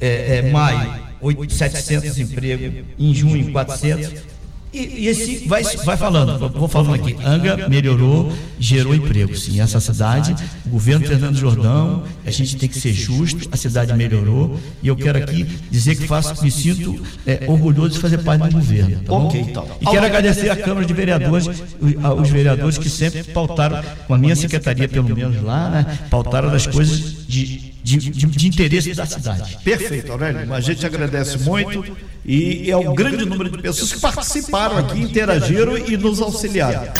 é, 0.00 0.38
é, 0.38 0.50
maio, 0.50 1.00
8, 1.20 1.52
700 1.52 2.18
empregos, 2.18 2.84
em 2.98 3.14
junho, 3.14 3.52
400, 3.52 4.24
e, 4.72 5.02
e, 5.02 5.08
esse 5.08 5.46
vai, 5.46 5.62
vai 5.62 5.96
falando, 5.96 6.48
vou 6.48 6.66
falando 6.66 6.94
aqui. 6.94 7.14
Anga 7.24 7.68
melhorou, 7.68 8.32
gerou 8.58 8.94
emprego, 8.94 9.36
sim. 9.36 9.60
Essa 9.60 9.80
cidade, 9.80 10.34
o 10.64 10.70
governo 10.70 11.06
Fernando 11.06 11.36
Jordão, 11.36 12.04
a 12.24 12.30
gente 12.30 12.56
tem 12.56 12.68
que 12.68 12.80
ser 12.80 12.92
justo, 12.92 13.48
a 13.52 13.56
cidade 13.56 13.92
melhorou. 13.92 14.58
E 14.82 14.88
eu 14.88 14.96
quero 14.96 15.18
aqui 15.18 15.44
dizer 15.70 15.96
que 15.96 16.06
faço, 16.06 16.42
me 16.42 16.50
sinto 16.50 17.04
é, 17.26 17.44
orgulhoso 17.46 17.90
de 17.90 17.98
fazer 17.98 18.18
parte 18.18 18.48
do 18.48 18.52
governo. 18.52 18.96
Tá 18.96 19.12
bom? 19.12 19.32
Então. 19.34 19.66
E 19.80 19.86
quero 19.86 20.06
agradecer 20.06 20.48
à 20.48 20.56
Câmara 20.56 20.86
de 20.86 20.94
Vereadores, 20.94 21.46
os 21.46 22.30
vereadores 22.30 22.78
que 22.78 22.88
sempre 22.88 23.24
pautaram, 23.24 23.82
com 24.06 24.14
a 24.14 24.18
minha 24.18 24.34
secretaria, 24.36 24.88
pelo 24.88 25.14
menos 25.14 25.42
lá, 25.42 25.68
né, 25.68 25.98
pautaram 26.08 26.50
das 26.50 26.66
coisas 26.66 27.26
de 27.26 27.71
de, 27.82 27.96
de, 27.98 28.26
de, 28.26 28.48
interesse 28.48 28.94
da 28.94 29.06
cidade. 29.06 29.58
Perfeito, 29.64 30.12
Aurélio. 30.12 30.52
A 30.52 30.60
gente 30.60 30.84
agradece 30.86 31.38
muito 31.38 31.96
e 32.24 32.70
é 32.70 32.76
um 32.76 32.94
grande 32.94 33.24
número 33.24 33.50
de 33.50 33.58
pessoas 33.60 33.92
que 33.92 34.00
participaram 34.00 34.78
aqui, 34.78 35.00
interagiram 35.00 35.76
e 35.76 35.96
nos 35.96 36.20
auxiliaram. 36.20 36.92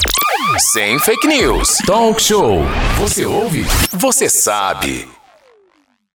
Sem 0.72 0.98
fake 0.98 1.26
news. 1.26 1.78
Talk 1.86 2.20
show. 2.20 2.62
Você 2.98 3.24
ouve? 3.24 3.64
Você 3.92 4.28
sabe. 4.28 5.08